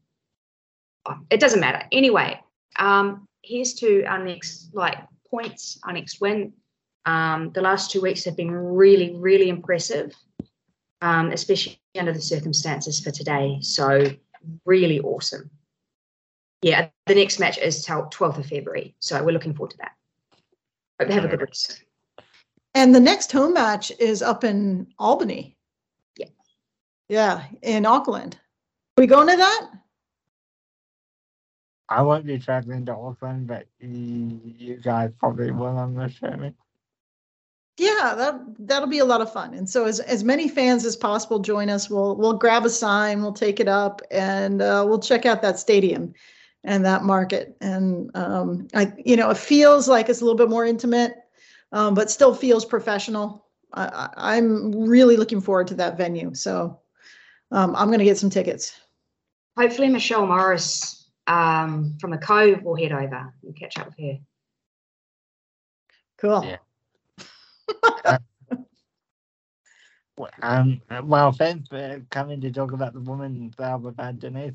It 1.30 1.40
doesn't 1.40 1.60
matter. 1.60 1.82
Anyway, 1.90 2.38
um, 2.78 3.26
here's 3.42 3.74
to 3.74 4.04
our 4.04 4.22
next 4.22 4.74
like 4.74 4.98
points, 5.30 5.78
our 5.84 5.92
next 5.92 6.20
win. 6.20 6.52
Um, 7.06 7.50
the 7.52 7.62
last 7.62 7.90
two 7.90 8.00
weeks 8.00 8.24
have 8.24 8.36
been 8.36 8.50
really, 8.50 9.16
really 9.16 9.48
impressive, 9.48 10.14
um, 11.00 11.32
especially 11.32 11.80
under 11.98 12.12
the 12.12 12.20
circumstances 12.20 13.00
for 13.00 13.10
today. 13.10 13.58
So 13.62 14.04
really 14.64 15.00
awesome. 15.00 15.50
Yeah, 16.62 16.88
the 17.06 17.14
next 17.14 17.38
match 17.38 17.56
is 17.58 17.84
till 17.84 18.04
12th 18.10 18.38
of 18.38 18.46
February. 18.46 18.94
So 18.98 19.22
we're 19.22 19.32
looking 19.32 19.54
forward 19.54 19.70
to 19.70 19.78
that. 19.78 19.92
Hope 21.00 21.08
they 21.08 21.14
have 21.14 21.24
a 21.24 21.28
good 21.28 21.40
rest. 21.40 21.82
And 22.74 22.94
the 22.94 23.00
next 23.00 23.32
home 23.32 23.54
match 23.54 23.90
is 23.98 24.20
up 24.22 24.44
in 24.44 24.86
Albany. 24.98 25.56
Yeah. 26.16 26.26
Yeah, 27.08 27.44
in 27.62 27.86
Auckland. 27.86 28.34
Are 28.96 29.02
we 29.02 29.06
going 29.06 29.28
to 29.28 29.36
that? 29.36 29.70
I 31.90 32.02
won't 32.02 32.24
be 32.24 32.38
traveling 32.38 32.86
to 32.86 32.94
Auckland, 32.94 33.48
but 33.48 33.66
you, 33.80 34.40
you 34.56 34.76
guys 34.76 35.10
probably 35.18 35.50
will, 35.50 35.76
I'm 35.76 35.98
assuming. 35.98 36.54
Yeah, 37.76 38.14
that 38.16 38.40
that'll 38.60 38.88
be 38.88 38.98
a 38.98 39.04
lot 39.04 39.22
of 39.22 39.32
fun. 39.32 39.54
And 39.54 39.68
so 39.68 39.86
as 39.86 40.00
as 40.00 40.22
many 40.22 40.48
fans 40.48 40.84
as 40.84 40.96
possible 40.96 41.38
join 41.38 41.70
us. 41.70 41.88
We'll 41.88 42.14
we'll 42.14 42.34
grab 42.34 42.66
a 42.66 42.70
sign, 42.70 43.22
we'll 43.22 43.32
take 43.32 43.58
it 43.58 43.68
up, 43.68 44.02
and 44.10 44.60
uh, 44.60 44.84
we'll 44.86 45.00
check 45.00 45.24
out 45.24 45.40
that 45.42 45.58
stadium 45.58 46.12
and 46.62 46.84
that 46.84 47.04
market. 47.04 47.56
And 47.62 48.14
um, 48.14 48.68
I, 48.74 48.92
you 49.02 49.16
know, 49.16 49.30
it 49.30 49.38
feels 49.38 49.88
like 49.88 50.10
it's 50.10 50.20
a 50.20 50.24
little 50.24 50.36
bit 50.36 50.50
more 50.50 50.66
intimate, 50.66 51.14
um, 51.72 51.94
but 51.94 52.10
still 52.10 52.34
feels 52.34 52.66
professional. 52.66 53.46
I, 53.72 53.86
I, 53.86 54.36
I'm 54.36 54.72
really 54.72 55.16
looking 55.16 55.40
forward 55.40 55.68
to 55.68 55.74
that 55.76 55.96
venue. 55.96 56.34
So 56.34 56.78
um, 57.50 57.74
I'm 57.74 57.86
going 57.86 58.00
to 58.00 58.04
get 58.04 58.18
some 58.18 58.30
tickets. 58.30 58.78
Hopefully, 59.56 59.88
Michelle 59.88 60.26
Morris 60.26 60.99
um, 61.26 61.96
from 62.00 62.10
the 62.10 62.18
Cove 62.18 62.62
we'll 62.62 62.76
head 62.76 62.92
over 62.92 63.32
and 63.42 63.56
catch 63.56 63.78
up 63.78 63.86
with 63.86 63.98
her. 63.98 64.18
Cool. 66.18 66.44
Yeah. 66.44 68.18
Well, 70.16 70.30
Um, 70.42 70.82
well, 71.04 71.32
thanks 71.32 71.68
for 71.68 72.04
coming 72.10 72.40
to 72.42 72.50
talk 72.50 72.72
about 72.72 72.92
the 72.92 73.00
women's 73.00 73.54
club 73.54 73.86
about 73.86 74.18
Denise. 74.18 74.52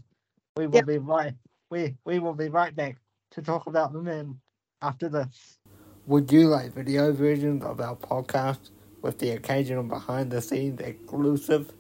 We 0.58 0.68
will 0.68 0.76
Yep. 0.76 0.86
be 0.86 0.98
right. 1.00 1.34
We 1.72 1.98
we 2.06 2.20
will 2.20 2.36
be 2.36 2.50
right 2.50 2.76
back 2.76 2.98
to 3.32 3.42
talk 3.42 3.66
about 3.66 3.92
the 3.92 4.02
men 4.02 4.40
after 4.82 5.10
this. 5.10 5.58
Would 6.06 6.32
you 6.32 6.48
like 6.48 6.74
video 6.74 7.12
versions 7.12 7.64
of 7.64 7.82
our 7.82 7.96
podcast 7.96 8.70
with 9.02 9.18
the 9.18 9.32
occasional 9.32 9.84
behind 9.84 10.30
the 10.30 10.42
scenes 10.42 10.80
exclusive? 10.82 11.74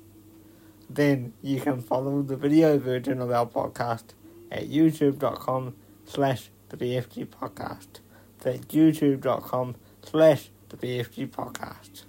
Then 0.89 1.33
you 1.43 1.61
can 1.61 1.79
follow 1.81 2.23
the 2.23 2.35
video 2.35 2.79
version 2.79 3.21
of 3.21 3.29
our 3.29 3.45
podcast 3.45 4.13
at 4.51 4.69
youtube.com 4.69 5.75
slash 6.05 6.49
the 6.69 6.77
BFG 6.77 7.27
podcast. 7.27 7.99
That's 8.39 8.59
youtube.com 8.65 9.75
slash 10.03 10.49
the 10.69 10.77
BFG 10.77 11.29
podcast. 11.29 12.03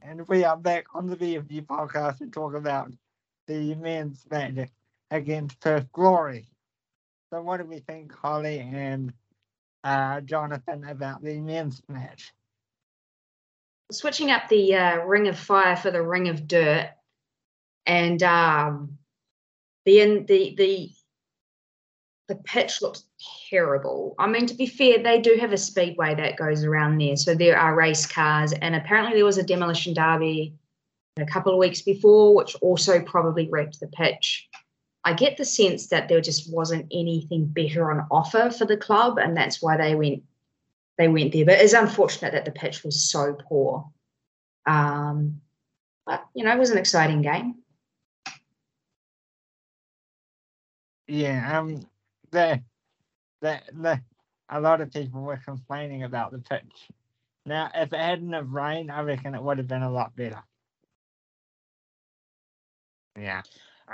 And 0.00 0.26
we 0.28 0.44
are 0.44 0.56
back 0.56 0.86
on 0.94 1.06
the 1.06 1.16
BFG 1.16 1.66
podcast 1.66 2.18
to 2.18 2.26
talk 2.26 2.54
about 2.54 2.92
the 3.46 3.74
men's 3.76 4.24
match 4.30 4.68
against 5.10 5.60
Perth 5.60 5.90
Glory. 5.92 6.46
So, 7.30 7.40
what 7.42 7.58
do 7.58 7.64
we 7.64 7.78
think, 7.78 8.12
Holly 8.12 8.58
and 8.60 9.12
uh, 9.84 10.20
Jonathan, 10.22 10.84
about 10.84 11.22
the 11.22 11.38
men's 11.38 11.80
match? 11.88 12.32
Switching 13.90 14.30
up 14.30 14.48
the 14.48 14.74
uh, 14.74 14.96
Ring 15.04 15.28
of 15.28 15.38
Fire 15.38 15.76
for 15.76 15.90
the 15.90 16.02
Ring 16.02 16.28
of 16.28 16.46
Dirt, 16.46 16.90
and 17.86 18.22
um, 18.22 18.98
the 19.84 20.00
in 20.00 20.26
the 20.26 20.54
the 20.56 20.90
the 22.28 22.36
pitch 22.36 22.80
looks 22.80 23.04
terrible. 23.50 24.14
I 24.18 24.26
mean, 24.26 24.46
to 24.46 24.54
be 24.54 24.66
fair, 24.66 25.02
they 25.02 25.20
do 25.20 25.36
have 25.40 25.52
a 25.52 25.58
speedway 25.58 26.14
that 26.14 26.36
goes 26.36 26.64
around 26.64 26.98
there, 26.98 27.16
so 27.16 27.34
there 27.34 27.58
are 27.58 27.74
race 27.74 28.06
cars, 28.06 28.52
and 28.52 28.74
apparently 28.74 29.16
there 29.16 29.24
was 29.24 29.38
a 29.38 29.42
demolition 29.42 29.94
derby 29.94 30.54
a 31.18 31.26
couple 31.26 31.52
of 31.52 31.58
weeks 31.58 31.82
before, 31.82 32.34
which 32.34 32.54
also 32.56 33.00
probably 33.02 33.48
wrecked 33.50 33.80
the 33.80 33.88
pitch. 33.88 34.48
I 35.04 35.14
get 35.14 35.36
the 35.36 35.44
sense 35.44 35.88
that 35.88 36.08
there 36.08 36.20
just 36.20 36.52
wasn't 36.52 36.86
anything 36.92 37.46
better 37.46 37.90
on 37.90 38.06
offer 38.10 38.50
for 38.50 38.64
the 38.64 38.76
club, 38.76 39.18
and 39.18 39.36
that's 39.36 39.60
why 39.60 39.76
they 39.76 39.94
went 39.94 40.22
they 40.98 41.08
went 41.08 41.32
there. 41.32 41.44
But 41.44 41.58
it's 41.58 41.72
unfortunate 41.72 42.32
that 42.32 42.44
the 42.44 42.52
pitch 42.52 42.84
was 42.84 43.10
so 43.10 43.36
poor. 43.48 43.90
Um, 44.66 45.40
but 46.06 46.24
you 46.34 46.44
know, 46.44 46.52
it 46.52 46.58
was 46.58 46.70
an 46.70 46.78
exciting 46.78 47.22
game. 47.22 47.56
Yeah, 51.08 51.58
um, 51.58 51.84
the, 52.32 52.62
the, 53.40 53.60
the, 53.72 54.00
a 54.48 54.60
lot 54.60 54.80
of 54.80 54.92
people 54.92 55.22
were 55.22 55.40
complaining 55.44 56.02
about 56.02 56.32
the 56.32 56.38
pitch. 56.38 56.88
Now, 57.46 57.70
if 57.74 57.92
it 57.92 57.98
hadn't 57.98 58.32
have 58.32 58.50
rained, 58.50 58.90
I 58.90 59.02
reckon 59.02 59.34
it 59.34 59.42
would 59.42 59.58
have 59.58 59.68
been 59.68 59.82
a 59.82 59.90
lot 59.90 60.14
better. 60.16 60.42
Yeah. 63.18 63.42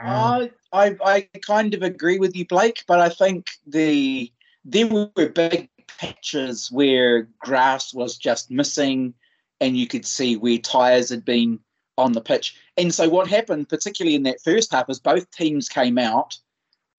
Um, 0.00 0.04
I, 0.04 0.50
I 0.72 0.96
I 1.02 1.28
kind 1.40 1.74
of 1.74 1.82
agree 1.82 2.18
with 2.18 2.36
you, 2.36 2.46
Blake, 2.46 2.84
but 2.86 3.00
I 3.00 3.08
think 3.08 3.50
the 3.66 4.32
there 4.64 4.86
were 4.86 5.10
big 5.34 5.70
patches 5.98 6.70
where 6.70 7.28
grass 7.40 7.92
was 7.92 8.16
just 8.16 8.50
missing, 8.50 9.14
and 9.60 9.76
you 9.76 9.88
could 9.88 10.06
see 10.06 10.36
where 10.36 10.58
tires 10.58 11.08
had 11.08 11.24
been 11.24 11.58
on 11.96 12.12
the 12.12 12.20
pitch. 12.20 12.56
And 12.76 12.94
so 12.94 13.08
what 13.08 13.26
happened, 13.26 13.68
particularly 13.68 14.14
in 14.14 14.22
that 14.22 14.40
first 14.42 14.72
half, 14.72 14.88
is 14.88 15.00
both 15.00 15.28
teams 15.32 15.68
came 15.68 15.98
out, 15.98 16.38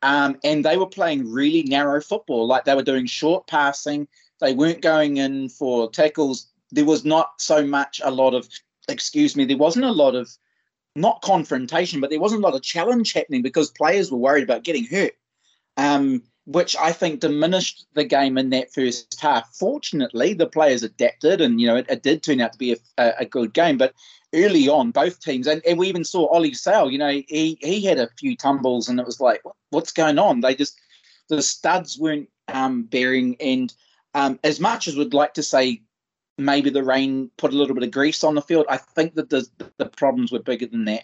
um, 0.02 0.38
and 0.43 0.64
they 0.64 0.78
were 0.78 0.88
playing 0.88 1.32
really 1.32 1.64
narrow 1.64 2.02
football. 2.02 2.47
Like 2.47 2.66
they 2.66 2.76
were 2.76 2.84
doing 2.84 3.06
short 3.06 3.47
passing, 3.47 4.08
they 4.39 4.54
weren't 4.54 4.82
going 4.82 5.18
in 5.18 5.50
for 5.50 5.89
tackles. 5.89 6.47
There 6.72 6.86
was 6.86 7.04
not 7.04 7.34
so 7.38 7.66
much 7.66 8.02
a 8.04 8.12
lot 8.12 8.34
of, 8.34 8.47
excuse 8.88 9.36
me, 9.36 9.45
there 9.45 9.58
wasn't 9.58 9.86
a 9.86 9.91
lot 9.91 10.16
of 10.16 10.30
not 10.95 11.22
confrontation, 11.22 12.00
but 12.00 12.10
there 12.10 12.20
wasn't 12.20 12.43
a 12.43 12.45
lot 12.45 12.56
of 12.56 12.62
challenge 12.62 13.14
happening 13.14 13.41
because 13.41 13.72
players 13.72 14.12
were 14.12 14.18
worried 14.18 14.43
about 14.43 14.64
getting 14.64 14.86
hurt, 14.86 15.14
um, 15.78 16.24
which 16.45 16.76
I 16.78 16.91
think 16.91 17.20
diminished 17.20 17.86
the 17.93 18.04
game 18.04 18.38
in 18.38 18.50
that 18.52 18.74
first 18.74 19.20
half. 19.20 19.54
Fortunately, 19.54 20.34
the 20.34 20.47
players 20.47 20.84
adapted, 20.84 21.41
and 21.41 21.60
you 21.60 21.68
know 21.68 21.76
it, 21.76 21.86
it 21.89 22.04
did 22.04 22.24
turn 22.24 22.41
out 22.41 22.54
to 22.54 22.58
be 22.60 22.74
a, 22.74 22.78
a, 22.97 23.14
a 23.20 23.26
good 23.26 23.54
game. 23.54 23.78
But 23.78 23.93
early 24.34 24.70
on, 24.70 24.92
both 24.92 25.20
teams, 25.20 25.48
and, 25.48 25.62
and 25.66 25.78
we 25.78 25.88
even 25.88 26.04
saw 26.04 26.28
Ollie 26.28 26.54
Sail. 26.54 26.92
You 26.92 26.98
know, 26.98 27.22
he 27.28 27.58
he 27.62 27.84
had 27.86 28.00
a 28.00 28.10
few 28.18 28.36
tumbles, 28.36 28.88
and 28.88 29.00
it 29.00 29.06
was 29.06 29.20
like, 29.20 29.44
what, 29.44 29.56
what's 29.70 29.92
going 29.92 30.20
on? 30.20 30.42
They 30.42 30.56
just 30.56 30.80
the 31.30 31.42
studs 31.42 31.98
weren't 32.00 32.30
um, 32.48 32.84
bearing, 32.84 33.36
and 33.40 33.74
um, 34.14 34.40
as 34.44 34.60
much 34.60 34.88
as 34.88 34.96
we'd 34.96 35.14
like 35.14 35.34
to 35.36 35.44
say 35.44 35.82
maybe 36.38 36.70
the 36.70 36.84
rain 36.84 37.30
put 37.38 37.54
a 37.54 37.58
little 37.58 37.76
bit 37.76 37.84
of 37.84 37.92
grease 37.92 38.24
on 38.24 38.36
the 38.36 38.42
field. 38.42 38.66
I 38.70 38.78
think 38.78 39.16
that 39.16 39.30
the 39.30 39.48
the 39.78 39.86
problems 39.86 40.32
were 40.32 40.40
bigger 40.40 40.68
than 40.68 40.86
that. 40.86 41.04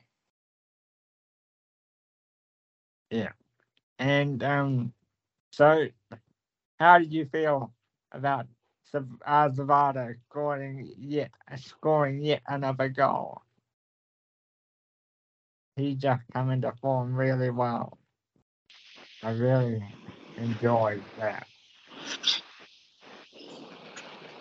Yeah. 3.11 3.31
And 3.99 4.43
um, 4.43 4.93
so 5.51 5.87
how 6.79 6.99
did 6.99 7.13
you 7.13 7.25
feel 7.25 7.71
about 8.11 8.47
Uh, 8.95 9.49
Zawada 9.49 10.15
scoring 10.29 10.89
yet 10.97 11.31
scoring 11.57 12.21
yet 12.21 12.41
another 12.47 12.89
goal? 12.89 13.41
He 15.75 15.95
just 15.95 16.21
come 16.33 16.51
into 16.51 16.71
form 16.81 17.15
really 17.15 17.49
well. 17.49 17.97
I 19.23 19.31
really 19.31 19.83
enjoyed 20.37 21.03
that. 21.19 21.47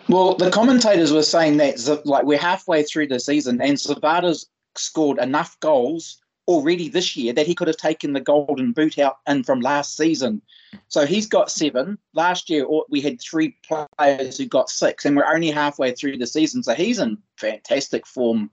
Well, 0.08 0.34
the 0.34 0.50
commentators 0.50 1.12
were 1.12 1.22
saying 1.22 1.56
that 1.56 2.02
like 2.04 2.24
we're 2.24 2.38
halfway 2.38 2.82
through 2.82 3.08
the 3.08 3.18
season, 3.18 3.60
and 3.60 3.76
Zawada's 3.76 4.48
scored 4.76 5.18
enough 5.18 5.58
goals 5.60 6.20
already 6.46 6.88
this 6.88 7.16
year 7.16 7.32
that 7.32 7.46
he 7.46 7.54
could 7.54 7.68
have 7.68 7.76
taken 7.76 8.12
the 8.12 8.20
golden 8.20 8.72
boot 8.72 8.98
out 8.98 9.18
and 9.26 9.46
from 9.46 9.60
last 9.60 9.96
season. 9.96 10.42
So 10.88 11.06
he's 11.06 11.26
got 11.26 11.50
seven. 11.50 11.98
Last 12.12 12.50
year 12.50 12.66
we 12.88 13.00
had 13.00 13.20
three 13.20 13.56
players 13.98 14.38
who 14.38 14.46
got 14.46 14.68
six, 14.68 15.04
and 15.04 15.16
we're 15.16 15.32
only 15.32 15.50
halfway 15.50 15.92
through 15.92 16.18
the 16.18 16.26
season. 16.26 16.62
So 16.62 16.74
he's 16.74 16.98
in 16.98 17.18
fantastic 17.36 18.06
form. 18.06 18.50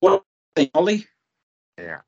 What 0.00 0.10
do 0.10 0.14
you 0.16 0.22
think, 0.56 0.70
Ollie? 0.74 1.06
Yeah. 1.78 2.00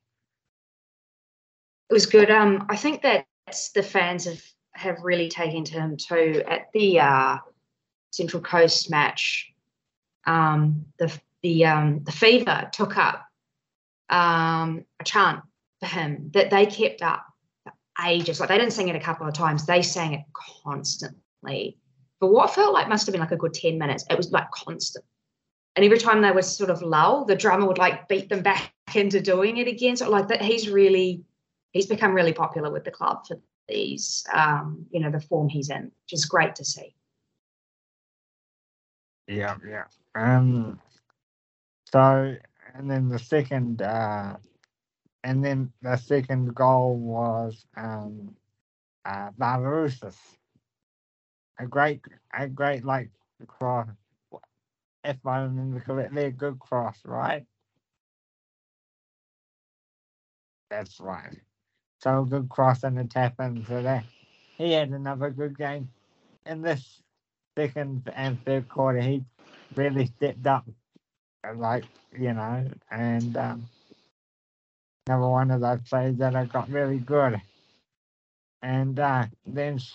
it 1.89 1.93
was 1.93 2.07
good. 2.07 2.31
Um, 2.31 2.67
I 2.69 2.77
think 2.77 3.03
that 3.03 3.27
the 3.75 3.83
fans 3.83 4.25
have 4.25 4.43
have 4.73 5.03
really 5.03 5.29
taken 5.29 5.65
to 5.65 5.73
him 5.75 5.97
too. 5.97 6.43
At 6.49 6.71
the 6.73 7.01
uh, 7.01 7.39
Central 8.13 8.43
Coast 8.43 8.91
match, 8.91 9.53
um, 10.27 10.85
the 10.99 11.17
the 11.43 11.65
um, 11.65 12.03
the 12.05 12.13
Fever 12.13 12.69
took 12.73 12.97
up 12.97 13.30
um, 14.11 14.85
a 15.01 15.05
chant 15.05 15.41
for 15.81 15.87
him 15.87 16.31
that 16.35 16.51
they 16.51 16.67
kept 16.67 17.03
up 17.03 17.25
for 17.65 17.73
ages. 18.05 18.41
Like 18.41 18.49
they 18.49 18.59
didn't 18.59 18.73
sing 18.73 18.89
it 18.89 18.97
a 18.97 19.01
couple 19.01 19.27
of 19.27 19.35
times; 19.35 19.67
they 19.67 19.83
sang 19.83 20.15
it 20.15 20.25
constantly 20.63 21.79
for 22.19 22.31
what 22.31 22.55
felt 22.55 22.75
like 22.75 22.89
must 22.89 23.07
have 23.07 23.13
been 23.13 23.21
like 23.21 23.33
a 23.33 23.37
good 23.37 23.55
ten 23.55 23.79
minutes. 23.79 24.05
It 24.11 24.17
was 24.17 24.31
like 24.31 24.51
constant. 24.51 25.05
And 25.77 25.85
every 25.85 25.99
time 25.99 26.21
they 26.21 26.31
would 26.31 26.45
sort 26.45 26.69
of 26.69 26.83
lull, 26.83 27.25
the 27.25 27.37
drummer 27.37 27.67
would 27.67 27.79
like 27.79 28.09
beat 28.09 28.29
them 28.29 28.43
back 28.43 28.73
into 28.95 29.21
doing 29.21 29.57
it 29.57 29.69
again. 29.69 29.97
So 29.97 30.11
like 30.11 30.29
that, 30.29 30.43
he's 30.43 30.69
really 30.69 31.23
he's 31.73 31.87
become 31.87 32.13
really 32.13 32.33
popular 32.33 32.71
with 32.71 32.85
the 32.85 32.91
club 32.91 33.27
for 33.27 33.41
these, 33.69 34.25
um, 34.33 34.87
you 34.91 35.01
know, 35.01 35.11
the 35.11 35.21
form 35.21 35.49
he's 35.49 35.71
in, 35.71 35.85
which 35.85 36.13
is 36.13 36.25
great 36.25 36.57
to 36.57 36.65
see. 36.65 36.95
Yeah, 39.29 39.57
yeah. 39.67 39.85
Um. 40.17 40.81
So, 41.93 42.37
and 42.75 42.91
then 42.91 43.09
the 43.09 43.19
second, 43.19 43.83
uh, 43.83 44.37
and 45.25 45.45
then 45.45 45.73
the 45.83 45.97
second 45.97 46.55
goal 46.55 46.97
was 46.97 47.65
um, 47.77 48.35
uh, 49.05 49.31
Barbarouses. 49.39 50.17
A 51.59 51.67
great, 51.67 52.01
a 52.33 52.49
great 52.49 52.85
like 52.85 53.11
cross. 53.47 53.89
If 55.05 55.17
I 55.27 55.41
remember 55.41 55.81
correctly, 55.81 56.25
a 56.25 56.31
good 56.31 56.59
cross, 56.59 56.99
right? 57.05 57.45
That's 60.71 61.01
right. 61.01 61.37
So 62.03 62.25
good 62.25 62.49
cross 62.49 62.83
and 62.85 62.99
a 62.99 63.05
tap 63.05 63.35
in 63.41 63.63
for 63.65 63.83
that. 63.83 64.05
He 64.57 64.73
had 64.73 64.91
another 64.91 65.31
good 65.31 65.57
game 65.59 65.89
in 66.47 66.63
this 66.63 67.03
second 67.57 68.11
and 68.15 68.43
third 68.45 68.69
quarter. 68.69 69.01
He 69.01 69.25
really 69.75 70.07
stepped 70.07 70.47
up, 70.47 70.67
like 71.57 71.85
you 72.19 72.33
know, 72.35 72.67
and 72.91 73.37
um, 73.37 73.69
one 75.07 75.51
of 75.51 75.61
those 75.61 75.81
players 75.89 76.17
that 76.19 76.37
I 76.37 76.47
got 76.47 76.71
really 76.71 76.99
good. 76.99 77.41
And 78.63 78.99
uh, 78.99 79.27
then 79.47 79.79
sh- 79.79 79.95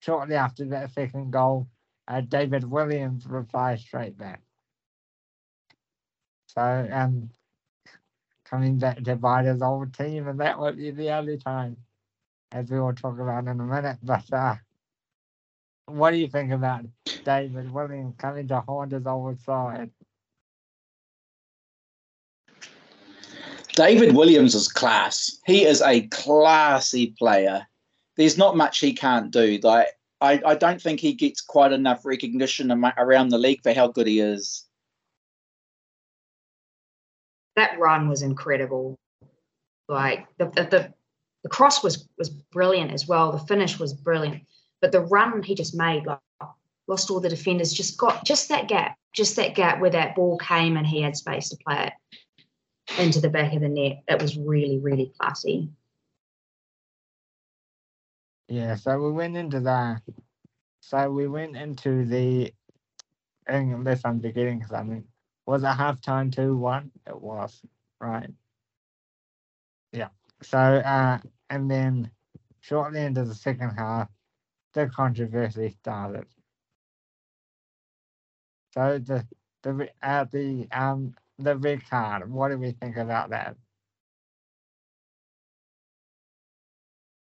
shortly 0.00 0.36
after 0.36 0.64
that 0.66 0.92
second 0.92 1.32
goal, 1.32 1.68
uh, 2.08 2.22
David 2.22 2.64
Williams 2.64 3.26
replied 3.26 3.80
straight 3.80 4.18
back. 4.18 4.42
So 6.48 6.88
um, 6.92 7.30
coming 8.44 8.78
back 8.78 9.02
to 9.04 9.16
Vida's 9.16 9.62
old 9.62 9.94
team, 9.94 10.28
and 10.28 10.40
that 10.40 10.58
would 10.60 10.76
be 10.78 10.90
the 10.90 11.10
only 11.12 11.38
time, 11.38 11.76
as 12.52 12.70
we 12.70 12.80
will 12.80 12.94
talk 12.94 13.18
about 13.18 13.46
in 13.46 13.60
a 13.60 13.64
minute. 13.64 13.98
But 14.02 14.32
uh, 14.32 14.56
what 15.86 16.12
do 16.12 16.18
you 16.18 16.28
think 16.28 16.52
about 16.52 16.84
David 17.24 17.72
Williams 17.72 18.14
coming 18.18 18.48
to 18.48 18.60
Honda's 18.62 19.06
old 19.06 19.40
side? 19.40 19.90
David 23.78 24.16
Williams 24.16 24.56
is 24.56 24.66
class. 24.66 25.40
He 25.46 25.64
is 25.64 25.80
a 25.82 26.00
classy 26.08 27.14
player. 27.16 27.64
There's 28.16 28.36
not 28.36 28.56
much 28.56 28.80
he 28.80 28.92
can't 28.92 29.30
do. 29.30 29.60
Like 29.62 29.86
I, 30.20 30.42
I 30.44 30.56
don't 30.56 30.82
think 30.82 30.98
he 30.98 31.12
gets 31.12 31.40
quite 31.40 31.70
enough 31.70 32.04
recognition 32.04 32.72
around 32.72 33.28
the 33.28 33.38
league 33.38 33.62
for 33.62 33.72
how 33.72 33.86
good 33.86 34.08
he 34.08 34.18
is. 34.18 34.66
That 37.54 37.78
run 37.78 38.08
was 38.08 38.22
incredible. 38.22 38.96
Like 39.88 40.26
the 40.38 40.46
the, 40.46 40.64
the, 40.64 40.94
the 41.44 41.48
cross 41.48 41.84
was 41.84 42.08
was 42.18 42.30
brilliant 42.30 42.90
as 42.90 43.06
well. 43.06 43.30
The 43.30 43.46
finish 43.46 43.78
was 43.78 43.94
brilliant, 43.94 44.42
but 44.80 44.90
the 44.90 45.02
run 45.02 45.40
he 45.40 45.54
just 45.54 45.76
made, 45.76 46.04
like 46.04 46.18
lost 46.88 47.12
all 47.12 47.20
the 47.20 47.28
defenders, 47.28 47.72
just 47.72 47.96
got 47.96 48.24
just 48.24 48.48
that 48.48 48.66
gap, 48.66 48.96
just 49.14 49.36
that 49.36 49.54
gap 49.54 49.80
where 49.80 49.90
that 49.90 50.16
ball 50.16 50.36
came 50.38 50.76
and 50.76 50.84
he 50.84 51.00
had 51.00 51.16
space 51.16 51.48
to 51.50 51.56
play 51.64 51.86
it 51.86 52.18
into 52.98 53.20
the 53.20 53.30
back 53.30 53.54
of 53.54 53.60
the 53.60 53.68
net. 53.68 54.02
It 54.08 54.20
was 54.20 54.36
really 54.36 54.78
really 54.78 55.12
classy. 55.18 55.70
Yeah, 58.48 58.76
so 58.76 58.98
we 58.98 59.12
went 59.12 59.36
into 59.36 59.60
the, 59.60 60.00
so 60.80 61.10
we 61.10 61.28
went 61.28 61.54
into 61.54 62.06
the, 62.06 62.54
unless 63.46 64.00
I'm 64.06 64.22
forgetting 64.22 64.64
something, 64.64 65.04
was 65.44 65.62
it 65.62 65.66
halftime 65.66 66.34
two 66.34 66.56
one? 66.56 66.90
It 67.06 67.20
was, 67.20 67.60
right? 68.00 68.30
Yeah. 69.92 70.08
So 70.42 70.58
uh, 70.58 71.18
and 71.50 71.70
then 71.70 72.10
shortly 72.60 73.02
into 73.02 73.24
the 73.24 73.34
second 73.34 73.70
half, 73.70 74.08
the 74.74 74.88
controversy 74.88 75.70
started. 75.80 76.26
So 78.72 78.98
the 78.98 79.26
the 79.62 79.88
uh, 80.02 80.24
the 80.30 80.68
um 80.70 81.14
the 81.38 81.80
card. 81.88 82.30
What 82.30 82.48
do 82.48 82.58
we 82.58 82.72
think 82.72 82.96
about 82.96 83.30
that? 83.30 83.56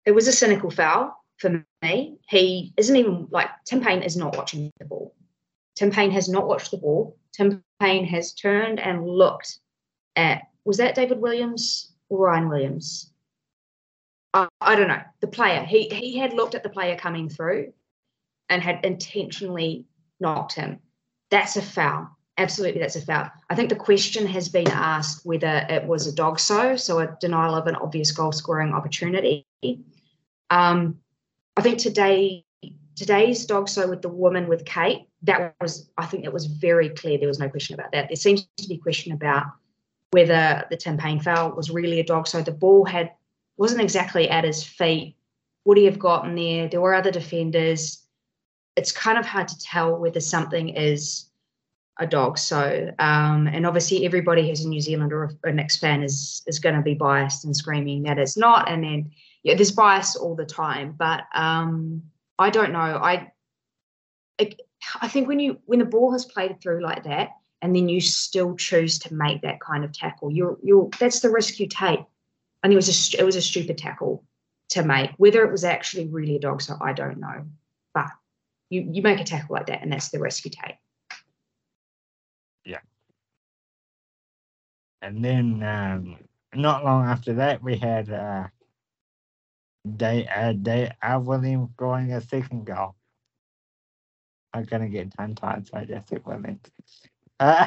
It 0.05 0.13
was 0.13 0.29
a 0.29 0.33
cynical 0.33 0.71
foul 0.71 1.17
for 1.39 1.65
me. 1.83 2.19
He 2.29 2.73
isn't 2.77 2.97
even 2.97 3.29
like 3.31 3.49
Tim 3.65 3.81
Payne 3.81 4.03
is 4.03 4.17
not 4.17 4.37
watching 4.37 4.71
the 4.79 4.85
ball. 4.85 5.15
Tim 5.77 5.91
Payne 5.91 6.11
has 6.11 6.29
not 6.29 6.47
watched 6.47 6.71
the 6.71 6.77
ball. 6.77 7.17
Tim 7.33 7.65
Payne 7.81 8.05
has 8.05 8.35
turned 8.35 8.79
and 8.79 9.09
looked 9.09 9.59
at 10.17 10.43
was 10.65 10.77
that 10.79 10.95
David 10.95 11.21
Williams 11.21 11.93
or 12.09 12.27
Ryan 12.27 12.49
Williams? 12.49 13.13
I, 14.33 14.49
I 14.61 14.77
don't 14.77 14.89
know. 14.89 15.03
The 15.21 15.27
player. 15.27 15.65
He 15.65 15.89
he 15.89 16.19
had 16.19 16.33
looked 16.33 16.55
at 16.55 16.63
the 16.63 16.69
player 16.69 16.97
coming 16.97 17.29
through 17.29 17.73
and 18.49 18.63
had 18.63 18.85
intentionally 18.85 19.87
knocked 20.21 20.53
him. 20.53 20.81
That's 21.31 21.57
a 21.57 21.63
foul. 21.63 22.17
Absolutely 22.37 22.81
that's 22.81 22.97
a 22.97 23.01
foul. 23.01 23.31
I 23.49 23.55
think 23.55 23.69
the 23.69 23.77
question 23.77 24.27
has 24.27 24.49
been 24.49 24.69
asked 24.69 25.25
whether 25.25 25.67
it 25.69 25.85
was 25.85 26.07
a 26.07 26.13
DOGSO, 26.13 26.79
so 26.81 26.99
a 26.99 27.17
denial 27.21 27.55
of 27.55 27.69
an 27.69 27.77
obvious 27.77 28.11
goal 28.11 28.33
scoring 28.33 28.73
opportunity. 28.73 29.47
Um, 30.51 30.99
I 31.57 31.63
think 31.63 31.79
today 31.79 32.45
today's 32.97 33.47
DOGSO 33.47 33.89
with 33.89 34.03
the 34.03 34.09
woman 34.09 34.49
with 34.49 34.65
Kate, 34.65 35.09
that 35.23 35.55
was 35.61 35.89
I 35.97 36.07
think 36.07 36.25
it 36.25 36.33
was 36.33 36.47
very 36.47 36.89
clear. 36.89 37.19
There 37.19 37.29
was 37.29 37.39
no 37.39 37.49
question 37.49 37.75
about 37.75 37.93
that. 37.93 38.09
There 38.09 38.17
seems 38.17 38.49
to 38.57 38.69
be 38.69 38.79
question 38.79 39.13
about 39.13 39.47
whether 40.11 40.65
the 40.71 40.77
Tim 40.77 40.97
Payne 40.97 41.21
foul 41.21 41.53
was 41.53 41.71
really 41.71 42.01
a 42.01 42.05
DOGSO. 42.05 42.45
The 42.45 42.53
ball 42.53 42.85
had 42.85 43.13
wasn't 43.57 43.81
exactly 43.83 44.29
at 44.29 44.45
his 44.45 44.65
feet. 44.65 45.17
Would 45.65 45.79
he 45.79 45.85
have 45.85 45.99
gotten 45.99 46.35
there? 46.35 46.69
There 46.69 46.81
were 46.81 46.95
other 46.95 47.13
defenders. 47.13 48.03
It's 48.77 48.91
kind 48.93 49.19
of 49.19 49.25
hard 49.25 49.49
to 49.49 49.59
tell 49.61 49.97
whether 49.97 50.21
something 50.21 50.71
is 50.71 51.27
a 51.99 52.07
dog. 52.07 52.39
So, 52.39 52.91
um, 52.99 53.47
and 53.47 53.67
obviously 53.67 54.05
everybody 54.05 54.49
who's 54.49 54.65
a 54.65 54.69
New 54.69 54.81
Zealander 54.81 55.25
or 55.25 55.49
a 55.49 55.53
Nix 55.53 55.77
fan 55.77 56.03
is 56.03 56.43
is 56.47 56.59
going 56.59 56.75
to 56.75 56.83
be 56.83 56.95
biased 56.95 57.45
and 57.45 57.57
screaming 57.57 58.03
that 58.05 58.19
it's 58.19 58.37
not. 58.37 58.71
And 58.71 58.83
then 58.83 59.13
yeah, 59.43 59.55
there's 59.55 59.71
bias 59.71 60.17
all 60.17 60.35
the 60.35 60.47
time. 60.47 60.95
But 60.99 61.25
um, 61.35 62.03
I 62.39 62.51
don't 62.51 62.73
know. 62.73 62.79
I 62.79 63.31
I 65.01 65.09
think 65.09 65.29
when 65.29 65.39
you 65.41 65.59
when 65.67 65.79
the 65.79 65.85
ball 65.85 66.13
has 66.13 66.25
played 66.25 66.61
through 66.61 66.83
like 66.83 67.05
that, 67.05 67.31
and 67.63 67.75
then 67.75 67.89
you 67.89 68.01
still 68.01 68.57
choose 68.57 68.99
to 69.01 69.15
make 69.15 69.43
that 69.43 69.61
kind 69.61 69.85
of 69.85 69.93
tackle, 69.93 70.31
you're 70.31 70.59
you're 70.63 70.89
that's 70.99 71.21
the 71.21 71.31
risk 71.31 71.61
you 71.61 71.69
take. 71.69 72.01
And 72.63 72.73
it 72.73 72.77
was 72.77 73.15
a 73.15 73.21
it 73.21 73.25
was 73.25 73.37
a 73.37 73.43
stupid 73.43 73.79
tackle 73.79 74.25
to 74.71 74.85
make. 74.85 75.11
Whether 75.17 75.45
it 75.45 75.53
was 75.53 75.65
actually 75.65 76.09
really 76.09 76.37
a 76.37 76.41
dog, 76.41 76.61
so 76.61 76.77
I 76.81 76.93
don't 76.93 77.19
know. 77.19 77.47
But 77.93 78.11
you 78.71 78.89
you 78.91 79.03
make 79.03 79.21
a 79.21 79.25
tackle 79.25 79.55
like 79.55 79.67
that, 79.67 79.83
and 79.83 79.93
that's 79.93 80.09
the 80.09 80.19
risk 80.19 80.45
you 80.45 80.51
take. 80.51 80.77
And 85.05 85.23
then 85.23 85.63
um, 85.63 86.17
not 86.55 86.83
long 86.83 87.05
after 87.05 87.35
that, 87.35 87.63
we 87.63 87.77
had 87.77 88.11
uh, 88.11 88.45
Day 89.97 90.27
uh, 90.27 90.53
Day 90.55 90.93
uh, 91.03 91.21
scoring 91.75 92.11
a 92.11 92.23
second 92.23 92.65
goal. 92.65 92.95
I'm 94.55 94.65
gonna 94.65 94.89
get 94.89 95.15
tongue 95.15 95.35
tied, 95.35 95.67
so 95.67 95.77
I 95.77 95.85
just 95.85 96.09
said 96.09 96.25
William. 96.25 96.59
Uh, 97.39 97.67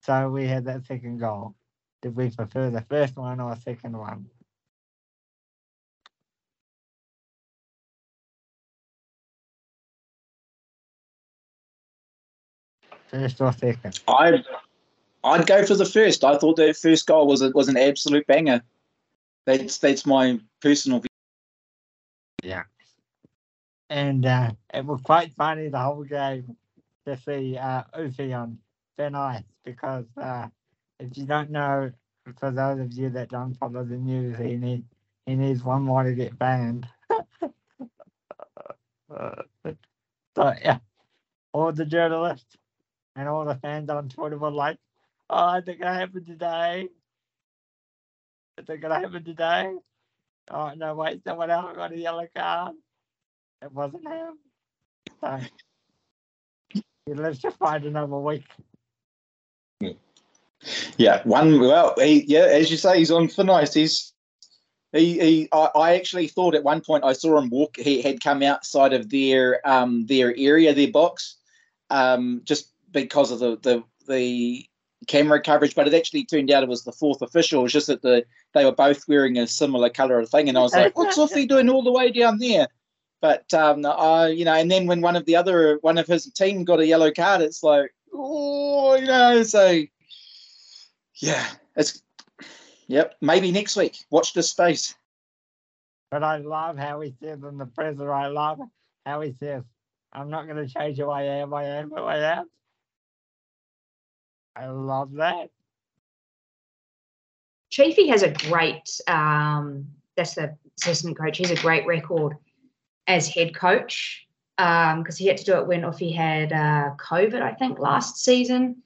so 0.00 0.30
we 0.30 0.46
had 0.46 0.64
that 0.64 0.86
second 0.86 1.18
goal. 1.18 1.54
Did 2.00 2.16
we 2.16 2.30
prefer 2.30 2.70
the 2.70 2.80
first 2.80 3.18
one 3.18 3.38
or 3.38 3.54
second 3.56 3.94
one? 3.94 4.30
First 13.08 13.42
or 13.42 13.52
second? 13.52 14.00
I 14.08 14.42
I'd 15.24 15.46
go 15.46 15.64
for 15.64 15.74
the 15.74 15.84
first. 15.84 16.24
I 16.24 16.36
thought 16.36 16.56
that 16.56 16.76
first 16.76 17.06
goal 17.06 17.26
was 17.26 17.42
a, 17.42 17.50
was 17.50 17.68
an 17.68 17.76
absolute 17.76 18.26
banger. 18.26 18.62
That's 19.46 19.78
that's 19.78 20.06
my 20.06 20.38
personal 20.60 21.00
view. 21.00 21.08
Yeah. 22.42 22.64
And 23.90 24.26
uh, 24.26 24.52
it 24.72 24.84
was 24.84 25.00
quite 25.02 25.32
funny 25.34 25.68
the 25.68 25.78
whole 25.78 26.04
game 26.04 26.56
to 27.06 27.16
see 27.16 27.56
uh, 27.56 27.84
Ufi 27.96 28.38
on 28.38 28.58
thin 28.96 29.14
ice 29.14 29.42
because 29.64 30.04
uh, 30.20 30.48
if 31.00 31.16
you 31.16 31.24
don't 31.24 31.50
know, 31.50 31.90
for 32.38 32.50
those 32.50 32.80
of 32.80 32.92
you 32.92 33.08
that 33.10 33.30
don't 33.30 33.54
follow 33.54 33.84
the 33.84 33.96
news, 33.96 34.36
he 34.38 34.56
need 34.56 34.84
he 35.26 35.34
needs 35.34 35.62
one 35.64 35.82
more 35.82 36.04
to 36.04 36.12
get 36.12 36.38
banned. 36.38 36.86
so 39.10 40.52
yeah, 40.62 40.78
all 41.52 41.72
the 41.72 41.84
journalists 41.84 42.56
and 43.16 43.28
all 43.28 43.44
the 43.44 43.56
fans 43.56 43.90
on 43.90 44.08
Twitter 44.08 44.38
were 44.38 44.50
like, 44.50 44.78
"Oh, 45.30 45.46
I 45.46 45.60
think 45.60 45.80
it 45.80 45.86
happened 45.86 46.26
today. 46.26 46.88
I 48.58 48.62
think 48.62 48.84
it 48.84 48.90
happened 48.90 49.24
today." 49.24 49.74
Oh 50.50 50.72
no, 50.74 50.94
wait, 50.94 51.22
someone 51.24 51.50
else 51.50 51.76
got 51.76 51.92
a 51.92 51.98
yellow 51.98 52.26
card. 52.34 52.74
It 53.62 53.72
wasn't 53.72 54.08
him. 54.08 54.38
So 55.20 55.40
he 57.06 57.14
lives 57.14 57.40
to 57.40 57.50
find 57.50 57.84
another 57.84 58.16
week. 58.16 58.44
Yeah, 60.96 61.22
one. 61.24 61.60
Well, 61.60 61.94
he, 61.98 62.24
yeah, 62.26 62.40
as 62.40 62.70
you 62.70 62.76
say, 62.76 62.98
he's 62.98 63.10
on 63.10 63.28
for 63.28 63.44
nice. 63.44 63.74
He's 63.74 64.12
he, 64.92 65.18
he 65.18 65.48
I, 65.52 65.70
I 65.74 65.94
actually 65.96 66.28
thought 66.28 66.54
at 66.54 66.64
one 66.64 66.80
point 66.80 67.04
I 67.04 67.12
saw 67.12 67.38
him 67.38 67.50
walk. 67.50 67.76
He 67.76 68.02
had 68.02 68.22
come 68.22 68.42
outside 68.42 68.92
of 68.92 69.10
their 69.10 69.66
um 69.68 70.06
their 70.06 70.34
area, 70.36 70.74
their 70.74 70.90
box, 70.90 71.36
um, 71.90 72.40
just 72.44 72.72
because 72.90 73.30
of 73.30 73.38
the 73.38 73.56
the 73.62 73.84
the 74.08 74.66
camera 75.06 75.40
coverage. 75.40 75.74
But 75.74 75.86
it 75.86 75.94
actually 75.94 76.24
turned 76.24 76.50
out 76.50 76.62
it 76.62 76.68
was 76.68 76.84
the 76.84 76.92
fourth 76.92 77.22
official. 77.22 77.60
It 77.60 77.64
was 77.64 77.72
just 77.72 77.86
that 77.86 78.02
the 78.02 78.24
they 78.54 78.64
were 78.64 78.72
both 78.72 79.06
wearing 79.08 79.38
a 79.38 79.46
similar 79.46 79.90
color 79.90 80.18
of 80.18 80.28
thing, 80.28 80.48
and 80.48 80.58
I 80.58 80.62
was 80.62 80.74
like, 80.74 80.96
"What's 80.96 81.18
Offie 81.18 81.48
doing 81.48 81.68
all 81.68 81.82
the 81.82 81.92
way 81.92 82.10
down 82.10 82.38
there?" 82.38 82.68
But 83.20 83.52
um, 83.52 83.84
I, 83.84 84.28
you 84.28 84.44
know, 84.44 84.54
and 84.54 84.70
then 84.70 84.86
when 84.86 85.00
one 85.00 85.16
of 85.16 85.24
the 85.24 85.36
other 85.36 85.78
one 85.82 85.98
of 85.98 86.06
his 86.06 86.30
team 86.32 86.64
got 86.64 86.80
a 86.80 86.86
yellow 86.86 87.10
card, 87.10 87.40
it's 87.40 87.62
like, 87.62 87.92
oh, 88.14 88.94
you 88.94 89.06
know, 89.06 89.42
so 89.42 89.82
yeah, 91.16 91.46
it's 91.76 92.02
yep. 92.86 93.16
Maybe 93.20 93.50
next 93.50 93.76
week. 93.76 93.98
Watch 94.10 94.34
this 94.34 94.50
space. 94.50 94.94
But 96.10 96.22
I 96.22 96.38
love 96.38 96.78
how 96.78 97.00
he 97.00 97.14
says 97.20 97.42
in 97.42 97.58
the 97.58 97.66
presser, 97.66 98.12
I 98.12 98.28
love 98.28 98.60
how 99.04 99.20
he 99.20 99.34
says, 99.38 99.62
I'm 100.12 100.30
not 100.30 100.46
going 100.46 100.66
to 100.66 100.72
change 100.72 100.98
who 100.98 101.10
I 101.10 101.22
am, 101.22 101.52
I 101.52 101.64
am 101.64 101.90
who 101.90 102.02
I 102.02 102.38
am. 102.38 102.48
I 104.58 104.66
love 104.66 105.12
that. 105.14 105.50
Chiefy 107.70 108.08
has 108.08 108.22
a 108.22 108.32
great, 108.32 109.00
um, 109.06 109.86
that's 110.16 110.34
the 110.34 110.56
assistant 110.80 111.18
coach, 111.18 111.38
he's 111.38 111.50
a 111.50 111.56
great 111.56 111.86
record 111.86 112.36
as 113.06 113.28
head 113.28 113.54
coach 113.54 114.26
because 114.56 114.94
um, 114.94 115.16
he 115.16 115.26
had 115.26 115.36
to 115.36 115.44
do 115.44 115.58
it 115.58 115.66
when 115.66 115.82
Offie 115.82 116.14
had 116.14 116.52
uh, 116.52 116.90
COVID, 116.96 117.40
I 117.40 117.52
think, 117.52 117.78
last 117.78 118.16
season. 118.24 118.82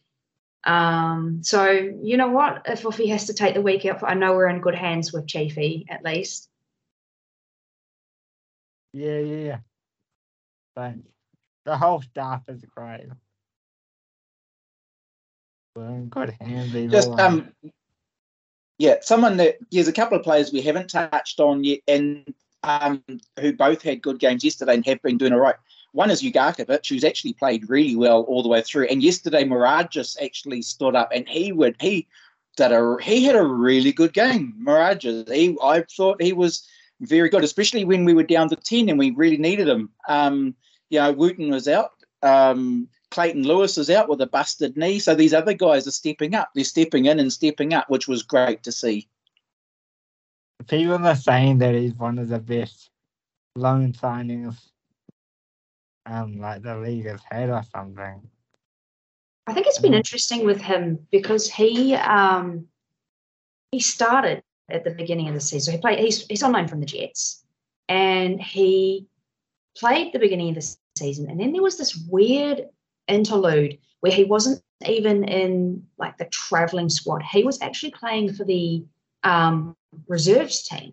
Um, 0.64 1.40
so 1.42 1.70
you 1.70 2.16
know 2.16 2.28
what? 2.28 2.62
If 2.66 2.82
Offie 2.82 3.08
has 3.08 3.26
to 3.26 3.34
take 3.34 3.54
the 3.54 3.62
week 3.62 3.86
out, 3.86 4.02
I 4.02 4.14
know 4.14 4.34
we're 4.34 4.48
in 4.48 4.60
good 4.60 4.74
hands 4.74 5.12
with 5.12 5.26
Chiefy 5.26 5.86
at 5.88 6.04
least. 6.04 6.50
Yeah, 8.92 9.18
yeah, 9.18 9.36
yeah. 9.36 9.58
But 10.76 10.94
the 11.64 11.76
whole 11.76 12.02
staff 12.02 12.42
is 12.48 12.62
great. 12.76 13.06
We're 15.74 15.88
in 15.88 16.08
good 16.08 16.36
hands. 16.40 16.74
either 16.74 16.88
Just 16.88 17.10
um, 17.18 17.52
yeah, 18.78 18.96
someone 19.00 19.36
that 19.38 19.58
there's 19.70 19.88
a 19.88 19.92
couple 19.92 20.18
of 20.18 20.24
players 20.24 20.52
we 20.52 20.60
haven't 20.60 20.90
touched 20.90 21.40
on 21.40 21.64
yet, 21.64 21.80
and 21.88 22.34
um, 22.62 23.02
who 23.40 23.52
both 23.52 23.82
had 23.82 24.02
good 24.02 24.18
games 24.18 24.44
yesterday 24.44 24.74
and 24.74 24.86
have 24.86 25.02
been 25.02 25.18
doing 25.18 25.32
all 25.32 25.40
right. 25.40 25.56
One 25.92 26.10
is 26.10 26.22
Ugarkovic, 26.22 26.88
who's 26.88 27.04
actually 27.04 27.34
played 27.34 27.68
really 27.68 27.96
well 27.96 28.22
all 28.22 28.42
the 28.42 28.48
way 28.48 28.62
through. 28.62 28.86
And 28.86 29.02
yesterday, 29.02 29.44
Mirages 29.44 30.16
actually 30.22 30.62
stood 30.62 30.94
up, 30.94 31.10
and 31.14 31.28
he 31.28 31.52
would 31.52 31.76
he 31.80 32.06
did 32.56 32.72
a 32.72 32.96
he 33.00 33.24
had 33.24 33.36
a 33.36 33.42
really 33.42 33.92
good 33.92 34.12
game. 34.12 34.54
Mirages, 34.58 35.30
he 35.30 35.56
I 35.62 35.82
thought 35.82 36.22
he 36.22 36.32
was 36.32 36.66
very 37.00 37.28
good, 37.28 37.44
especially 37.44 37.84
when 37.84 38.04
we 38.04 38.14
were 38.14 38.22
down 38.22 38.48
to 38.50 38.56
ten 38.56 38.88
and 38.88 38.98
we 38.98 39.10
really 39.10 39.38
needed 39.38 39.68
him. 39.68 39.90
Um, 40.08 40.54
you 40.90 40.98
know, 40.98 41.12
Wootton 41.12 41.50
was 41.50 41.68
out. 41.68 41.92
Um, 42.22 42.88
Clayton 43.12 43.46
Lewis 43.46 43.76
is 43.76 43.90
out 43.90 44.08
with 44.08 44.20
a 44.22 44.26
busted 44.26 44.76
knee, 44.76 44.98
so 44.98 45.14
these 45.14 45.34
other 45.34 45.52
guys 45.52 45.86
are 45.86 45.92
stepping 45.92 46.34
up. 46.34 46.50
They're 46.54 46.64
stepping 46.64 47.04
in 47.06 47.20
and 47.20 47.32
stepping 47.32 47.74
up, 47.74 47.88
which 47.90 48.08
was 48.08 48.22
great 48.22 48.62
to 48.64 48.72
see. 48.72 49.06
People 50.66 50.94
are 51.06 51.14
saying 51.14 51.58
that 51.58 51.74
he's 51.74 51.94
one 51.94 52.18
of 52.18 52.28
the 52.28 52.38
best 52.38 52.90
loan 53.54 53.92
signings 53.92 54.56
um 56.06 56.38
like 56.38 56.62
the 56.62 56.74
league 56.78 57.06
has 57.06 57.20
had 57.30 57.50
or 57.50 57.62
something. 57.74 58.22
I 59.46 59.52
think 59.52 59.66
it's 59.66 59.78
been 59.78 59.92
Mhm. 59.92 59.98
interesting 59.98 60.44
with 60.46 60.60
him 60.60 61.06
because 61.10 61.50
he 61.50 61.94
um, 61.94 62.66
he 63.72 63.80
started 63.80 64.42
at 64.70 64.84
the 64.84 64.90
beginning 64.92 65.28
of 65.28 65.34
the 65.34 65.40
season. 65.40 65.74
He 65.74 65.80
played. 65.80 65.98
He's 65.98 66.26
he's 66.26 66.42
on 66.42 66.52
loan 66.52 66.66
from 66.66 66.80
the 66.80 66.86
Jets, 66.86 67.44
and 67.88 68.40
he 68.40 69.06
played 69.76 70.12
the 70.12 70.18
beginning 70.18 70.48
of 70.50 70.54
the 70.54 70.76
season, 70.96 71.28
and 71.28 71.38
then 71.38 71.52
there 71.52 71.62
was 71.62 71.76
this 71.76 71.96
weird 72.08 72.68
interlude 73.08 73.78
where 74.00 74.12
he 74.12 74.24
wasn't 74.24 74.62
even 74.86 75.24
in 75.24 75.86
like 75.98 76.18
the 76.18 76.24
traveling 76.26 76.88
squad. 76.88 77.22
He 77.22 77.44
was 77.44 77.60
actually 77.62 77.92
playing 77.92 78.34
for 78.34 78.44
the 78.44 78.84
um, 79.22 79.76
reserves 80.08 80.62
team, 80.62 80.92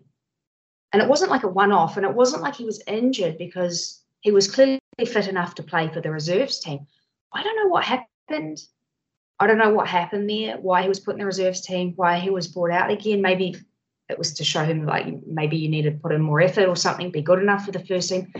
and 0.92 1.02
it 1.02 1.08
wasn't 1.08 1.30
like 1.30 1.42
a 1.42 1.48
one-off, 1.48 1.96
and 1.96 2.06
it 2.06 2.14
wasn't 2.14 2.42
like 2.42 2.54
he 2.54 2.64
was 2.64 2.82
injured 2.86 3.38
because 3.38 4.02
he 4.20 4.30
was 4.30 4.50
clearly 4.50 4.80
fit 5.06 5.28
enough 5.28 5.54
to 5.56 5.62
play 5.62 5.88
for 5.88 6.00
the 6.00 6.10
reserves 6.10 6.60
team. 6.60 6.86
I 7.32 7.42
don't 7.42 7.56
know 7.56 7.68
what 7.68 7.84
happened. 7.84 8.62
I 9.38 9.46
don't 9.46 9.58
know 9.58 9.70
what 9.70 9.88
happened 9.88 10.28
there, 10.28 10.58
why 10.58 10.82
he 10.82 10.88
was 10.88 11.00
put 11.00 11.14
in 11.14 11.20
the 11.20 11.26
reserves 11.26 11.62
team, 11.62 11.94
why 11.96 12.18
he 12.18 12.28
was 12.30 12.46
brought 12.46 12.70
out 12.70 12.90
again. 12.90 13.22
Maybe 13.22 13.56
it 14.10 14.18
was 14.18 14.34
to 14.34 14.44
show 14.44 14.64
him 14.64 14.84
like 14.84 15.06
maybe 15.26 15.56
you 15.56 15.68
need 15.68 15.82
to 15.82 15.92
put 15.92 16.12
in 16.12 16.20
more 16.20 16.40
effort 16.40 16.68
or 16.68 16.76
something, 16.76 17.10
be 17.10 17.22
good 17.22 17.38
enough 17.38 17.64
for 17.64 17.72
the 17.72 17.84
first 17.84 18.10
team. 18.10 18.32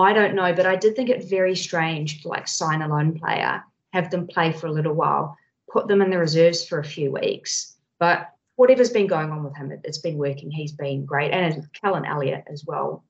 I 0.00 0.12
don't 0.12 0.34
know, 0.34 0.52
but 0.52 0.66
I 0.66 0.76
did 0.76 0.96
think 0.96 1.08
it 1.08 1.24
very 1.24 1.54
strange 1.54 2.22
to 2.22 2.28
like 2.28 2.48
sign 2.48 2.82
a 2.82 2.88
loan 2.88 3.18
player 3.18 3.62
have 3.92 4.10
them 4.10 4.26
play 4.26 4.52
for 4.52 4.66
a 4.66 4.72
little 4.72 4.94
while, 4.94 5.36
put 5.70 5.88
them 5.88 6.02
in 6.02 6.10
the 6.10 6.18
reserves 6.18 6.66
for 6.66 6.78
a 6.78 6.84
few 6.84 7.12
weeks. 7.12 7.76
But 7.98 8.32
whatever's 8.56 8.90
been 8.90 9.06
going 9.06 9.30
on 9.30 9.44
with 9.44 9.56
him, 9.56 9.72
it, 9.72 9.80
has 9.84 9.98
been 9.98 10.16
working. 10.16 10.50
He's 10.50 10.72
been 10.72 11.04
great, 11.04 11.32
and 11.32 11.68
Callan 11.72 12.04
Elliot 12.04 12.44
as 12.48 12.64
well. 12.64 13.04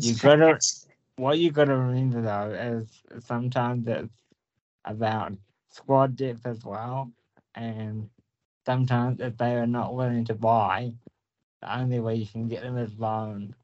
You 0.00 0.14
gotta 0.14 0.58
what 1.16 1.38
you 1.38 1.50
gotta 1.50 1.76
remember 1.76 2.22
though 2.22 2.52
is 2.52 3.24
sometimes 3.24 3.86
it's 3.88 4.22
about 4.84 5.32
squad 5.70 6.16
depth 6.16 6.46
as 6.46 6.64
well, 6.64 7.10
and 7.54 8.08
sometimes 8.64 9.20
if 9.20 9.36
they 9.36 9.54
are 9.54 9.66
not 9.66 9.94
willing 9.94 10.24
to 10.26 10.34
buy, 10.34 10.92
the 11.60 11.76
only 11.76 12.00
way 12.00 12.14
you 12.14 12.26
can 12.26 12.48
get 12.48 12.62
them 12.62 12.78
is 12.78 12.96
loan. 12.98 13.54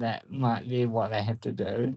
That 0.00 0.30
might 0.30 0.68
be 0.68 0.86
what 0.86 1.10
they 1.10 1.22
have 1.22 1.40
to 1.42 1.52
do. 1.52 1.96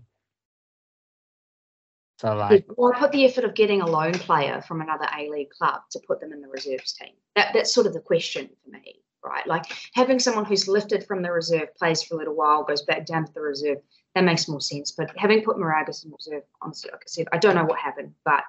So 2.19 2.35
like, 2.35 2.65
Well, 2.75 2.93
I 2.95 2.99
put 2.99 3.11
the 3.11 3.25
effort 3.25 3.43
of 3.43 3.53
getting 3.53 3.81
a 3.81 3.87
loan 3.87 4.13
player 4.13 4.61
from 4.61 4.81
another 4.81 5.07
A 5.15 5.29
League 5.29 5.49
club 5.51 5.81
to 5.91 5.99
put 6.07 6.19
them 6.19 6.33
in 6.33 6.41
the 6.41 6.47
reserves 6.47 6.93
team. 6.93 7.13
That 7.35 7.53
that's 7.53 7.73
sort 7.73 7.87
of 7.87 7.93
the 7.93 7.99
question 7.99 8.49
for 8.63 8.71
me, 8.71 9.01
right? 9.23 9.45
Like 9.45 9.65
having 9.93 10.19
someone 10.19 10.45
who's 10.45 10.67
lifted 10.67 11.05
from 11.05 11.21
the 11.21 11.31
reserve, 11.31 11.75
plays 11.75 12.01
for 12.01 12.15
a 12.15 12.17
little 12.17 12.35
while, 12.35 12.63
goes 12.63 12.81
back 12.83 13.05
down 13.05 13.25
to 13.25 13.33
the 13.33 13.41
reserve, 13.41 13.77
that 14.15 14.23
makes 14.23 14.47
more 14.47 14.61
sense. 14.61 14.91
But 14.91 15.11
having 15.15 15.43
put 15.43 15.57
Moragas 15.57 16.05
in 16.05 16.11
reserve, 16.11 16.43
honestly, 16.61 16.89
like 16.91 17.01
I 17.01 17.07
said, 17.07 17.27
I 17.31 17.37
don't 17.37 17.55
know 17.55 17.65
what 17.65 17.79
happened, 17.79 18.13
but 18.25 18.43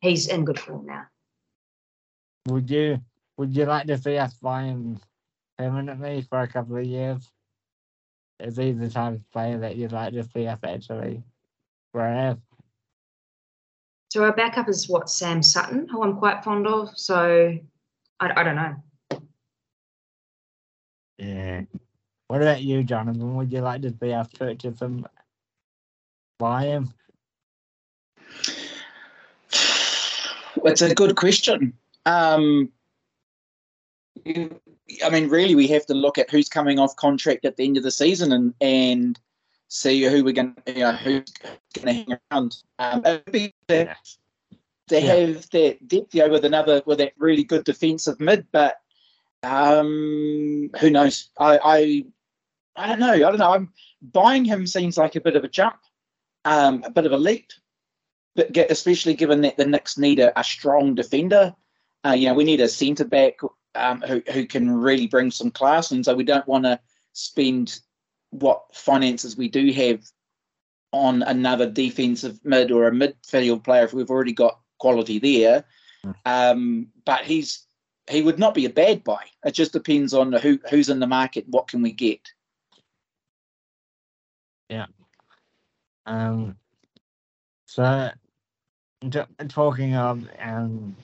he's 0.00 0.26
in 0.26 0.44
good 0.44 0.58
form 0.58 0.86
now. 0.86 1.06
would 2.46 2.68
you 2.68 3.00
would 3.38 3.56
you 3.56 3.64
like 3.64 3.86
to 3.86 3.98
see 3.98 4.18
us 4.18 4.34
buy 4.34 4.64
him 4.64 5.00
permanently 5.58 6.22
for 6.22 6.40
a 6.40 6.48
couple 6.48 6.76
of 6.76 6.84
years? 6.84 7.30
Is 8.42 8.56
he 8.56 8.72
the 8.72 8.90
type 8.90 9.14
of 9.14 9.60
that 9.60 9.76
you'd 9.76 9.92
like 9.92 10.12
to 10.14 10.24
see 10.24 10.46
us 10.48 10.58
actually 10.64 11.22
grab? 11.94 12.40
So 14.10 14.24
our 14.24 14.32
backup 14.32 14.68
is 14.68 14.88
what 14.88 15.08
Sam 15.08 15.42
Sutton, 15.42 15.88
who 15.88 16.02
I'm 16.02 16.16
quite 16.18 16.42
fond 16.44 16.66
of. 16.66 16.90
So 16.98 17.56
I, 18.20 18.40
I 18.40 18.42
don't 18.42 18.56
know. 18.56 18.74
Yeah. 21.18 21.62
What 22.26 22.42
about 22.42 22.62
you, 22.62 22.82
Jonathan? 22.82 23.36
Would 23.36 23.52
you 23.52 23.60
like 23.60 23.82
to 23.82 23.94
see 24.02 24.12
us 24.12 24.28
purchase 24.36 24.80
him, 24.80 25.06
buy 26.38 26.64
him? 26.64 26.92
It's 30.64 30.82
a 30.82 30.94
good 30.94 31.16
question. 31.16 31.74
Um, 32.06 32.70
you- 34.24 34.60
I 35.04 35.10
mean, 35.10 35.28
really, 35.28 35.54
we 35.54 35.66
have 35.68 35.86
to 35.86 35.94
look 35.94 36.18
at 36.18 36.30
who's 36.30 36.48
coming 36.48 36.78
off 36.78 36.96
contract 36.96 37.44
at 37.44 37.56
the 37.56 37.64
end 37.64 37.76
of 37.76 37.82
the 37.82 37.90
season 37.90 38.32
and 38.32 38.54
and 38.60 39.18
see 39.68 40.02
who 40.02 40.22
we're 40.24 40.32
going, 40.32 40.54
to 40.66 40.72
you 40.72 40.80
know, 40.80 40.92
who's 40.92 41.32
going 41.74 41.86
to 41.86 41.92
hang 41.92 42.18
around. 42.30 42.56
Um, 42.78 43.04
it'd 43.06 43.32
be 43.32 43.54
to, 43.68 43.84
to 44.88 45.00
Yeah. 45.00 45.14
have 45.14 45.48
that 45.50 45.88
depth, 45.88 46.14
you 46.14 46.22
know, 46.22 46.30
with 46.30 46.44
another 46.44 46.82
with 46.84 46.98
that 46.98 47.12
really 47.18 47.44
good 47.44 47.64
defensive 47.64 48.20
mid, 48.20 48.46
but 48.52 48.76
um, 49.42 50.70
who 50.78 50.90
knows? 50.90 51.30
I, 51.38 51.58
I 51.62 52.04
I 52.76 52.88
don't 52.88 53.00
know. 53.00 53.12
I 53.12 53.18
don't 53.18 53.38
know. 53.38 53.52
I'm 53.52 53.72
buying 54.00 54.44
him 54.44 54.66
seems 54.66 54.96
like 54.98 55.16
a 55.16 55.20
bit 55.20 55.36
of 55.36 55.44
a 55.44 55.48
jump, 55.48 55.76
um, 56.44 56.82
a 56.84 56.90
bit 56.90 57.06
of 57.06 57.12
a 57.12 57.18
leap 57.18 57.50
but 58.34 58.52
get, 58.52 58.70
especially 58.70 59.14
given 59.14 59.42
that 59.42 59.56
the 59.56 59.66
Nix 59.66 59.98
need 59.98 60.18
a, 60.18 60.38
a 60.38 60.44
strong 60.44 60.94
defender. 60.94 61.54
Uh, 62.04 62.12
you 62.12 62.26
know, 62.26 62.34
we 62.34 62.44
need 62.44 62.60
a 62.60 62.68
centre 62.68 63.04
back 63.04 63.34
um, 63.74 64.00
who 64.02 64.22
who 64.32 64.46
can 64.46 64.70
really 64.70 65.06
bring 65.06 65.30
some 65.30 65.50
class, 65.50 65.90
and 65.90 66.04
so 66.04 66.14
we 66.14 66.24
don't 66.24 66.46
want 66.46 66.64
to 66.64 66.78
spend 67.12 67.80
what 68.30 68.64
finances 68.72 69.36
we 69.36 69.48
do 69.48 69.72
have 69.72 70.00
on 70.92 71.22
another 71.22 71.68
defensive 71.70 72.38
mid 72.44 72.70
or 72.70 72.86
a 72.86 72.90
midfield 72.90 73.64
player 73.64 73.84
if 73.84 73.92
we've 73.92 74.10
already 74.10 74.32
got 74.32 74.60
quality 74.78 75.18
there. 75.18 75.64
Um, 76.26 76.88
but 77.04 77.20
he's 77.24 77.66
he 78.10 78.22
would 78.22 78.38
not 78.38 78.54
be 78.54 78.66
a 78.66 78.70
bad 78.70 79.04
buy. 79.04 79.24
It 79.44 79.52
just 79.52 79.72
depends 79.72 80.12
on 80.12 80.32
who 80.32 80.58
who's 80.68 80.88
in 80.88 81.00
the 81.00 81.06
market. 81.06 81.44
What 81.48 81.68
can 81.68 81.82
we 81.82 81.92
get? 81.92 82.20
Yeah. 84.68 84.86
Um, 86.06 86.56
so 87.66 88.10
talking 89.48 89.94
of 89.94 90.28
um 90.40 90.96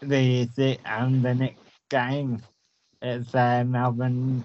the 0.00 0.48
the 0.56 0.78
um 0.84 1.22
the 1.22 1.34
next 1.34 1.62
game, 1.88 2.42
it's 3.02 3.34
uh, 3.34 3.64
Melbourne 3.64 4.44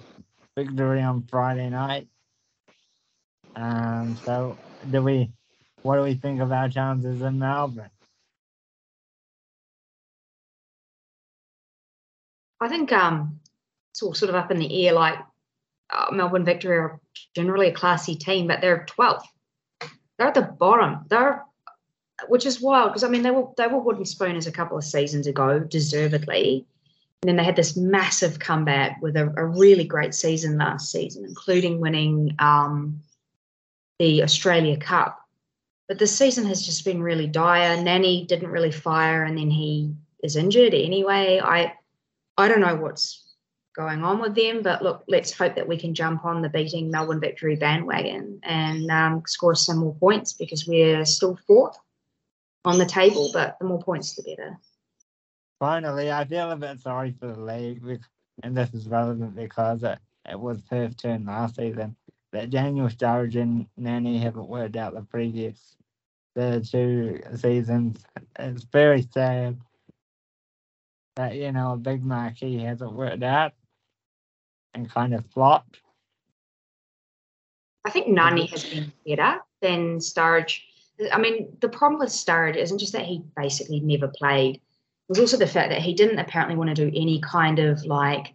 victory 0.55 1.01
on 1.01 1.23
Friday 1.29 1.69
night. 1.69 2.07
Um, 3.55 4.17
so 4.23 4.57
do 4.89 5.01
we? 5.01 5.31
What 5.81 5.97
do 5.97 6.01
we 6.01 6.15
think 6.15 6.41
of 6.41 6.51
our 6.51 6.67
chances 6.67 7.21
in 7.21 7.39
Melbourne? 7.39 7.91
I 12.59 12.67
think 12.67 12.91
um, 12.91 13.39
it's 13.91 14.01
all 14.01 14.13
sort 14.13 14.29
of 14.29 14.35
up 14.35 14.49
in 14.51 14.57
the 14.57 14.87
air. 14.87 14.93
Like 14.93 15.19
uh, 15.89 16.07
Melbourne 16.11 16.45
Victory 16.45 16.77
are 16.77 16.99
generally 17.35 17.67
a 17.67 17.73
classy 17.73 18.15
team, 18.15 18.47
but 18.47 18.61
they're 18.61 18.85
12th. 18.97 19.23
They're 20.17 20.27
at 20.27 20.33
the 20.33 20.41
bottom. 20.41 21.05
They're, 21.09 21.43
which 22.27 22.45
is 22.45 22.61
wild 22.61 22.91
because 22.91 23.03
I 23.03 23.09
mean 23.09 23.23
they 23.23 23.31
were 23.31 23.47
they 23.57 23.67
were 23.67 23.79
wooden 23.79 24.05
spooners 24.05 24.47
a 24.47 24.51
couple 24.51 24.77
of 24.77 24.83
seasons 24.83 25.27
ago, 25.27 25.59
deservedly, 25.59 26.65
and 27.21 27.29
then 27.29 27.35
they 27.35 27.43
had 27.43 27.55
this 27.55 27.75
massive 27.75 28.39
comeback 28.39 29.01
with 29.01 29.15
a, 29.15 29.33
a 29.35 29.45
really 29.45 29.83
great 29.83 30.13
season 30.13 30.57
last 30.57 30.91
season, 30.91 31.25
including 31.25 31.79
winning 31.79 32.35
um, 32.39 33.01
the 33.99 34.23
Australia 34.23 34.77
Cup. 34.77 35.19
But 35.87 35.99
this 35.99 36.17
season 36.17 36.45
has 36.45 36.65
just 36.65 36.83
been 36.83 37.03
really 37.03 37.27
dire. 37.27 37.81
Nani 37.81 38.25
didn't 38.25 38.49
really 38.49 38.71
fire, 38.71 39.23
and 39.23 39.37
then 39.37 39.49
he 39.49 39.93
is 40.23 40.35
injured 40.35 40.73
anyway. 40.73 41.41
I 41.43 41.73
I 42.37 42.47
don't 42.47 42.61
know 42.61 42.75
what's 42.75 43.23
going 43.75 44.03
on 44.05 44.21
with 44.21 44.35
them, 44.35 44.61
but 44.61 44.81
look, 44.81 45.03
let's 45.09 45.33
hope 45.33 45.55
that 45.55 45.67
we 45.67 45.77
can 45.77 45.93
jump 45.93 46.23
on 46.23 46.41
the 46.41 46.47
beating 46.47 46.89
Melbourne 46.89 47.19
victory 47.19 47.57
bandwagon 47.57 48.39
and 48.43 48.89
um, 48.89 49.23
score 49.27 49.53
some 49.53 49.79
more 49.79 49.95
points 49.95 50.31
because 50.31 50.65
we're 50.65 51.03
still 51.03 51.37
fourth 51.45 51.77
on 52.65 52.77
the 52.77 52.85
table, 52.85 53.29
but 53.33 53.57
the 53.59 53.65
more 53.65 53.81
points, 53.81 54.15
the 54.15 54.23
better. 54.23 54.57
Finally, 55.59 56.11
I 56.11 56.25
feel 56.25 56.51
a 56.51 56.55
bit 56.55 56.79
sorry 56.79 57.15
for 57.19 57.27
the 57.27 57.39
league, 57.39 58.01
and 58.43 58.55
this 58.55 58.73
is 58.73 58.87
relevant 58.87 59.35
because 59.35 59.83
it, 59.83 59.99
it 60.29 60.39
was 60.39 60.61
Perth's 60.61 60.95
turn 60.95 61.25
last 61.25 61.55
season. 61.55 61.95
That 62.33 62.49
Daniel 62.49 62.89
Sturridge 62.89 63.41
and 63.41 63.67
Nani 63.77 64.17
haven't 64.17 64.49
worked 64.49 64.75
out 64.75 64.93
the 64.93 65.03
previous 65.03 65.77
the 66.35 66.67
two 66.69 67.21
seasons. 67.37 68.05
It's 68.37 68.65
very 68.65 69.07
sad 69.13 69.57
that 71.15 71.35
you 71.35 71.51
know 71.51 71.73
a 71.73 71.77
big 71.77 72.03
marquee 72.03 72.59
hasn't 72.59 72.93
worked 72.93 73.23
out 73.23 73.53
and 74.73 74.89
kind 74.89 75.13
of 75.13 75.25
flopped. 75.27 75.79
I 77.85 77.89
think 77.89 78.09
Nani 78.09 78.47
has 78.47 78.65
been 78.65 78.91
better 79.07 79.39
than 79.61 79.99
Sturridge. 79.99 80.59
I 81.11 81.19
mean, 81.19 81.57
the 81.59 81.69
problem 81.69 81.99
with 81.99 82.09
Sturridge 82.09 82.55
isn't 82.55 82.77
just 82.77 82.93
that 82.93 83.05
he 83.05 83.23
basically 83.35 83.79
never 83.79 84.07
played. 84.07 84.55
It 84.55 84.61
was 85.09 85.19
also 85.19 85.37
the 85.37 85.47
fact 85.47 85.69
that 85.69 85.81
he 85.81 85.93
didn't 85.93 86.19
apparently 86.19 86.55
want 86.55 86.75
to 86.75 86.75
do 86.75 86.87
any 86.95 87.21
kind 87.21 87.59
of 87.59 87.85
like 87.85 88.33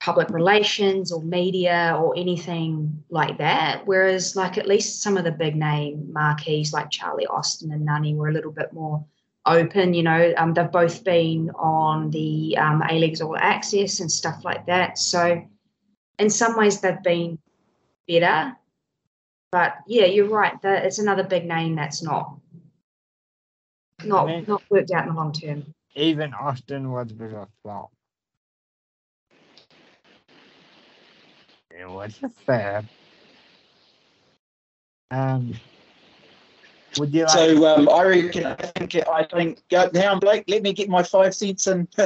public 0.00 0.30
relations 0.30 1.10
or 1.10 1.22
media 1.22 1.96
or 1.98 2.16
anything 2.16 3.02
like 3.10 3.38
that. 3.38 3.86
Whereas, 3.86 4.36
like, 4.36 4.58
at 4.58 4.66
least 4.66 5.02
some 5.02 5.16
of 5.16 5.24
the 5.24 5.32
big 5.32 5.56
name 5.56 6.12
marquees 6.12 6.72
like 6.72 6.90
Charlie 6.90 7.26
Austin 7.26 7.72
and 7.72 7.84
Nani 7.84 8.14
were 8.14 8.28
a 8.28 8.32
little 8.32 8.52
bit 8.52 8.72
more 8.72 9.04
open. 9.46 9.94
You 9.94 10.02
know, 10.04 10.34
um, 10.36 10.54
they've 10.54 10.70
both 10.70 11.02
been 11.04 11.50
on 11.56 12.10
the 12.10 12.56
um, 12.58 12.82
A 12.88 12.98
League's 12.98 13.20
All 13.20 13.36
Access 13.36 14.00
and 14.00 14.10
stuff 14.10 14.44
like 14.44 14.66
that. 14.66 14.98
So, 14.98 15.42
in 16.18 16.30
some 16.30 16.56
ways, 16.56 16.80
they've 16.80 17.02
been 17.02 17.38
better. 18.06 18.56
But 19.50 19.76
yeah, 19.86 20.04
you're 20.04 20.28
right. 20.28 20.60
That 20.62 20.84
it's 20.84 20.98
another 20.98 21.24
big 21.24 21.46
name 21.46 21.74
that's 21.74 22.02
not 22.02 22.36
not 24.04 24.26
mean- 24.26 24.44
not 24.46 24.62
worked 24.70 24.90
out 24.90 25.04
in 25.06 25.14
the 25.14 25.16
long 25.16 25.32
term. 25.32 25.74
Even 25.94 26.34
Austin 26.34 26.92
was 26.92 27.10
a 27.10 27.14
bit 27.14 27.32
of 27.32 27.38
a 27.38 27.48
flop. 27.62 27.90
It 31.70 31.88
was 31.88 32.18
just 32.18 32.34
sad. 32.44 32.86
Um, 35.10 35.54
would 36.98 37.14
you 37.14 37.22
like? 37.22 37.30
So 37.30 37.66
um, 37.66 37.88
I 37.88 38.02
reckon. 38.02 38.46
I 38.46 38.54
think. 38.54 38.96
I 39.08 39.24
think. 39.24 39.62
Go 39.70 39.88
down, 39.88 40.18
Blake. 40.18 40.44
Let 40.48 40.62
me 40.62 40.72
get 40.72 40.88
my 40.88 41.02
five 41.02 41.34
cents 41.34 41.66
in. 41.66 41.88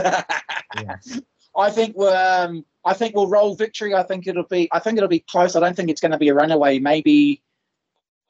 Yes. 0.74 1.20
I 1.56 1.70
think 1.70 1.96
we're. 1.96 2.16
Um, 2.16 2.64
I 2.84 2.94
think 2.94 3.14
we'll 3.14 3.28
roll 3.28 3.54
victory. 3.54 3.94
I 3.94 4.02
think 4.02 4.26
it'll 4.26 4.44
be. 4.44 4.68
I 4.72 4.78
think 4.78 4.96
it'll 4.96 5.08
be 5.08 5.20
close. 5.20 5.54
I 5.54 5.60
don't 5.60 5.76
think 5.76 5.90
it's 5.90 6.00
going 6.00 6.12
to 6.12 6.18
be 6.18 6.28
a 6.28 6.34
runaway. 6.34 6.78
Maybe. 6.78 7.42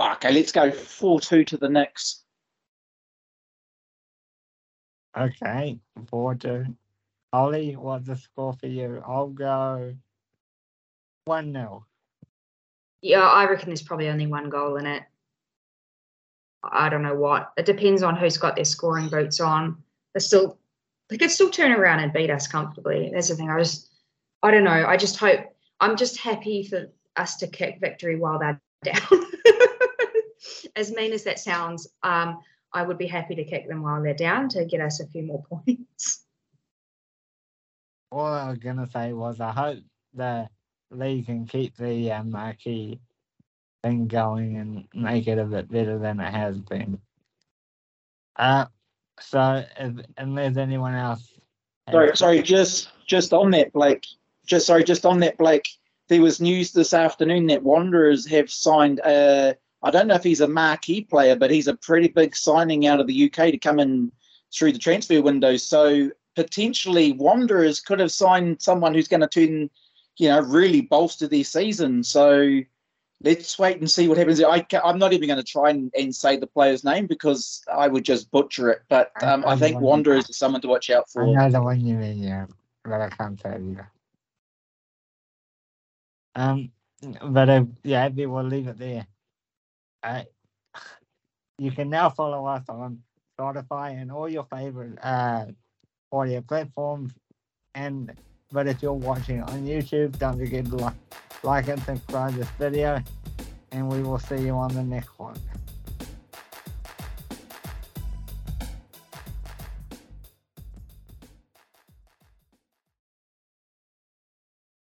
Okay, 0.00 0.32
let's 0.32 0.52
go 0.52 0.70
four 0.70 1.20
two 1.20 1.44
to 1.44 1.56
the 1.56 1.68
Nix. 1.68 2.22
Okay, 5.16 5.78
four 6.08 6.34
two. 6.34 6.66
Ollie, 7.32 7.76
what's 7.76 8.06
the 8.06 8.16
score 8.16 8.52
for 8.52 8.66
you? 8.66 9.02
I'll 9.06 9.28
go 9.28 9.94
one 11.24 11.52
0 11.52 11.86
Yeah, 13.00 13.20
I 13.20 13.46
reckon 13.46 13.68
there's 13.68 13.82
probably 13.82 14.08
only 14.08 14.26
one 14.26 14.50
goal 14.50 14.76
in 14.76 14.86
it. 14.86 15.02
I 16.62 16.88
don't 16.88 17.02
know 17.02 17.14
what. 17.14 17.52
It 17.56 17.66
depends 17.66 18.02
on 18.02 18.16
who's 18.16 18.36
got 18.36 18.54
their 18.56 18.64
scoring 18.64 19.08
boots 19.08 19.40
on. 19.40 19.82
They 20.14 20.20
still 20.20 20.58
they 21.12 21.18
could 21.18 21.30
still 21.30 21.50
turn 21.50 21.72
around 21.72 22.00
and 22.00 22.10
beat 22.10 22.30
us 22.30 22.48
comfortably. 22.48 23.10
That's 23.12 23.28
the 23.28 23.36
thing. 23.36 23.50
I 23.50 23.58
just 23.58 23.90
I 24.42 24.50
don't 24.50 24.64
know. 24.64 24.86
I 24.86 24.96
just 24.96 25.18
hope 25.18 25.40
I'm 25.78 25.96
just 25.96 26.18
happy 26.18 26.64
for 26.64 26.90
us 27.16 27.36
to 27.36 27.46
kick 27.46 27.80
victory 27.80 28.18
while 28.18 28.38
they're 28.38 28.60
down. 28.82 29.26
as 30.74 30.90
mean 30.90 31.12
as 31.12 31.24
that 31.24 31.38
sounds, 31.38 31.86
um, 32.02 32.40
I 32.72 32.82
would 32.82 32.96
be 32.96 33.06
happy 33.06 33.34
to 33.34 33.44
kick 33.44 33.68
them 33.68 33.82
while 33.82 34.02
they're 34.02 34.14
down 34.14 34.48
to 34.50 34.64
get 34.64 34.80
us 34.80 35.00
a 35.00 35.06
few 35.06 35.22
more 35.22 35.42
points. 35.50 36.24
All 38.10 38.26
I 38.26 38.48
was 38.48 38.58
gonna 38.58 38.88
say 38.90 39.12
was 39.12 39.38
I 39.38 39.52
hope 39.52 39.80
the 40.14 40.48
league 40.90 41.26
can 41.26 41.46
keep 41.46 41.76
the 41.76 42.10
uh, 42.10 42.24
marquee 42.24 43.00
thing 43.82 44.06
going 44.06 44.56
and 44.56 44.88
make 44.94 45.26
it 45.26 45.38
a 45.38 45.44
bit 45.44 45.70
better 45.70 45.98
than 45.98 46.20
it 46.20 46.32
has 46.32 46.58
been. 46.58 46.98
Uh, 48.36 48.64
so 49.24 49.64
if, 49.78 50.06
unless 50.18 50.56
anyone 50.56 50.94
else, 50.94 51.32
Sorry, 51.90 52.16
sorry, 52.16 52.42
just 52.42 52.90
just 53.06 53.32
on 53.32 53.50
that, 53.50 53.72
Blake. 53.72 54.06
Just 54.46 54.66
sorry, 54.66 54.84
just 54.84 55.04
on 55.04 55.20
that, 55.20 55.36
Blake. 55.36 55.68
There 56.08 56.22
was 56.22 56.40
news 56.40 56.72
this 56.72 56.94
afternoon 56.94 57.46
that 57.48 57.62
Wanderers 57.62 58.26
have 58.28 58.50
signed. 58.50 59.00
Uh, 59.00 59.54
I 59.82 59.90
don't 59.90 60.06
know 60.06 60.14
if 60.14 60.22
he's 60.22 60.40
a 60.40 60.48
marquee 60.48 61.02
player, 61.02 61.34
but 61.34 61.50
he's 61.50 61.66
a 61.66 61.74
pretty 61.74 62.08
big 62.08 62.36
signing 62.36 62.86
out 62.86 63.00
of 63.00 63.06
the 63.06 63.24
UK 63.24 63.50
to 63.50 63.58
come 63.58 63.80
in 63.80 64.12
through 64.54 64.72
the 64.72 64.78
transfer 64.78 65.20
window. 65.20 65.56
So 65.56 66.10
potentially, 66.36 67.12
Wanderers 67.12 67.80
could 67.80 67.98
have 67.98 68.12
signed 68.12 68.62
someone 68.62 68.94
who's 68.94 69.08
going 69.08 69.20
to 69.22 69.28
turn, 69.28 69.68
you 70.18 70.28
know, 70.28 70.40
really 70.40 70.82
bolster 70.82 71.26
their 71.26 71.44
season. 71.44 72.04
So 72.04 72.60
let's 73.22 73.58
wait 73.58 73.78
and 73.78 73.90
see 73.90 74.08
what 74.08 74.18
happens. 74.18 74.42
I 74.42 74.64
I'm 74.84 74.98
not 74.98 75.12
even 75.12 75.28
going 75.28 75.38
to 75.38 75.44
try 75.44 75.70
and, 75.70 75.92
and 75.96 76.14
say 76.14 76.36
the 76.36 76.46
player's 76.46 76.84
name 76.84 77.06
because 77.06 77.62
I 77.72 77.88
would 77.88 78.04
just 78.04 78.30
butcher 78.30 78.70
it. 78.70 78.82
But 78.88 79.12
I- 79.16 79.26
um, 79.26 79.44
I 79.46 79.50
I 79.52 79.56
think 79.56 79.80
Wanderers 79.80 80.28
is 80.28 80.36
someone 80.36 80.60
to 80.62 80.68
watch 80.68 80.90
out 80.90 81.08
for. 81.10 81.22
I 81.24 81.32
know 81.32 81.50
the 81.50 81.62
one 81.62 81.80
you 81.80 81.96
mean, 81.96 82.18
yeah, 82.22 82.46
but 82.84 83.00
I 83.00 83.08
can't 83.10 83.38
tell 83.38 83.60
you. 83.60 83.78
Um, 86.34 86.70
but 87.30 87.48
uh, 87.48 87.64
yeah, 87.82 88.08
we 88.08 88.26
will 88.26 88.44
leave 88.44 88.68
it 88.68 88.78
there. 88.78 89.06
Uh, 90.02 90.22
you 91.58 91.70
can 91.70 91.90
now 91.90 92.08
follow 92.08 92.46
us 92.46 92.64
on 92.68 93.02
Spotify 93.38 94.00
and 94.00 94.10
all 94.10 94.28
your 94.28 94.44
favorite 94.44 94.98
uh 95.02 95.46
audio 96.12 96.40
platforms. 96.40 97.12
And 97.74 98.12
but 98.50 98.66
if 98.66 98.82
you're 98.82 98.92
watching 98.92 99.42
on 99.42 99.64
YouTube, 99.64 100.18
don't 100.18 100.38
forget 100.38 100.66
to 100.66 100.76
like, 100.76 100.94
like 101.42 101.68
and 101.68 101.82
subscribe 101.82 102.34
this 102.34 102.48
video. 102.58 103.00
And 103.70 103.90
we 103.90 104.02
will 104.02 104.18
see 104.18 104.38
you 104.38 104.54
on 104.54 104.74
the 104.74 104.82
next 104.82 105.18
one. 105.18 105.36